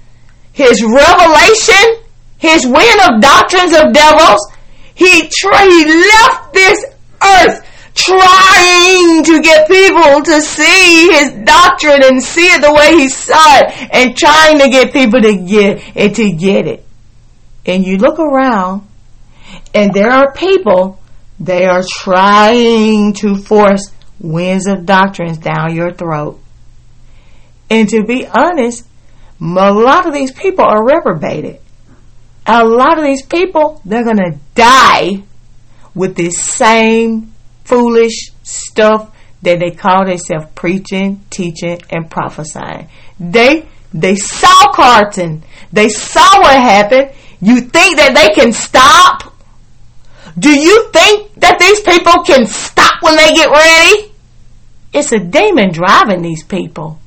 his 0.54 0.84
revelation, 0.84 2.04
his 2.38 2.66
win 2.66 3.00
of 3.02 3.22
doctrines 3.22 3.74
of 3.74 3.94
devils. 3.94 4.52
He, 4.96 5.30
tra- 5.32 5.62
he 5.62 5.86
left 5.86 6.54
this 6.54 6.86
earth 7.24 7.66
trying 8.06 9.24
to 9.24 9.42
get 9.42 9.68
people 9.68 10.24
to 10.24 10.42
see 10.42 11.10
his 11.12 11.32
doctrine 11.46 12.04
and 12.04 12.24
see 12.24 12.48
it 12.48 12.62
the 12.62 12.74
way 12.74 12.96
he 12.96 13.10
saw 13.10 13.60
it 13.60 13.94
and 13.94 14.18
trying 14.18 14.60
to 14.60 14.70
get 14.70 14.94
people 14.94 15.22
to 15.22 15.36
get 15.36 15.84
it 15.96 16.16
to 16.16 16.32
get 16.32 16.68
it. 16.68 16.86
And 17.66 17.86
you 17.86 17.98
look 17.98 18.20
around 18.20 18.88
and 19.74 19.94
there 19.94 20.10
are 20.10 20.32
people 20.34 21.00
They 21.40 21.66
are 21.66 21.84
trying 21.88 23.14
to 23.14 23.36
force 23.38 23.92
winds 24.20 24.68
of 24.68 24.86
doctrines 24.86 25.38
down 25.38 25.74
your 25.74 25.94
throat. 25.94 26.42
And 27.70 27.88
to 27.90 28.04
be 28.04 28.28
honest, 28.28 28.86
a 29.40 29.72
lot 29.72 30.06
of 30.06 30.14
these 30.14 30.34
people 30.34 30.66
are 30.66 30.86
reprobated. 30.86 31.62
A 32.46 32.66
lot 32.66 32.98
of 32.98 33.06
these 33.06 33.26
people, 33.26 33.82
they're 33.86 34.04
going 34.04 34.18
to 34.18 34.38
die 34.54 35.24
with 35.96 36.16
this 36.16 36.42
same 36.42 37.34
foolish 37.70 38.32
stuff 38.44 39.16
that 39.44 39.60
they 39.60 39.72
call 39.72 40.06
themselves 40.06 40.48
preaching, 40.56 41.24
teaching, 41.30 41.80
and 41.90 42.10
prophesying. 42.10 42.90
They 43.20 43.66
they 43.94 44.16
saw 44.16 44.72
Carlton. 44.74 45.44
They 45.72 45.90
saw 45.90 46.42
what 46.42 46.56
happened. 46.56 47.12
You 47.42 47.62
think 47.62 47.98
that 47.98 48.14
they 48.14 48.34
can 48.34 48.52
stop? 48.52 49.34
Do 50.38 50.52
you 50.52 50.90
think 50.92 51.34
that 51.36 51.58
these 51.60 51.80
people 51.82 52.24
can 52.24 52.46
stop 52.46 53.02
when 53.02 53.16
they 53.16 53.34
get 53.34 53.50
ready? 53.50 54.12
It's 54.94 55.12
a 55.12 55.20
demon 55.20 55.72
driving 55.72 56.22
these 56.22 56.44
people. 56.44 57.00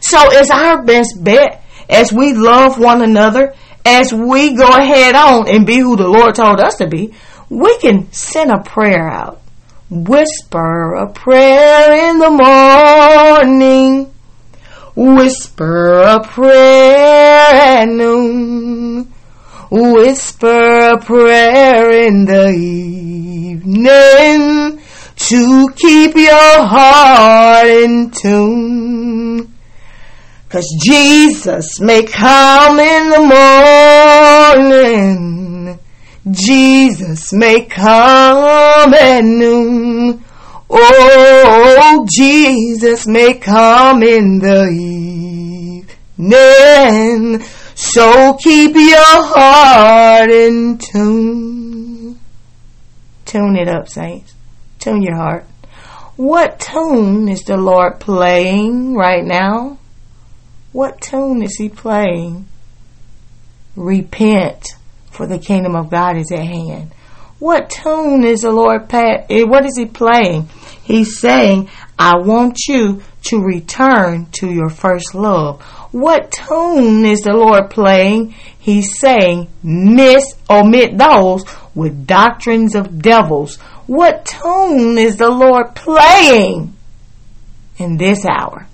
So 0.00 0.18
it's 0.32 0.50
our 0.50 0.82
best 0.82 1.22
bet 1.22 1.62
as 1.88 2.12
we 2.12 2.34
love 2.34 2.78
one 2.78 3.02
another, 3.02 3.54
as 3.84 4.12
we 4.12 4.54
go 4.54 4.68
ahead 4.68 5.14
on 5.14 5.48
and 5.48 5.66
be 5.66 5.78
who 5.78 5.96
the 5.96 6.08
Lord 6.08 6.34
told 6.34 6.60
us 6.60 6.76
to 6.76 6.86
be, 6.86 7.14
we 7.48 7.78
can 7.78 8.12
send 8.12 8.50
a 8.50 8.62
prayer 8.62 9.08
out. 9.08 9.40
Whisper 9.88 10.94
a 10.94 11.12
prayer 11.12 12.10
in 12.10 12.18
the 12.18 12.30
morning. 12.30 14.12
Whisper 14.96 16.02
a 16.02 16.24
prayer 16.24 17.46
at 17.54 17.84
noon. 17.88 19.12
Whisper 19.70 20.94
a 20.94 20.98
prayer 20.98 22.04
in 22.04 22.24
the 22.24 22.48
evening 22.48 23.86
to 25.14 25.68
keep 25.76 26.16
your 26.16 26.66
heart 26.66 27.68
in 27.68 28.10
tune. 28.10 29.54
Cause 30.48 30.66
Jesus 30.82 31.78
may 31.80 32.02
come 32.02 32.80
in 32.80 33.10
the 33.10 33.20
morning. 34.64 35.45
Jesus 36.30 37.32
may 37.32 37.64
come 37.66 38.92
at 38.94 39.22
noon. 39.22 40.24
Oh, 40.68 42.06
Jesus 42.10 43.06
may 43.06 43.34
come 43.34 44.02
in 44.02 44.40
the 44.40 44.66
evening. 46.18 47.40
So 47.76 48.34
keep 48.34 48.74
your 48.74 48.98
heart 48.98 50.30
in 50.30 50.78
tune. 50.78 52.18
Tune 53.24 53.56
it 53.56 53.68
up, 53.68 53.88
saints. 53.88 54.34
Tune 54.80 55.02
your 55.02 55.14
heart. 55.16 55.44
What 56.16 56.58
tune 56.58 57.28
is 57.28 57.42
the 57.42 57.56
Lord 57.56 58.00
playing 58.00 58.94
right 58.94 59.24
now? 59.24 59.78
What 60.72 61.00
tune 61.00 61.42
is 61.42 61.56
he 61.56 61.68
playing? 61.68 62.48
Repent, 63.76 64.76
for 65.16 65.26
the 65.26 65.38
kingdom 65.38 65.74
of 65.74 65.90
God 65.90 66.16
is 66.16 66.30
at 66.30 66.44
hand. 66.44 66.92
What 67.38 67.70
tune 67.70 68.24
is 68.24 68.42
the 68.42 68.52
Lord 68.52 68.92
eh, 68.92 69.44
what 69.44 69.64
is 69.64 69.76
he 69.76 69.86
playing? 69.86 70.48
He's 70.84 71.18
saying, 71.18 71.68
I 71.98 72.18
want 72.18 72.58
you 72.68 73.02
to 73.24 73.42
return 73.42 74.26
to 74.32 74.50
your 74.50 74.68
first 74.68 75.14
love. 75.14 75.62
What 75.92 76.30
tune 76.30 77.04
is 77.04 77.20
the 77.22 77.32
Lord 77.32 77.70
playing? 77.70 78.34
He's 78.58 78.98
saying, 78.98 79.48
miss, 79.62 80.34
omit 80.48 80.96
those 80.96 81.44
with 81.74 82.06
doctrines 82.06 82.74
of 82.74 83.00
devils. 83.00 83.56
What 83.86 84.24
tune 84.26 84.98
is 84.98 85.16
the 85.16 85.30
Lord 85.30 85.74
playing 85.74 86.76
in 87.78 87.96
this 87.96 88.24
hour? 88.24 88.66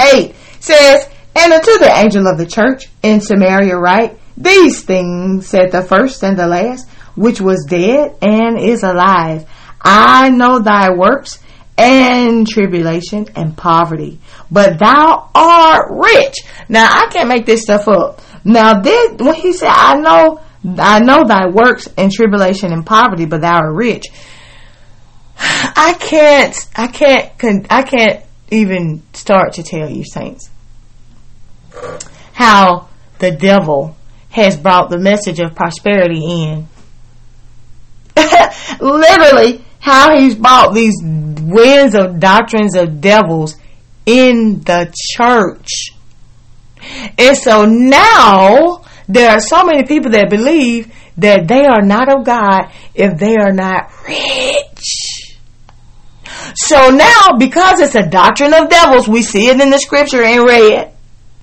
8 0.00 0.34
says, 0.60 1.08
And 1.34 1.52
unto 1.52 1.78
the 1.78 1.92
angel 1.94 2.26
of 2.26 2.38
the 2.38 2.46
church 2.46 2.88
in 3.02 3.20
Samaria 3.20 3.76
write, 3.76 4.18
These 4.36 4.82
things 4.82 5.46
said 5.46 5.72
the 5.72 5.82
first 5.82 6.22
and 6.22 6.36
the 6.36 6.46
last, 6.46 6.88
which 7.14 7.40
was 7.40 7.66
dead 7.68 8.16
and 8.22 8.58
is 8.58 8.82
alive. 8.82 9.48
I 9.80 10.30
know 10.30 10.60
thy 10.60 10.90
works 10.90 11.38
and 11.76 12.46
tribulation 12.46 13.26
and 13.34 13.56
poverty, 13.56 14.20
but 14.50 14.78
thou 14.78 15.30
art 15.34 15.90
rich. 15.90 16.36
Now 16.68 16.86
I 16.90 17.08
can't 17.10 17.28
make 17.28 17.46
this 17.46 17.62
stuff 17.62 17.88
up. 17.88 18.20
Now 18.44 18.80
this, 18.80 19.16
when 19.18 19.34
he 19.34 19.52
said, 19.52 19.70
I 19.70 19.94
know, 19.98 20.40
I 20.78 21.00
know 21.00 21.24
thy 21.24 21.46
works 21.48 21.88
and 21.96 22.12
tribulation 22.12 22.72
and 22.72 22.86
poverty, 22.86 23.26
but 23.26 23.40
thou 23.40 23.54
art 23.54 23.74
rich. 23.74 24.04
I 25.38 25.96
can't, 25.98 26.56
I 26.76 26.86
can't, 26.86 27.66
I 27.70 27.82
can't 27.82 28.24
even 28.52 29.02
start 29.14 29.54
to 29.54 29.62
tell 29.62 29.90
you, 29.90 30.04
saints, 30.04 30.50
how 32.34 32.88
the 33.18 33.30
devil 33.30 33.96
has 34.30 34.56
brought 34.56 34.90
the 34.90 34.98
message 34.98 35.40
of 35.40 35.54
prosperity 35.54 36.24
in. 36.24 36.68
Literally, 38.80 39.64
how 39.80 40.16
he's 40.16 40.34
brought 40.34 40.74
these 40.74 40.94
winds 41.02 41.94
of 41.94 42.20
doctrines 42.20 42.76
of 42.76 43.00
devils 43.00 43.56
in 44.06 44.60
the 44.60 44.94
church. 45.16 45.92
And 47.18 47.36
so 47.36 47.64
now 47.64 48.84
there 49.08 49.30
are 49.30 49.40
so 49.40 49.64
many 49.64 49.84
people 49.84 50.10
that 50.12 50.30
believe 50.30 50.92
that 51.16 51.46
they 51.46 51.64
are 51.64 51.82
not 51.82 52.08
of 52.08 52.24
God 52.24 52.72
if 52.94 53.18
they 53.18 53.36
are 53.36 53.52
not 53.52 53.90
rich. 54.06 54.71
So 56.62 56.90
now, 56.90 57.38
because 57.40 57.80
it's 57.80 57.96
a 57.96 58.08
doctrine 58.08 58.54
of 58.54 58.70
devils, 58.70 59.08
we 59.08 59.22
see 59.22 59.48
it 59.48 59.60
in 59.60 59.70
the 59.70 59.78
scripture 59.78 60.22
in 60.22 60.44
red. 60.44 60.94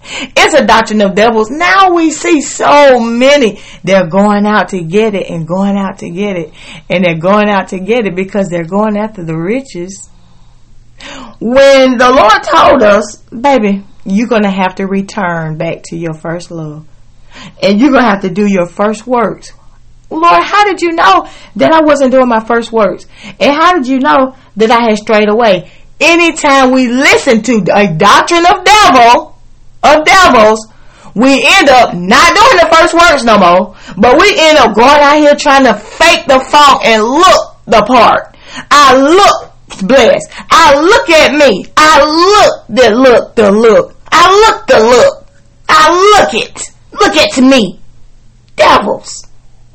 It's 0.02 0.54
a 0.54 0.66
doctrine 0.66 1.02
of 1.02 1.14
devils. 1.14 1.50
Now 1.52 1.94
we 1.94 2.10
see 2.10 2.40
so 2.40 3.02
many. 3.02 3.60
They're 3.84 4.08
going 4.08 4.46
out 4.46 4.70
to 4.70 4.82
get 4.82 5.16
it 5.16 5.30
and 5.30 5.46
going 5.46 5.76
out 5.76 6.00
to 6.00 6.10
get 6.10 6.38
it. 6.38 6.54
And 6.90 7.04
they're 7.04 7.20
going 7.20 7.50
out 7.50 7.68
to 7.70 7.80
get 7.80 8.06
it 8.06 8.16
because 8.16 8.48
they're 8.48 8.64
going 8.64 8.96
after 8.96 9.26
the 9.26 9.36
riches. 9.36 10.10
When 11.42 11.98
the 11.98 12.10
Lord 12.10 12.42
told 12.42 12.82
us, 12.82 13.18
baby, 13.18 13.84
you're 14.06 14.30
going 14.30 14.44
to 14.44 14.50
have 14.50 14.76
to 14.76 14.88
return 14.88 15.58
back 15.58 15.84
to 15.88 15.98
your 15.98 16.14
first 16.14 16.50
love. 16.50 16.88
And 17.62 17.82
you're 17.82 17.92
going 17.92 18.06
to 18.06 18.10
have 18.10 18.22
to 18.22 18.30
do 18.30 18.46
your 18.46 18.68
first 18.68 19.06
works. 19.06 19.52
Lord, 20.10 20.44
how 20.44 20.66
did 20.66 20.82
you 20.82 20.92
know 20.94 21.30
that 21.56 21.72
I 21.72 21.82
wasn't 21.82 22.12
doing 22.12 22.28
my 22.28 22.40
first 22.40 22.72
works? 22.72 23.06
And 23.40 23.54
how 23.54 23.74
did 23.78 23.88
you 23.88 24.00
know 24.00 24.36
that 24.58 24.72
I 24.72 24.90
had 24.90 24.98
strayed 24.98 25.30
away? 25.30 25.72
Anytime 26.00 26.72
we 26.72 26.88
listen 26.88 27.44
to 27.44 27.54
a 27.74 27.94
doctrine 27.94 28.46
of 28.46 28.64
devil, 28.64 29.38
of 29.84 30.06
devils, 30.06 30.68
we 31.14 31.46
end 31.46 31.70
up 31.70 31.94
not 31.94 32.36
doing 32.36 32.58
the 32.58 32.70
first 32.72 32.94
works 32.94 33.24
no 33.24 33.38
more, 33.38 33.76
but 33.98 34.20
we 34.20 34.34
end 34.38 34.58
up 34.58 34.76
going 34.76 35.02
out 35.02 35.18
here 35.18 35.36
trying 35.36 35.66
to 35.66 35.74
fake 35.74 36.26
the 36.28 36.40
funk 36.40 36.86
and 36.86 37.04
look 37.04 37.58
the 37.66 37.84
part. 37.84 38.36
I 38.72 38.96
look 38.98 39.54
blessed. 39.88 40.32
I 40.50 40.80
look 40.80 41.10
at 41.10 41.34
me. 41.34 41.66
I 41.78 42.04
look 42.04 42.68
the 42.68 42.96
look 42.96 43.36
the 43.36 43.52
look. 43.52 43.96
I 44.12 44.30
look 44.32 44.68
the 44.68 44.80
look. 44.80 45.28
I 45.68 46.18
look 46.18 46.34
it. 46.34 46.62
Look 46.94 47.16
at 47.16 47.44
me. 47.44 47.80
Devils 48.56 49.29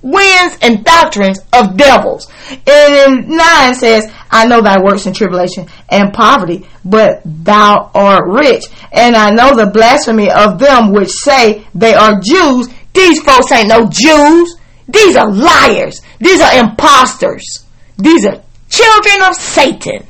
winds 0.05 0.59
and 0.61 0.84
doctrines 0.84 1.40
of 1.52 1.76
devils. 1.76 2.30
And 2.66 3.26
9 3.26 3.74
says, 3.74 4.12
I 4.30 4.46
know 4.46 4.61
thy 4.61 4.80
works 4.80 5.07
in 5.07 5.14
tribulation 5.14 5.66
and 5.88 6.12
poverty, 6.12 6.66
but 6.84 7.22
thou 7.24 7.90
art 7.94 8.28
rich. 8.28 8.66
And 8.92 9.16
I 9.16 9.30
know 9.30 9.57
the 9.57 9.70
blasphemy 9.70 10.30
of 10.30 10.59
them 10.59 10.92
which 10.92 11.09
say 11.09 11.66
they 11.74 11.94
are 11.94 12.20
Jews. 12.20 12.68
These 12.92 13.22
folks 13.22 13.50
ain't 13.50 13.68
no 13.68 13.88
Jews. 13.88 14.57
These 14.86 15.16
are 15.16 15.32
liars. 15.32 16.02
These 16.20 16.40
are 16.42 16.59
imposters. 16.59 17.64
These 17.96 18.26
are 18.26 18.42
children 18.68 19.22
of 19.26 19.34
Satan. 19.34 20.07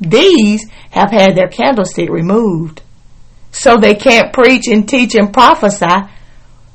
These 0.00 0.68
have 0.90 1.10
had 1.10 1.34
their 1.34 1.48
candlestick 1.48 2.10
removed. 2.10 2.82
So 3.52 3.78
they 3.78 3.94
can't 3.94 4.32
preach 4.32 4.66
and 4.68 4.86
teach 4.86 5.14
and 5.14 5.32
prophesy 5.32 6.10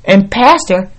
and 0.04 0.30
pastor 0.30 0.90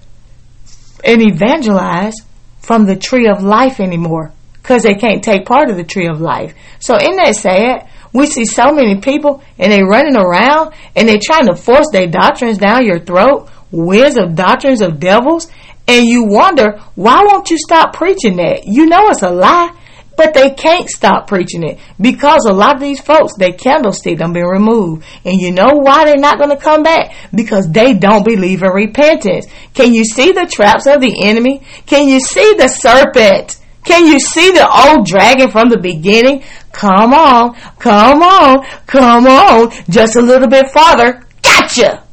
and 1.03 1.21
evangelize 1.21 2.15
from 2.59 2.85
the 2.85 2.95
tree 2.95 3.27
of 3.27 3.43
life 3.43 3.79
anymore 3.79 4.31
because 4.53 4.83
they 4.83 4.93
can't 4.93 5.23
take 5.23 5.45
part 5.45 5.69
of 5.69 5.77
the 5.77 5.83
tree 5.83 6.07
of 6.07 6.21
life. 6.21 6.53
So 6.79 6.95
in 6.95 7.15
that 7.15 7.35
sad? 7.35 7.89
We 8.11 8.25
see 8.25 8.45
so 8.45 8.71
many 8.71 8.99
people 9.01 9.43
and 9.57 9.71
they 9.71 9.83
running 9.83 10.15
around 10.15 10.73
and 10.95 11.07
they 11.07 11.17
trying 11.17 11.47
to 11.47 11.55
force 11.55 11.87
their 11.91 12.07
doctrines 12.07 12.57
down 12.57 12.85
your 12.85 12.99
throat, 12.99 13.49
winds 13.71 14.17
of 14.17 14.35
doctrines 14.35 14.81
of 14.81 14.99
devils, 14.99 15.47
and 15.87 16.05
you 16.05 16.25
wonder 16.25 16.79
why 16.95 17.21
won't 17.23 17.49
you 17.49 17.57
stop 17.57 17.93
preaching 17.93 18.37
that? 18.37 18.65
You 18.65 18.85
know 18.85 19.09
it's 19.09 19.21
a 19.21 19.29
lie. 19.29 19.75
But 20.19 20.33
they 20.33 20.49
can't 20.49 20.89
stop 20.89 21.27
preaching 21.27 21.63
it 21.63 21.79
because 21.97 22.43
a 22.43 22.51
lot 22.51 22.75
of 22.75 22.81
these 22.81 22.99
folks, 22.99 23.35
their 23.35 23.53
candlestick 23.53 24.17
done 24.17 24.33
been 24.33 24.43
removed. 24.43 25.05
And 25.23 25.39
you 25.39 25.53
know 25.53 25.69
why 25.71 26.03
they're 26.03 26.17
not 26.17 26.37
going 26.37 26.49
to 26.49 26.61
come 26.61 26.83
back? 26.83 27.15
Because 27.33 27.71
they 27.71 27.93
don't 27.93 28.25
believe 28.25 28.61
in 28.61 28.69
repentance. 28.69 29.47
Can 29.73 29.93
you 29.93 30.03
see 30.03 30.33
the 30.33 30.45
traps 30.45 30.87
of 30.87 30.99
the 30.99 31.23
enemy? 31.23 31.63
Can 31.85 32.09
you 32.09 32.19
see 32.19 32.53
the 32.55 32.67
serpent? 32.67 33.61
Can 33.85 34.07
you 34.07 34.19
see 34.19 34.51
the 34.51 34.69
old 34.69 35.07
dragon 35.07 35.51
from 35.51 35.69
the 35.69 35.79
beginning? 35.79 36.43
Come 36.73 37.13
on, 37.13 37.53
come 37.79 38.21
on, 38.21 38.65
come 38.87 39.25
on, 39.25 39.71
just 39.89 40.17
a 40.17 40.21
little 40.21 40.49
bit 40.49 40.67
farther. 40.67 41.25
Gotcha! 41.41 42.03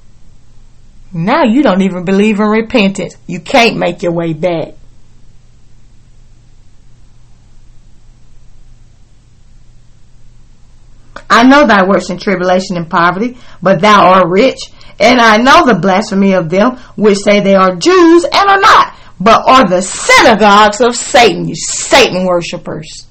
Now 1.12 1.42
you 1.42 1.64
don't 1.64 1.82
even 1.82 2.04
believe 2.04 2.38
in 2.38 2.46
repentance. 2.46 3.16
You 3.26 3.40
can't 3.40 3.76
make 3.76 4.04
your 4.04 4.12
way 4.12 4.32
back. 4.32 4.75
I 11.28 11.44
know 11.44 11.66
thy 11.66 11.86
works 11.86 12.10
in 12.10 12.18
tribulation 12.18 12.76
and 12.76 12.88
poverty, 12.88 13.36
but 13.62 13.80
thou 13.80 14.12
art 14.12 14.28
rich. 14.28 14.58
And 14.98 15.20
I 15.20 15.36
know 15.36 15.66
the 15.66 15.78
blasphemy 15.78 16.32
of 16.32 16.48
them 16.48 16.76
which 16.96 17.18
say 17.18 17.40
they 17.40 17.54
are 17.54 17.76
Jews 17.76 18.24
and 18.24 18.48
are 18.48 18.60
not, 18.60 18.96
but 19.20 19.42
are 19.46 19.68
the 19.68 19.82
synagogues 19.82 20.80
of 20.80 20.94
Satan, 20.94 21.48
you 21.48 21.54
Satan 21.56 22.24
worshippers. 22.24 23.06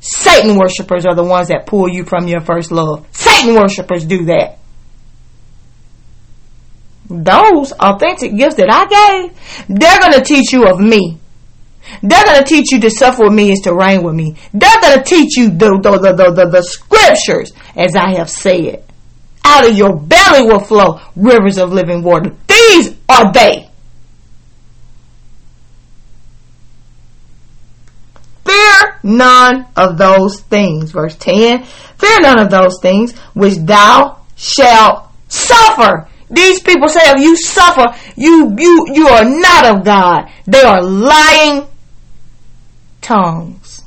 Satan 0.00 0.56
worshippers 0.56 1.06
are 1.06 1.14
the 1.14 1.24
ones 1.24 1.48
that 1.48 1.66
pull 1.66 1.88
you 1.88 2.04
from 2.04 2.28
your 2.28 2.40
first 2.40 2.70
love. 2.70 3.06
Satan 3.12 3.54
worshippers 3.54 4.04
do 4.04 4.26
that. 4.26 4.58
Those 7.10 7.72
authentic 7.72 8.36
gifts 8.36 8.56
that 8.56 8.68
I 8.70 8.84
gave, 8.86 9.78
they're 9.78 9.98
going 9.98 10.12
to 10.12 10.22
teach 10.22 10.52
you 10.52 10.66
of 10.66 10.78
me. 10.78 11.18
They're 12.02 12.24
going 12.24 12.38
to 12.38 12.44
teach 12.44 12.72
you 12.72 12.80
to 12.80 12.90
suffer 12.90 13.24
with 13.24 13.32
me 13.32 13.52
is 13.52 13.60
to 13.60 13.74
reign 13.74 14.02
with 14.02 14.14
me. 14.14 14.36
They're 14.52 14.80
going 14.80 14.98
to 14.98 15.04
teach 15.04 15.36
you 15.36 15.50
the, 15.50 15.78
the, 15.82 16.12
the, 16.12 16.30
the, 16.32 16.46
the, 16.50 16.62
scriptures 16.62 17.52
as 17.76 17.96
I 17.96 18.16
have 18.16 18.30
said. 18.30 18.84
Out 19.44 19.68
of 19.68 19.76
your 19.76 19.96
belly 19.96 20.46
will 20.46 20.60
flow 20.60 21.00
rivers 21.16 21.58
of 21.58 21.72
living 21.72 22.02
water. 22.02 22.34
These 22.46 22.96
are 23.08 23.32
they. 23.32 23.70
Fear 28.44 28.98
none 29.02 29.66
of 29.76 29.98
those 29.98 30.40
things. 30.40 30.92
Verse 30.92 31.16
10. 31.16 31.64
Fear 31.64 32.20
none 32.20 32.38
of 32.38 32.50
those 32.50 32.78
things 32.80 33.16
which 33.34 33.56
thou 33.56 34.24
shalt 34.36 35.08
suffer. 35.28 36.08
These 36.30 36.60
people 36.62 36.88
say 36.88 37.00
if 37.04 37.20
you 37.20 37.36
suffer, 37.36 37.86
you 38.16 38.54
you 38.58 38.86
you 38.92 39.08
are 39.08 39.24
not 39.24 39.66
of 39.66 39.84
God. 39.84 40.30
They 40.46 40.62
are 40.62 40.82
lying 40.82 41.66
tongues. 43.00 43.82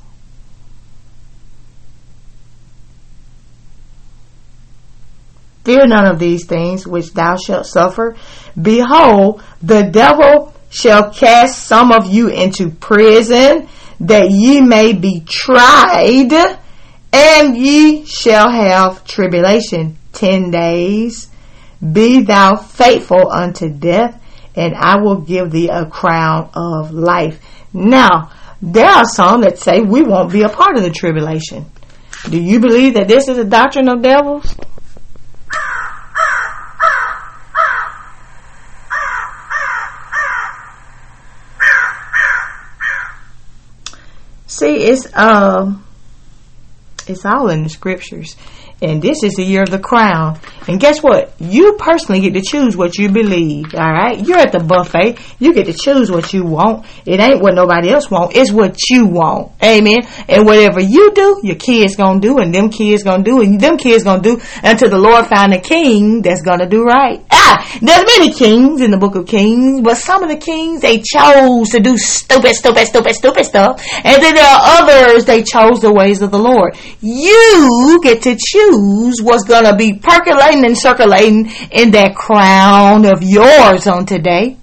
Fear 5.63 5.87
none 5.87 6.07
of 6.07 6.17
these 6.17 6.45
things 6.45 6.87
which 6.87 7.13
thou 7.13 7.35
shalt 7.37 7.67
suffer. 7.67 8.15
Behold, 8.59 9.43
the 9.61 9.83
devil 9.83 10.53
shall 10.71 11.13
cast 11.13 11.65
some 11.65 11.91
of 11.91 12.07
you 12.07 12.29
into 12.29 12.71
prison 12.71 13.67
that 13.99 14.31
ye 14.31 14.61
may 14.61 14.93
be 14.93 15.21
tried, 15.25 16.33
and 17.13 17.55
ye 17.55 18.05
shall 18.05 18.49
have 18.49 19.05
tribulation 19.05 19.97
ten 20.13 20.49
days. 20.49 21.27
Be 21.79 22.23
thou 22.23 22.55
faithful 22.55 23.31
unto 23.31 23.69
death, 23.69 24.19
and 24.55 24.73
I 24.75 24.99
will 24.99 25.21
give 25.21 25.51
thee 25.51 25.69
a 25.69 25.85
crown 25.85 26.49
of 26.55 26.91
life. 26.91 27.39
Now, 27.73 28.31
there 28.61 28.89
are 28.89 29.05
some 29.05 29.41
that 29.41 29.57
say 29.57 29.81
we 29.81 30.03
won't 30.03 30.31
be 30.31 30.43
a 30.43 30.49
part 30.49 30.77
of 30.77 30.83
the 30.83 30.91
tribulation. 30.91 31.65
Do 32.29 32.39
you 32.39 32.59
believe 32.59 32.93
that 32.93 33.07
this 33.07 33.27
is 33.27 33.37
a 33.37 33.45
doctrine 33.45 33.89
of 33.89 34.01
devils? 34.01 34.55
See, 44.45 44.83
it's 44.83 45.07
um, 45.17 45.83
it's 47.07 47.25
all 47.25 47.49
in 47.49 47.63
the 47.63 47.69
scriptures. 47.69 48.35
And 48.81 49.01
this 49.01 49.23
is 49.23 49.33
the 49.33 49.43
year 49.43 49.61
of 49.61 49.69
the 49.69 49.79
crown. 49.79 50.39
And 50.67 50.79
guess 50.79 51.03
what? 51.03 51.33
You 51.39 51.73
personally 51.73 52.21
get 52.21 52.33
to 52.33 52.41
choose 52.41 52.75
what 52.75 52.97
you 52.97 53.09
believe. 53.09 53.75
All 53.75 53.91
right. 53.91 54.19
You're 54.19 54.39
at 54.39 54.51
the 54.51 54.59
buffet. 54.59 55.19
You 55.39 55.53
get 55.53 55.67
to 55.67 55.73
choose 55.73 56.09
what 56.09 56.33
you 56.33 56.43
want. 56.43 56.85
It 57.05 57.19
ain't 57.19 57.41
what 57.41 57.53
nobody 57.53 57.89
else 57.89 58.09
want. 58.09 58.35
It's 58.35 58.51
what 58.51 58.77
you 58.89 59.05
want. 59.05 59.51
Amen. 59.63 59.99
And 60.27 60.45
whatever 60.45 60.79
you 60.79 61.11
do, 61.13 61.41
your 61.43 61.57
kids 61.57 61.95
gonna 61.95 62.19
do, 62.19 62.39
and 62.39 62.53
them 62.53 62.69
kids 62.69 63.03
gonna 63.03 63.23
do, 63.23 63.41
and 63.41 63.59
them 63.59 63.77
kids 63.77 64.03
gonna 64.03 64.21
do 64.21 64.41
until 64.63 64.89
the 64.89 64.97
Lord 64.97 65.27
find 65.27 65.53
a 65.53 65.59
king 65.59 66.21
that's 66.21 66.41
gonna 66.41 66.67
do 66.67 66.83
right. 66.83 67.23
Ah, 67.31 67.77
there's 67.81 68.05
many 68.17 68.33
kings 68.33 68.81
in 68.81 68.91
the 68.91 68.97
book 68.97 69.15
of 69.15 69.27
Kings, 69.27 69.81
but 69.81 69.97
some 69.97 70.23
of 70.23 70.29
the 70.29 70.37
kings 70.37 70.81
they 70.81 70.97
chose 70.97 71.69
to 71.69 71.79
do 71.79 71.97
stupid, 71.97 72.55
stupid, 72.55 72.85
stupid, 72.85 73.13
stupid 73.13 73.45
stuff, 73.45 73.81
and 74.03 74.21
then 74.21 74.35
there 74.35 74.45
are 74.45 74.81
others 74.81 75.25
they 75.25 75.43
chose 75.43 75.81
the 75.81 75.91
ways 75.91 76.21
of 76.21 76.31
the 76.31 76.39
Lord. 76.39 76.77
You 77.01 77.99
get 78.03 78.21
to 78.23 78.37
choose 78.39 78.70
choose 78.71 79.21
what's 79.21 79.43
going 79.43 79.65
to 79.65 79.75
be 79.75 79.93
percolating 79.93 80.65
and 80.65 80.77
circulating 80.77 81.49
in 81.71 81.91
that 81.91 82.15
crown 82.15 83.05
of 83.05 83.21
yours 83.21 83.87
on 83.87 84.05
today. 84.05 84.57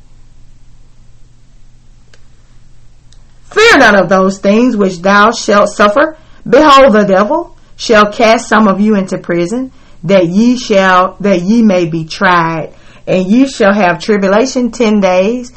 Fear 3.51 3.79
none 3.79 3.95
of 3.95 4.09
those 4.09 4.39
things 4.39 4.77
which 4.77 4.99
thou 4.99 5.33
shalt 5.33 5.69
suffer. 5.71 6.19
Behold, 6.49 6.95
the 6.95 7.05
devil 7.05 7.57
shall 7.77 8.13
cast 8.13 8.49
some 8.49 8.69
of 8.69 8.81
you 8.81 8.95
into 8.95 9.19
prison, 9.19 9.73
that 10.05 10.27
ye 10.27 10.57
shall 10.59 11.17
that 11.21 11.43
ye 11.43 11.63
may 11.63 11.87
be 11.87 12.05
tried, 12.05 12.75
and 13.07 13.27
ye 13.27 13.47
shall 13.47 13.73
have 13.73 14.03
tribulation 14.03 14.71
ten 14.71 15.01
days. 15.01 15.53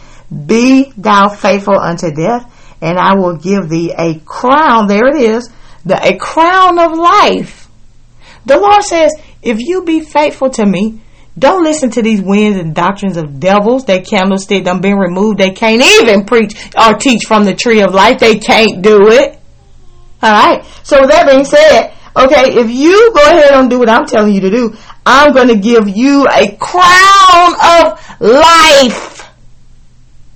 Be 0.46 0.92
thou 0.98 1.28
faithful 1.28 1.78
unto 1.78 2.12
death, 2.14 2.78
and 2.82 2.98
I 2.98 3.16
will 3.16 3.36
give 3.36 3.70
thee 3.70 3.94
a 3.98 4.20
crown. 4.20 4.88
There 4.88 5.08
it 5.08 5.18
is, 5.18 5.50
the 5.84 6.02
a 6.02 6.18
crown 6.18 6.80
of 6.80 6.98
life. 6.98 7.61
The 8.46 8.58
Lord 8.58 8.84
says, 8.84 9.12
if 9.42 9.60
you 9.60 9.84
be 9.84 10.02
faithful 10.02 10.50
to 10.52 10.66
me, 10.66 11.02
don't 11.38 11.64
listen 11.64 11.90
to 11.92 12.02
these 12.02 12.22
winds 12.22 12.58
and 12.58 12.76
doctrines 12.76 13.18
of 13.18 13.40
devils. 13.40 13.86
They 13.86 14.02
candlestick 14.02 14.66
done 14.66 14.82
been 14.82 14.98
removed. 14.98 15.38
They 15.38 15.52
can't 15.52 15.82
even 15.82 16.26
preach 16.26 16.54
or 16.76 16.96
teach 16.96 17.26
from 17.26 17.46
the 17.46 17.54
tree 17.54 17.82
of 17.82 17.94
life. 17.94 18.20
They 18.20 18.38
can't 18.38 18.82
do 18.82 19.10
it. 19.10 19.40
Alright? 20.24 20.66
So 20.84 21.02
with 21.02 21.10
that 21.10 21.28
being 21.28 21.46
said, 21.46 21.94
okay, 22.16 22.60
if 22.60 22.70
you 22.70 23.14
go 23.14 23.24
ahead 23.24 23.54
and 23.54 23.70
do 23.70 23.80
what 23.80 23.90
I'm 23.90 24.06
telling 24.06 24.34
you 24.34 24.42
to 24.42 24.50
do, 24.50 24.76
I'm 25.06 25.34
going 25.34 25.48
to 25.48 25.56
give 25.56 25.88
you 25.88 26.28
a 26.28 26.56
crown 26.58 27.54
of 27.60 28.20
life. 28.20 29.30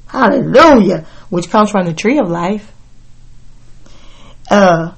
Hallelujah. 0.08 1.06
Which 1.30 1.50
comes 1.50 1.72
from 1.72 1.86
the 1.86 1.94
tree 1.94 2.20
of 2.20 2.30
life. 2.30 2.72
Uh, 4.50 4.94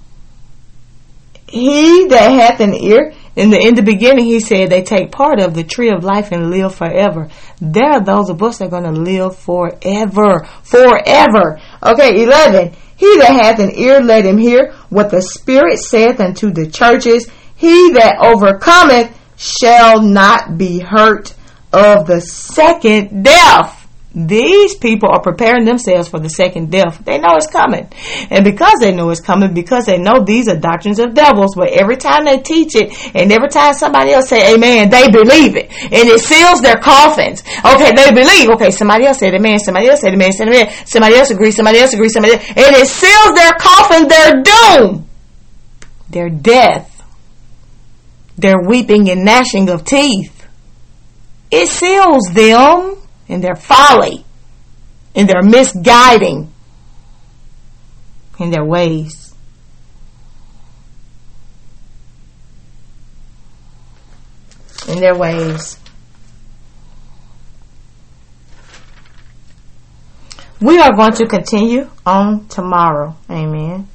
he 1.47 2.07
that 2.07 2.29
hath 2.29 2.59
an 2.59 2.73
ear, 2.73 3.13
in 3.35 3.51
the 3.51 3.59
in 3.59 3.75
the 3.75 3.83
beginning 3.83 4.25
he 4.25 4.39
said 4.39 4.69
they 4.69 4.81
take 4.81 5.11
part 5.11 5.39
of 5.39 5.53
the 5.53 5.63
tree 5.63 5.89
of 5.89 6.03
life 6.03 6.31
and 6.31 6.49
live 6.49 6.75
forever. 6.75 7.29
There 7.61 7.91
are 7.91 8.03
those 8.03 8.29
of 8.29 8.41
us 8.43 8.57
that 8.57 8.65
are 8.65 8.69
gonna 8.69 8.91
live 8.91 9.37
forever. 9.37 10.45
Forever. 10.63 11.59
Okay, 11.83 12.23
eleven. 12.23 12.75
He 12.97 13.17
that 13.17 13.39
hath 13.39 13.59
an 13.59 13.71
ear 13.75 14.01
let 14.01 14.25
him 14.25 14.37
hear 14.37 14.73
what 14.89 15.11
the 15.11 15.21
Spirit 15.21 15.77
saith 15.77 16.19
unto 16.19 16.51
the 16.51 16.67
churches. 16.67 17.29
He 17.55 17.91
that 17.93 18.17
overcometh 18.19 19.15
shall 19.37 20.01
not 20.01 20.57
be 20.57 20.79
hurt 20.79 21.35
of 21.71 22.07
the 22.07 22.21
second 22.21 23.23
death. 23.23 23.76
These 24.17 24.73
people 24.73 25.09
are 25.09 25.21
preparing 25.21 25.65
themselves 25.65 26.07
for 26.07 26.17
the 26.19 26.29
second 26.29 26.71
death. 26.71 27.05
They 27.05 27.19
know 27.19 27.35
it's 27.35 27.45
coming. 27.45 27.87
And 28.31 28.43
because 28.43 28.73
they 28.81 28.91
know 28.91 29.11
it's 29.11 29.21
coming, 29.21 29.53
because 29.53 29.85
they 29.85 29.99
know 29.99 30.23
these 30.25 30.47
are 30.47 30.57
doctrines 30.57 30.97
of 30.97 31.13
devils, 31.13 31.53
but 31.55 31.69
every 31.69 31.97
time 31.97 32.25
they 32.25 32.39
teach 32.39 32.73
it 32.73 32.97
and 33.13 33.31
every 33.31 33.49
time 33.49 33.75
somebody 33.75 34.13
else 34.13 34.29
say 34.29 34.55
amen, 34.55 34.89
they 34.89 35.07
believe 35.11 35.55
it. 35.55 35.69
And 35.93 36.09
it 36.09 36.19
seals 36.19 36.63
their 36.63 36.77
coffins. 36.77 37.43
Okay, 37.63 37.93
they 37.93 38.09
believe. 38.11 38.49
Okay, 38.55 38.71
somebody 38.71 39.05
else 39.05 39.19
said 39.19 39.35
amen, 39.35 39.59
somebody 39.59 39.87
else 39.87 40.01
said 40.01 40.15
amen, 40.15 40.31
somebody 40.31 40.61
else, 40.61 40.89
somebody 40.89 41.15
else 41.15 41.29
agrees, 41.29 41.55
somebody 41.55 41.77
else 41.77 41.93
agrees, 41.93 42.13
somebody 42.13 42.33
else, 42.33 42.49
and 42.49 42.75
it 42.75 42.87
seals 42.87 43.35
their 43.35 43.53
coffin, 43.59 44.07
their 44.07 44.41
doom, 44.41 45.07
their 46.09 46.29
death, 46.29 47.03
their 48.35 48.57
weeping 48.65 49.11
and 49.11 49.23
gnashing 49.23 49.69
of 49.69 49.85
teeth. 49.85 50.47
It 51.51 51.67
seals 51.67 52.23
them 52.33 52.97
in 53.27 53.41
their 53.41 53.55
folly, 53.55 54.23
in 55.13 55.27
their 55.27 55.41
misguiding, 55.41 56.51
in 58.39 58.51
their 58.51 58.65
ways. 58.65 59.33
In 64.87 64.99
their 64.99 65.15
ways. 65.17 65.77
We 70.61 70.79
are 70.79 70.95
going 70.95 71.11
to 71.13 71.27
continue 71.27 71.89
on 72.05 72.47
tomorrow. 72.47 73.15
Amen. 73.29 73.87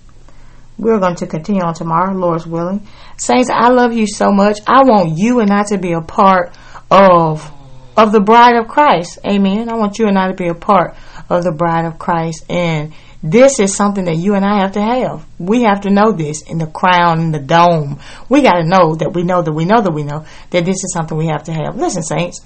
We're 0.78 0.98
going 1.00 1.16
to 1.16 1.26
continue 1.26 1.62
on 1.62 1.74
tomorrow, 1.74 2.12
Lord's 2.14 2.46
willing. 2.46 2.86
Saints, 3.16 3.50
I 3.50 3.68
love 3.70 3.92
you 3.92 4.06
so 4.06 4.30
much. 4.30 4.58
I 4.66 4.82
want 4.82 5.16
you 5.16 5.40
and 5.40 5.52
I 5.52 5.64
to 5.68 5.78
be 5.78 5.92
a 5.92 6.00
part 6.00 6.54
of 6.90 7.50
of 7.96 8.12
the 8.12 8.20
bride 8.20 8.56
of 8.56 8.68
Christ. 8.68 9.18
Amen. 9.26 9.68
I 9.68 9.74
want 9.74 9.98
you 9.98 10.06
and 10.06 10.18
I 10.18 10.28
to 10.28 10.34
be 10.34 10.48
a 10.48 10.54
part 10.54 10.94
of 11.28 11.44
the 11.44 11.52
bride 11.52 11.84
of 11.84 11.98
Christ. 11.98 12.44
And 12.50 12.92
this 13.22 13.60
is 13.60 13.74
something 13.74 14.04
that 14.06 14.16
you 14.16 14.34
and 14.34 14.44
I 14.44 14.60
have 14.60 14.72
to 14.72 14.82
have. 14.82 15.26
We 15.38 15.62
have 15.62 15.82
to 15.82 15.90
know 15.90 16.12
this 16.12 16.42
in 16.42 16.58
the 16.58 16.66
crown, 16.66 17.20
in 17.20 17.32
the 17.32 17.38
dome. 17.38 18.00
We 18.28 18.42
got 18.42 18.54
to 18.54 18.64
know 18.64 18.96
that 18.96 19.12
we 19.14 19.22
know 19.22 19.42
that 19.42 19.52
we 19.52 19.64
know 19.64 19.80
that 19.80 19.92
we 19.92 20.02
know 20.02 20.26
that 20.50 20.64
this 20.64 20.82
is 20.82 20.92
something 20.92 21.16
we 21.16 21.28
have 21.28 21.44
to 21.44 21.52
have. 21.52 21.76
Listen, 21.76 22.02
saints. 22.02 22.40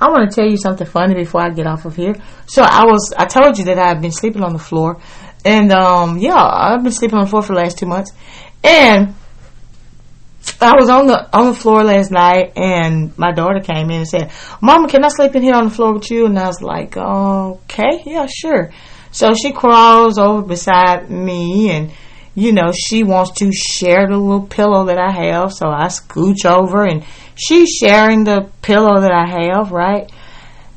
I 0.00 0.10
want 0.10 0.30
to 0.30 0.34
tell 0.34 0.48
you 0.48 0.56
something 0.56 0.86
funny 0.86 1.14
before 1.14 1.40
I 1.42 1.50
get 1.50 1.66
off 1.66 1.84
of 1.84 1.96
here. 1.96 2.14
So 2.46 2.62
I 2.62 2.84
was, 2.84 3.12
I 3.16 3.24
told 3.24 3.58
you 3.58 3.64
that 3.64 3.78
I've 3.78 4.00
been 4.00 4.12
sleeping 4.12 4.44
on 4.44 4.52
the 4.52 4.58
floor, 4.58 5.00
and 5.44 5.72
um, 5.72 6.18
yeah, 6.18 6.36
I've 6.36 6.84
been 6.84 6.92
sleeping 6.92 7.18
on 7.18 7.24
the 7.24 7.30
floor 7.30 7.42
for 7.42 7.54
the 7.54 7.60
last 7.60 7.78
two 7.78 7.86
months, 7.86 8.12
and 8.62 9.14
I 10.60 10.74
was 10.74 10.88
on 10.88 11.06
the 11.06 11.36
on 11.36 11.46
the 11.46 11.54
floor 11.54 11.84
last 11.84 12.10
night, 12.10 12.52
and 12.56 13.16
my 13.18 13.32
daughter 13.32 13.60
came 13.60 13.90
in 13.90 13.98
and 13.98 14.08
said, 14.08 14.30
"Mama, 14.60 14.88
can 14.88 15.04
I 15.04 15.08
sleep 15.08 15.34
in 15.36 15.42
here 15.42 15.54
on 15.54 15.64
the 15.64 15.74
floor 15.74 15.94
with 15.94 16.10
you?" 16.10 16.26
And 16.26 16.38
I 16.38 16.46
was 16.46 16.62
like, 16.62 16.96
"Okay, 16.96 18.02
yeah, 18.04 18.26
sure." 18.26 18.70
So 19.10 19.34
she 19.34 19.52
crawls 19.52 20.18
over 20.18 20.42
beside 20.42 21.10
me, 21.10 21.70
and 21.70 21.92
you 22.34 22.52
know 22.52 22.72
she 22.72 23.04
wants 23.04 23.32
to 23.40 23.50
share 23.52 24.06
the 24.08 24.16
little 24.16 24.46
pillow 24.46 24.86
that 24.86 24.98
I 24.98 25.10
have. 25.10 25.52
So 25.52 25.68
I 25.68 25.86
scooch 25.86 26.44
over, 26.44 26.84
and 26.84 27.04
she's 27.34 27.70
sharing 27.70 28.24
the 28.24 28.50
pillow 28.62 29.00
that 29.00 29.12
I 29.12 29.26
have, 29.26 29.70
right? 29.70 30.10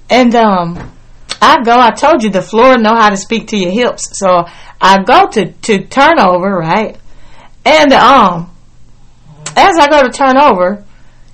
And 0.09 0.36
um, 0.36 0.91
I 1.41 1.63
go. 1.63 1.80
I 1.80 1.91
told 1.91 2.24
you 2.24 2.30
the 2.30 2.41
floor 2.41 2.78
know 2.78 2.95
how 2.95 3.09
to 3.09 3.17
speak 3.17 3.47
to 3.47 3.57
your 3.57 3.72
hips, 3.72 4.09
so 4.13 4.45
I 4.80 5.03
go 5.03 5.28
to 5.28 5.51
to 5.51 5.86
turn 5.86 6.19
over, 6.19 6.55
right? 6.55 6.97
And 7.65 7.93
um 7.93 8.51
as 9.56 9.78
I 9.78 9.88
go 9.89 10.02
to 10.02 10.10
turn 10.10 10.38
over, 10.38 10.84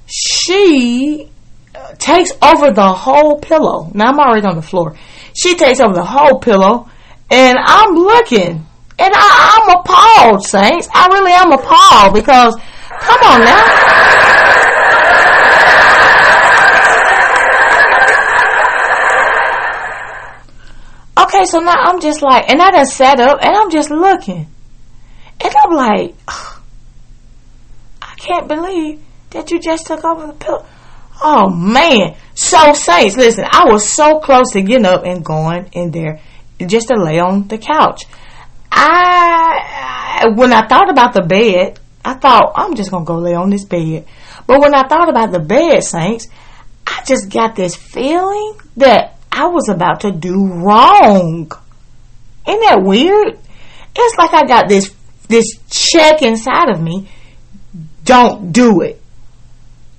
she 0.08 1.30
uh, 1.76 1.94
takes 1.96 2.32
over 2.42 2.72
the 2.72 2.90
whole 2.94 3.40
pillow. 3.40 3.92
Now 3.94 4.08
I'm 4.08 4.20
already 4.20 4.46
on 4.46 4.56
the 4.56 4.62
floor. 4.62 4.96
She 5.36 5.56
takes 5.56 5.80
over 5.80 5.94
the 5.94 6.06
whole 6.06 6.40
pillow, 6.40 6.90
and 7.30 7.58
I'm 7.62 7.94
looking, 7.94 8.66
and 9.00 9.14
I, 9.16 9.62
am 9.62 9.80
appalled, 9.80 10.46
Saints. 10.46 10.88
I 10.94 11.08
really 11.08 11.34
am 11.34 11.52
appalled 11.52 12.14
because, 12.14 12.56
come 13.00 13.20
on 13.24 13.42
now. 13.42 14.38
Okay, 21.20 21.46
so 21.46 21.60
now 21.60 21.74
I'm 21.76 22.00
just 22.00 22.22
like, 22.22 22.50
and 22.50 22.62
I 22.62 22.72
done 22.72 22.86
sat 22.86 23.20
up, 23.20 23.40
and 23.42 23.56
I'm 23.56 23.70
just 23.70 23.92
looking, 23.92 24.48
and 25.40 25.54
I'm 25.64 25.74
like 25.76 26.16
can't 28.18 28.48
believe 28.48 29.02
that 29.32 29.52
you 29.52 29.60
just 29.60 29.88
took 29.88 30.04
over 30.04 30.28
the 30.28 30.34
pillow. 30.34 30.66
Oh 31.24 31.50
man. 31.50 32.16
So 32.36 32.74
saints, 32.74 33.18
listen, 33.18 33.46
I 33.50 33.66
was 33.72 33.90
so 33.90 34.20
close 34.20 34.52
to 34.52 34.62
getting 34.62 34.86
up 34.86 35.06
and 35.06 35.24
going 35.24 35.70
in 35.72 35.92
there 35.92 36.20
just 36.66 36.88
to 36.90 36.96
lay 36.96 37.20
on 37.20 37.48
the 37.48 37.58
couch. 37.58 38.04
I, 38.72 40.26
when 40.36 40.54
I 40.54 40.68
thought 40.68 40.90
about 40.90 41.14
the 41.14 41.22
bed, 41.22 41.80
I 42.04 42.14
thought, 42.14 42.54
I'm 42.56 42.76
just 42.76 42.92
to 42.92 43.04
go 43.04 43.18
lay 43.18 43.34
on 43.34 43.50
this 43.50 43.66
bed. 43.66 44.06
But 44.46 44.62
when 44.62 44.74
I 44.74 44.88
thought 44.88 45.10
about 45.10 45.32
the 45.32 45.40
bed, 45.40 45.84
saints, 45.84 46.28
I 46.86 47.04
just 47.06 47.30
got 47.30 47.56
this 47.56 47.76
feeling 47.76 48.54
that 48.78 49.18
I 49.32 49.48
was 49.48 49.68
about 49.70 50.02
to 50.02 50.12
do 50.12 50.36
wrong. 50.36 51.52
Isn't 52.48 52.62
that 52.62 52.82
weird? 52.82 53.40
It's 53.96 54.18
like 54.18 54.34
I 54.34 54.46
got 54.48 54.70
this, 54.70 54.94
this 55.28 55.58
check 55.70 56.22
inside 56.22 56.70
of 56.70 56.82
me 56.82 57.10
don't 58.08 58.52
do 58.54 58.82
it. 58.82 59.02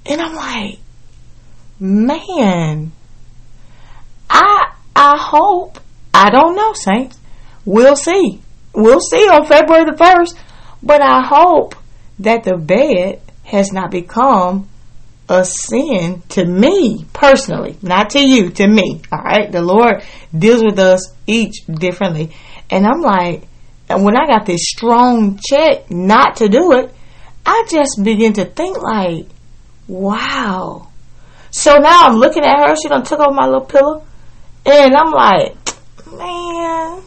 And 0.06 0.20
I'm 0.20 0.34
like, 0.34 0.78
man, 1.78 2.90
I 4.28 4.72
I 4.96 5.16
hope 5.16 5.78
I 6.12 6.30
don't 6.30 6.56
know, 6.56 6.72
Saints. 6.72 7.18
We'll 7.64 7.96
see. 7.96 8.40
We'll 8.74 9.00
see 9.00 9.28
on 9.28 9.46
February 9.46 9.84
the 9.84 9.96
first. 9.96 10.36
But 10.82 11.02
I 11.02 11.22
hope 11.24 11.74
that 12.20 12.44
the 12.44 12.56
bed 12.56 13.20
has 13.44 13.72
not 13.72 13.90
become 13.90 14.68
a 15.28 15.44
sin 15.44 16.22
to 16.30 16.44
me 16.44 17.04
personally, 17.12 17.76
not 17.82 18.11
to 18.11 18.20
you, 18.20 18.50
to 18.50 18.66
me. 18.66 19.02
All 19.12 19.22
right. 19.22 19.52
The 19.52 19.62
Lord 19.62 20.02
deals 20.36 20.64
with 20.64 20.78
us 20.78 21.12
each 21.26 21.66
differently. 21.66 22.34
And 22.70 22.86
I'm 22.86 23.02
like, 23.02 23.42
and 23.90 24.04
when 24.04 24.16
I 24.16 24.26
got 24.26 24.46
this 24.46 24.62
strong 24.64 25.38
check 25.38 25.90
not 25.90 26.36
to 26.36 26.48
do 26.48 26.72
it, 26.78 26.94
I 27.51 27.64
just 27.70 28.05
begin 28.05 28.34
to 28.34 28.44
think 28.44 28.76
like, 28.76 29.26
wow. 29.86 30.88
So 31.51 31.78
now 31.78 32.03
I'm 32.03 32.16
looking 32.16 32.44
at 32.44 32.59
her. 32.59 32.76
She 32.76 32.88
done 32.88 33.05
took 33.05 33.20
off 33.20 33.34
my 33.34 33.46
little 33.46 33.64
pillow, 33.64 34.05
and 34.66 34.94
I'm 34.94 35.11
like, 35.11 35.57
man. 36.12 37.03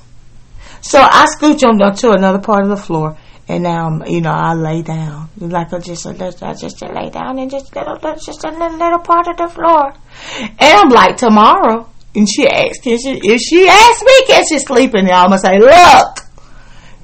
So 0.81 0.99
I 0.99 1.27
scooch 1.37 1.63
on 1.63 1.77
to 1.95 2.11
another 2.11 2.39
part 2.39 2.63
of 2.63 2.69
the 2.69 2.75
floor, 2.75 3.19
and 3.47 3.61
now 3.61 4.03
you 4.07 4.21
know 4.21 4.31
I 4.31 4.55
lay 4.55 4.81
down 4.81 5.29
like 5.37 5.73
I 5.73 5.77
just 5.77 6.07
I 6.07 6.53
just 6.55 6.81
lay 6.81 7.11
down 7.11 7.37
and 7.37 7.51
just 7.51 7.75
little, 7.75 7.97
just 7.97 8.43
a 8.43 8.49
little, 8.49 8.77
little 8.79 8.99
part 8.99 9.27
of 9.27 9.37
the 9.37 9.47
floor, 9.47 9.93
and 10.39 10.57
I'm 10.59 10.89
like 10.89 11.17
tomorrow. 11.17 11.87
And 12.13 12.27
she 12.27 12.45
asked, 12.45 12.83
can 12.83 12.99
she, 12.99 13.21
if 13.23 13.39
she 13.39 13.69
asks 13.69 14.03
me, 14.03 14.25
can 14.27 14.43
she 14.45 14.59
sleep 14.59 14.95
in 14.95 15.05
there? 15.05 15.13
I'm 15.13 15.29
gonna 15.29 15.37
say, 15.37 15.59
look, 15.59 16.19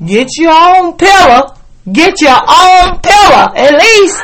get 0.06 0.28
your 0.38 0.52
own 0.52 0.98
pillow 0.98 1.57
Get 1.92 2.20
your 2.20 2.36
own 2.36 3.00
pillow, 3.00 3.48
at 3.56 3.72
least. 3.72 4.20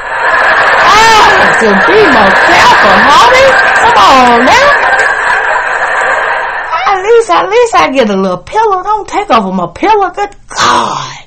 Ah, 0.83 1.55
to 1.63 1.69
be 1.87 1.99
more 2.11 2.33
careful, 2.43 2.95
homie. 3.07 3.51
Come 3.79 3.97
on 4.03 4.43
now. 4.43 4.83
At 6.91 7.03
least, 7.03 7.29
at 7.29 7.49
least 7.49 7.75
I 7.75 7.91
get 7.93 8.09
a 8.09 8.17
little 8.17 8.39
pillow. 8.39 8.83
Don't 8.83 9.07
take 9.07 9.31
over 9.31 9.53
my 9.53 9.71
pillow. 9.73 10.09
Good 10.09 10.35
God. 10.49 11.23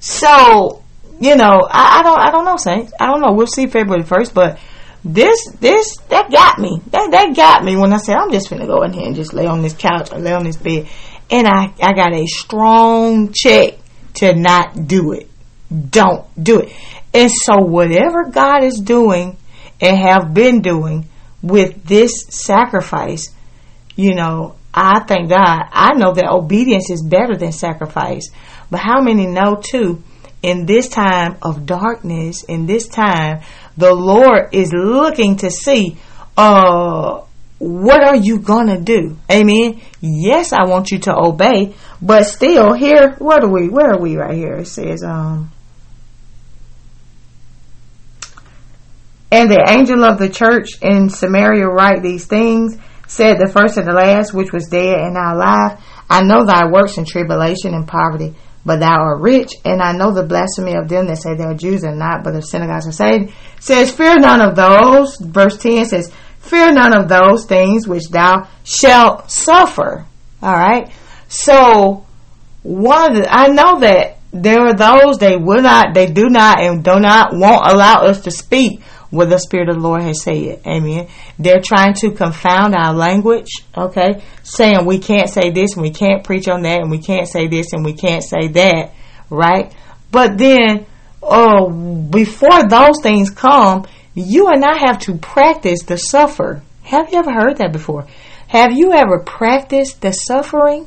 So, 0.00 0.82
you 1.18 1.36
know, 1.36 1.66
I, 1.70 2.00
I 2.00 2.02
don't, 2.02 2.20
I 2.20 2.30
don't 2.30 2.44
know, 2.44 2.58
Saints. 2.58 2.92
I 3.00 3.06
don't 3.06 3.22
know. 3.22 3.32
We'll 3.32 3.46
see 3.46 3.66
February 3.66 4.02
first, 4.02 4.34
but 4.34 4.58
this, 5.02 5.50
this, 5.60 5.96
that 6.10 6.30
got 6.30 6.58
me. 6.58 6.82
That, 6.90 7.10
that 7.10 7.34
got 7.34 7.64
me 7.64 7.76
when 7.76 7.94
I 7.94 7.96
said 7.96 8.16
I'm 8.16 8.32
just 8.32 8.50
gonna 8.50 8.66
go 8.66 8.82
in 8.82 8.92
here 8.92 9.06
and 9.06 9.16
just 9.16 9.32
lay 9.32 9.46
on 9.46 9.62
this 9.62 9.74
couch 9.74 10.12
or 10.12 10.18
lay 10.18 10.34
on 10.34 10.44
this 10.44 10.58
bed, 10.58 10.88
and 11.30 11.46
I, 11.46 11.72
I 11.80 11.94
got 11.94 12.12
a 12.12 12.26
strong 12.26 13.32
check 13.32 13.78
to 14.14 14.34
not 14.34 14.86
do 14.86 15.12
it 15.12 15.29
don't 15.70 16.26
do 16.42 16.60
it. 16.60 16.72
And 17.14 17.30
so 17.30 17.64
whatever 17.64 18.30
God 18.30 18.62
is 18.64 18.80
doing 18.80 19.36
and 19.80 19.98
have 19.98 20.34
been 20.34 20.60
doing 20.60 21.08
with 21.42 21.84
this 21.84 22.26
sacrifice, 22.28 23.34
you 23.96 24.14
know, 24.14 24.56
I 24.72 25.00
thank 25.00 25.28
God. 25.28 25.62
I 25.72 25.94
know 25.94 26.12
that 26.12 26.30
obedience 26.30 26.90
is 26.90 27.02
better 27.02 27.36
than 27.36 27.52
sacrifice. 27.52 28.30
But 28.70 28.80
how 28.80 29.00
many 29.00 29.26
know 29.26 29.56
too, 29.56 30.02
in 30.42 30.66
this 30.66 30.88
time 30.88 31.36
of 31.42 31.66
darkness, 31.66 32.44
in 32.44 32.66
this 32.66 32.88
time, 32.88 33.42
the 33.76 33.92
Lord 33.92 34.50
is 34.52 34.72
looking 34.72 35.36
to 35.38 35.50
see, 35.50 35.96
uh, 36.36 37.22
what 37.58 38.02
are 38.02 38.16
you 38.16 38.38
gonna 38.38 38.80
do? 38.80 39.18
Amen. 39.30 39.80
Yes, 40.00 40.52
I 40.52 40.64
want 40.64 40.90
you 40.90 40.98
to 41.00 41.14
obey, 41.14 41.74
but 42.00 42.24
still 42.24 42.72
here, 42.72 43.16
what 43.18 43.44
are 43.44 43.50
we, 43.50 43.68
where 43.68 43.92
are 43.92 44.00
we 44.00 44.16
right 44.16 44.36
here? 44.36 44.54
It 44.54 44.68
says, 44.68 45.02
um, 45.02 45.50
And 49.30 49.50
the 49.50 49.64
angel 49.68 50.04
of 50.04 50.18
the 50.18 50.28
church 50.28 50.70
in 50.82 51.08
Samaria 51.08 51.66
write 51.66 52.02
these 52.02 52.26
things, 52.26 52.76
said 53.06 53.38
the 53.38 53.50
first 53.50 53.76
and 53.76 53.86
the 53.86 53.92
last, 53.92 54.34
which 54.34 54.52
was 54.52 54.66
dead 54.66 54.98
and 54.98 55.14
now 55.14 55.34
alive. 55.34 55.80
I 56.08 56.22
know 56.22 56.44
thy 56.44 56.66
works 56.70 56.98
in 56.98 57.04
tribulation 57.04 57.74
and 57.74 57.86
poverty, 57.86 58.34
but 58.66 58.80
thou 58.80 58.98
art 58.98 59.20
rich, 59.20 59.52
and 59.64 59.80
I 59.80 59.92
know 59.92 60.12
the 60.12 60.26
blasphemy 60.26 60.74
of 60.74 60.88
them 60.88 61.06
that 61.06 61.18
say 61.18 61.34
they 61.34 61.44
are 61.44 61.54
Jews 61.54 61.84
and 61.84 61.98
not, 61.98 62.24
but 62.24 62.34
of 62.34 62.44
synagogues 62.44 62.88
of 62.88 62.94
Satan. 62.94 63.32
Says, 63.60 63.92
fear 63.92 64.16
none 64.18 64.40
of 64.40 64.56
those. 64.56 65.16
Verse 65.20 65.56
10 65.58 65.86
says, 65.86 66.12
fear 66.40 66.72
none 66.72 66.92
of 66.92 67.08
those 67.08 67.46
things 67.46 67.86
which 67.86 68.08
thou 68.10 68.48
shalt 68.64 69.30
suffer. 69.30 70.06
Alright? 70.42 70.90
So, 71.28 72.04
one 72.62 73.14
the, 73.14 73.32
I 73.32 73.48
know 73.48 73.78
that 73.80 74.18
there 74.32 74.60
are 74.66 74.74
those 74.74 75.18
they 75.18 75.36
will 75.36 75.62
not, 75.62 75.94
they 75.94 76.06
do 76.06 76.28
not, 76.28 76.60
and 76.60 76.82
do 76.82 76.98
not, 76.98 77.32
won't 77.32 77.66
allow 77.66 78.04
us 78.04 78.22
to 78.22 78.30
speak 78.30 78.82
what 79.10 79.28
the 79.28 79.38
Spirit 79.38 79.68
of 79.68 79.76
the 79.76 79.80
Lord 79.80 80.02
has 80.02 80.22
said. 80.22 80.60
Amen. 80.66 81.08
They're 81.38 81.60
trying 81.60 81.94
to 81.94 82.12
confound 82.12 82.74
our 82.74 82.94
language, 82.94 83.50
okay? 83.76 84.22
Saying 84.42 84.86
we 84.86 84.98
can't 84.98 85.28
say 85.28 85.50
this 85.50 85.74
and 85.74 85.82
we 85.82 85.90
can't 85.90 86.24
preach 86.24 86.48
on 86.48 86.62
that 86.62 86.80
and 86.80 86.90
we 86.90 86.98
can't 86.98 87.28
say 87.28 87.48
this 87.48 87.72
and 87.72 87.84
we 87.84 87.92
can't 87.92 88.22
say 88.22 88.48
that, 88.48 88.92
right? 89.28 89.74
But 90.10 90.38
then, 90.38 90.86
uh, 91.22 91.68
before 91.68 92.68
those 92.68 93.00
things 93.02 93.30
come, 93.30 93.86
you 94.14 94.48
and 94.48 94.64
I 94.64 94.78
have 94.78 95.00
to 95.00 95.18
practice 95.18 95.82
the 95.82 95.96
suffer. 95.96 96.62
Have 96.82 97.12
you 97.12 97.18
ever 97.18 97.32
heard 97.32 97.58
that 97.58 97.72
before? 97.72 98.06
Have 98.48 98.72
you 98.72 98.92
ever 98.92 99.20
practiced 99.20 100.00
the 100.00 100.12
suffering? 100.12 100.86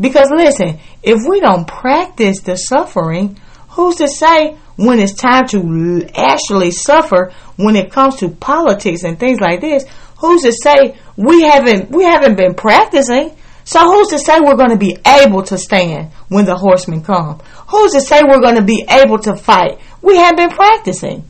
Because 0.00 0.30
listen, 0.34 0.80
if 1.02 1.20
we 1.28 1.40
don't 1.40 1.66
practice 1.66 2.40
the 2.40 2.56
suffering, 2.56 3.38
Who's 3.74 3.96
to 3.96 4.06
say 4.06 4.56
when 4.76 4.98
it's 4.98 5.14
time 5.14 5.46
to 5.48 6.08
actually 6.14 6.70
suffer 6.70 7.32
when 7.56 7.76
it 7.76 7.92
comes 7.92 8.16
to 8.16 8.28
politics 8.28 9.04
and 9.04 9.18
things 9.18 9.40
like 9.40 9.60
this? 9.60 9.84
Who's 10.18 10.42
to 10.42 10.52
say 10.52 10.96
we 11.16 11.42
haven't 11.42 11.90
we 11.90 12.04
haven't 12.04 12.36
been 12.36 12.54
practicing? 12.54 13.36
So 13.64 13.80
who's 13.80 14.08
to 14.08 14.18
say 14.18 14.40
we're 14.40 14.56
going 14.56 14.70
to 14.70 14.76
be 14.76 14.98
able 15.06 15.42
to 15.44 15.56
stand 15.56 16.12
when 16.28 16.44
the 16.44 16.56
horsemen 16.56 17.02
come? 17.02 17.40
Who's 17.68 17.92
to 17.92 18.00
say 18.00 18.22
we're 18.22 18.40
going 18.40 18.56
to 18.56 18.62
be 18.62 18.84
able 18.88 19.18
to 19.20 19.36
fight? 19.36 19.80
We 20.02 20.16
have 20.16 20.36
been 20.36 20.50
practicing. 20.50 21.24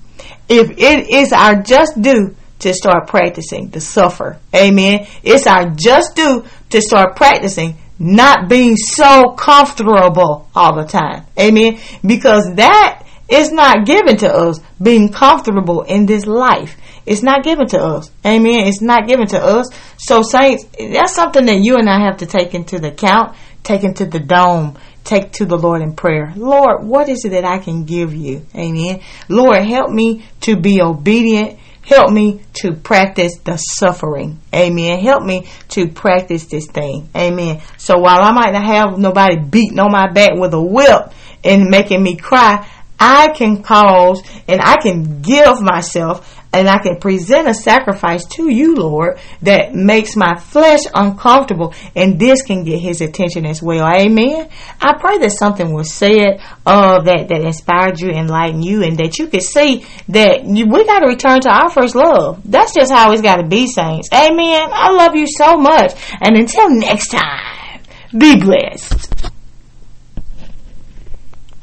If 0.48 0.70
it 0.72 1.10
is 1.10 1.32
our 1.32 1.62
just 1.62 2.00
due 2.00 2.34
to 2.58 2.74
start 2.74 3.06
practicing 3.06 3.70
to 3.70 3.80
suffer, 3.80 4.38
amen. 4.54 5.06
It's 5.22 5.46
our 5.46 5.70
just 5.70 6.16
due 6.16 6.44
to 6.70 6.80
start 6.82 7.16
practicing 7.16 7.78
not 7.98 8.48
being 8.48 8.76
so 8.76 9.30
comfortable 9.30 10.48
all 10.54 10.74
the 10.74 10.86
time. 10.86 11.24
Amen. 11.38 11.78
Because 12.04 12.54
that 12.56 13.04
is 13.28 13.50
not 13.50 13.86
given 13.86 14.16
to 14.18 14.32
us 14.32 14.60
being 14.82 15.10
comfortable 15.12 15.82
in 15.82 16.06
this 16.06 16.26
life. 16.26 16.76
It's 17.06 17.22
not 17.22 17.44
given 17.44 17.66
to 17.68 17.82
us. 17.82 18.10
Amen. 18.24 18.66
It's 18.66 18.80
not 18.80 19.06
given 19.06 19.26
to 19.28 19.42
us. 19.42 19.68
So 19.98 20.22
saints, 20.22 20.64
that's 20.78 21.14
something 21.14 21.46
that 21.46 21.60
you 21.60 21.76
and 21.76 21.88
I 21.88 22.00
have 22.04 22.18
to 22.18 22.26
take 22.26 22.54
into 22.54 22.78
the 22.78 22.88
account, 22.88 23.36
take 23.62 23.84
into 23.84 24.06
the 24.06 24.20
dome, 24.20 24.78
take 25.04 25.32
to 25.32 25.46
the 25.46 25.56
Lord 25.56 25.82
in 25.82 25.94
prayer. 25.94 26.32
Lord, 26.36 26.84
what 26.86 27.08
is 27.08 27.24
it 27.24 27.30
that 27.30 27.44
I 27.44 27.58
can 27.58 27.84
give 27.84 28.14
you? 28.14 28.46
Amen. 28.54 29.00
Lord, 29.28 29.58
help 29.58 29.90
me 29.90 30.24
to 30.42 30.56
be 30.56 30.80
obedient 30.80 31.58
Help 31.86 32.10
me 32.10 32.40
to 32.54 32.72
practice 32.72 33.38
the 33.44 33.58
suffering. 33.58 34.40
Amen. 34.54 35.00
Help 35.00 35.22
me 35.22 35.46
to 35.68 35.88
practice 35.88 36.46
this 36.46 36.66
thing. 36.66 37.10
Amen. 37.14 37.60
So 37.76 37.98
while 37.98 38.22
I 38.22 38.32
might 38.32 38.52
not 38.52 38.64
have 38.64 38.98
nobody 38.98 39.36
beating 39.36 39.78
on 39.78 39.92
my 39.92 40.10
back 40.10 40.32
with 40.34 40.54
a 40.54 40.62
whip 40.62 41.12
and 41.44 41.68
making 41.68 42.02
me 42.02 42.16
cry, 42.16 42.66
I 42.98 43.28
can 43.28 43.62
cause 43.62 44.22
and 44.48 44.60
I 44.60 44.76
can 44.76 45.22
give 45.22 45.60
myself 45.60 46.40
and 46.54 46.68
I 46.68 46.78
can 46.78 46.98
present 47.00 47.48
a 47.48 47.54
sacrifice 47.54 48.24
to 48.36 48.48
you, 48.48 48.76
Lord, 48.76 49.18
that 49.42 49.74
makes 49.74 50.14
my 50.14 50.36
flesh 50.36 50.82
uncomfortable, 50.94 51.74
and 51.96 52.18
this 52.18 52.42
can 52.42 52.62
get 52.62 52.78
His 52.78 53.00
attention 53.00 53.44
as 53.44 53.60
well. 53.60 53.84
Amen. 53.84 54.48
I 54.80 54.94
pray 54.98 55.18
that 55.18 55.32
something 55.32 55.72
was 55.72 55.92
said 55.92 56.40
uh, 56.64 57.02
that 57.02 57.28
that 57.28 57.42
inspired 57.42 58.00
you, 58.00 58.10
enlightened 58.10 58.64
you, 58.64 58.84
and 58.84 58.96
that 58.98 59.18
you 59.18 59.26
could 59.26 59.42
see 59.42 59.84
that 60.08 60.44
you, 60.44 60.66
we 60.66 60.86
got 60.86 61.00
to 61.00 61.08
return 61.08 61.40
to 61.40 61.50
our 61.50 61.70
first 61.70 61.96
love. 61.96 62.40
That's 62.44 62.72
just 62.72 62.92
how 62.92 63.10
it's 63.12 63.22
got 63.22 63.38
to 63.38 63.46
be, 63.46 63.66
saints. 63.66 64.08
Amen. 64.12 64.68
I 64.72 64.92
love 64.92 65.16
you 65.16 65.26
so 65.26 65.56
much, 65.56 65.92
and 66.20 66.36
until 66.36 66.70
next 66.70 67.08
time, 67.08 67.80
be 68.16 68.36
blessed. 68.36 69.13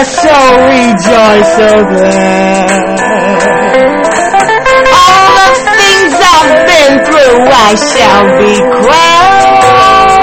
my 0.00 0.06
soul 0.06 0.56
rejoice 0.72 1.60
glad. 1.92 2.70
All 4.96 5.28
the 5.36 5.52
things 5.76 6.12
I've 6.36 6.56
been 6.72 6.94
through, 7.04 7.40
I 7.44 7.70
shall 7.76 8.24
be 8.40 8.54
crowned. 8.80 10.16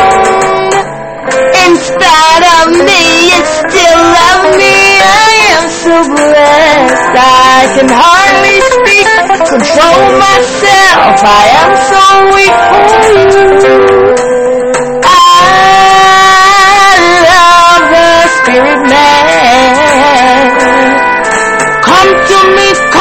In 1.61 1.71
spite 1.77 2.45
of 2.57 2.67
me, 2.89 3.01
you 3.29 3.39
still 3.61 4.01
love 4.17 4.45
me. 4.57 4.77
I 4.97 5.29
am 5.61 5.69
so 5.69 5.95
blessed. 6.09 7.13
I 7.13 7.69
can 7.77 7.89
hardly 8.01 8.57
speak, 8.73 9.05
control 9.45 10.01
myself. 10.25 11.21
I 11.21 11.53
am 11.61 11.71
so 11.91 12.01
weak 12.33 12.57
for 12.73 14.21
you. 14.21 14.26